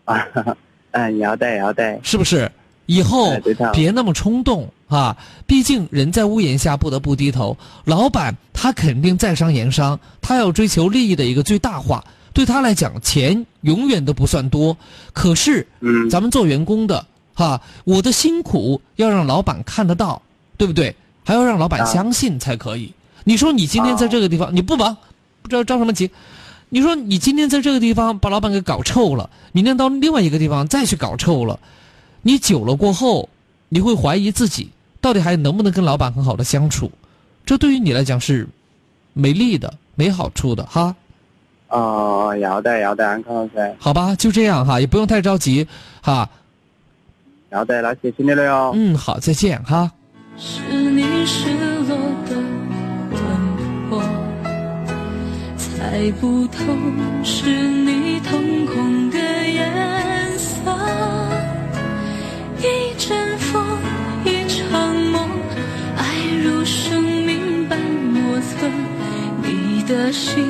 [0.06, 0.26] 啊，
[0.92, 2.50] 嗯，要得要得，是不是？
[2.86, 3.32] 以后
[3.72, 5.16] 别那么冲动啊！
[5.46, 7.56] 毕竟人在屋檐下不得不低头。
[7.86, 12.04] 老板他肯定在商言商，他要追求利益的一个最大化。
[12.34, 14.76] 对他来讲，钱永远都不算多。
[15.14, 20.20] 可是，嗯，咱们做员工的哈，我的辛苦要让老板看得到，
[20.56, 20.94] 对不对？
[21.24, 22.92] 还要让老板啊相信才可以。
[23.24, 24.94] 你说你今天在这个地方，你不忙，
[25.40, 26.10] 不知道着什么急。
[26.68, 31.58] 你说你今天在这个地方把老板给搞臭了，明天到另外一个地方再去搞臭了，
[32.22, 33.28] 你久了过后，
[33.68, 34.70] 你会怀疑自己
[35.00, 36.90] 到底还能不能跟老板很好的相处，
[37.46, 38.46] 这对于你来讲是
[39.12, 40.94] 没利的、没好处的哈。
[41.68, 45.66] 哦，要得要得，安康老师，好吧，就这样哈，也不用太着急
[46.02, 46.28] 哈。
[47.50, 48.72] 要得，那谢谢你了哟。
[48.74, 49.90] 嗯，好，再见哈。
[50.36, 51.48] 是你失
[51.88, 51.96] 落
[52.28, 52.34] 的
[53.12, 53.20] 魂
[53.88, 54.02] 魄，
[55.56, 56.58] 猜不透
[57.22, 60.60] 是你瞳孔的颜色。
[62.58, 63.62] 一阵风，
[64.24, 65.28] 一场梦，
[65.96, 66.02] 爱
[66.42, 68.68] 如生命般莫测。
[69.42, 70.44] 你的心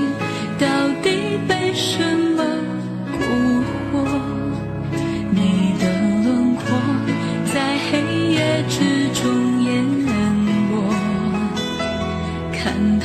[0.59, 0.67] 到
[1.03, 2.03] 底被什
[2.37, 2.43] 么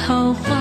[0.09, 0.58] 桃花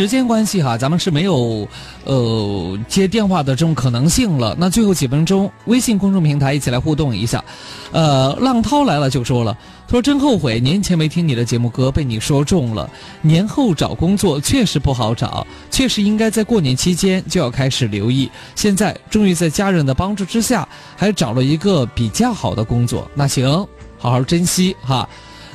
[0.00, 1.68] 时间关系哈，咱们是没有
[2.04, 4.56] 呃接电话的这种可能性了。
[4.58, 7.44] 那最后几分钟，微信公众平台一起来互动一下。
[7.92, 9.54] 呃，浪涛来了就说了，
[9.86, 12.88] 他说真后悔年前没听你的节目歌，被你说中了。
[13.20, 18.30] 年后找工作确实不好找，确实应该在过年期间就要开始留意。
[18.54, 20.66] 现在终于在家人的帮助之下，
[20.96, 23.06] 还找了一个比较好的工作。
[23.14, 23.46] 那行，
[23.98, 25.06] 好好珍惜哈。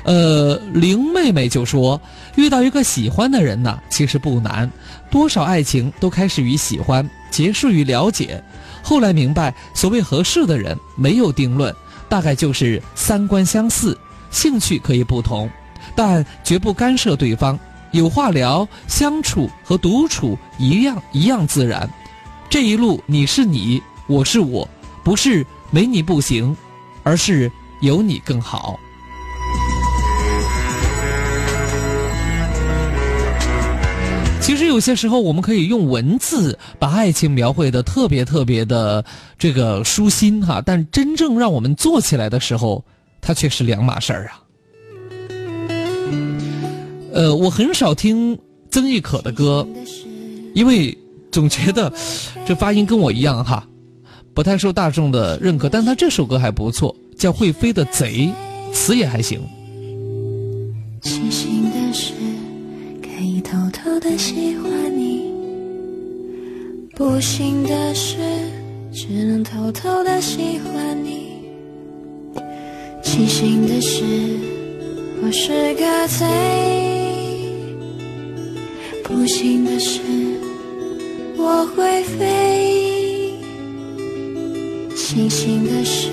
[0.06, 2.00] 呃，林妹妹就说，
[2.36, 4.72] 遇到一个喜欢的人呢，其实不难，
[5.10, 8.42] 多少爱情都开始于喜欢，结束于了解。
[8.84, 11.76] 后来明白，所谓合适的人没有定论，
[12.08, 13.98] 大概就是三观相似，
[14.30, 15.50] 兴趣可以不同，
[15.96, 17.60] 但绝不干涉对方。
[17.92, 21.90] 有话聊，相处和独处一样一样自然。
[22.48, 24.70] 这一路你是你，我是我，
[25.04, 26.56] 不是没你不行，
[27.02, 27.52] 而是
[27.82, 28.80] 有你更好。
[34.46, 39.04] 其实有些时候，我们可以用文字把爱情描绘的特别特别的
[39.40, 42.86] 这个舒心哈，但真正让我们做起来的时候，
[43.20, 44.40] 它却是两码事儿啊。
[47.12, 48.38] 呃，我很少听
[48.70, 49.68] 曾轶可的歌，
[50.54, 50.96] 因为
[51.32, 51.92] 总觉得
[52.46, 53.68] 这发音跟我一样哈，
[54.36, 55.68] 不太受大众的认可。
[55.68, 58.32] 但他这首歌还不错，叫《会飞的贼》，
[58.72, 59.42] 词也还行。
[64.00, 65.32] 的喜欢你；
[66.96, 68.18] 不幸的是，
[68.94, 71.44] 只能偷偷的喜欢你。
[73.04, 74.04] 庆幸的是，
[75.24, 76.26] 我是个贼；
[79.04, 80.02] 不幸的是，
[81.38, 83.34] 我会飞。
[84.96, 86.10] 庆幸的是，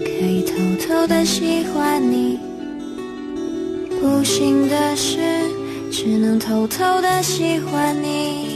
[0.00, 0.54] 可以偷
[0.86, 2.38] 偷的喜欢你。
[4.00, 5.18] 不幸的是，
[5.98, 8.55] 只能偷偷的喜欢你。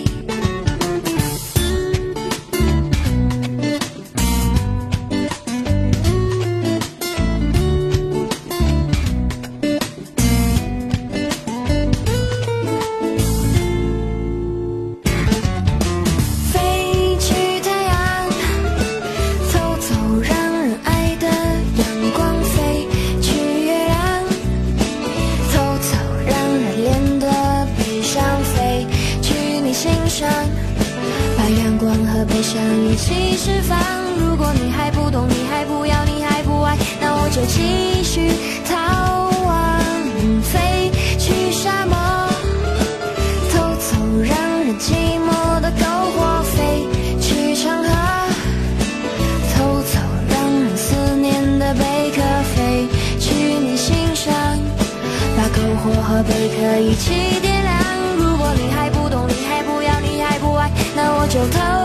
[61.49, 61.80] 那我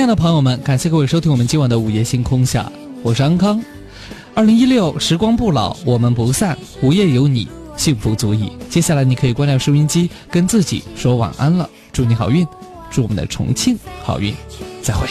[0.00, 2.72] 亲爱的朋友们，感谢各位收听我们今晚的午夜星空下，
[3.02, 3.62] 我是安康。
[4.32, 7.46] 二零一六，时光不老，我们不散，午夜有你，
[7.76, 8.50] 幸福足矣。
[8.70, 11.68] 接下来你可以关掉收音机，跟自己说晚安了。
[11.92, 12.48] 祝你好运，
[12.90, 14.34] 祝我们的重庆好运，
[14.80, 15.06] 再会。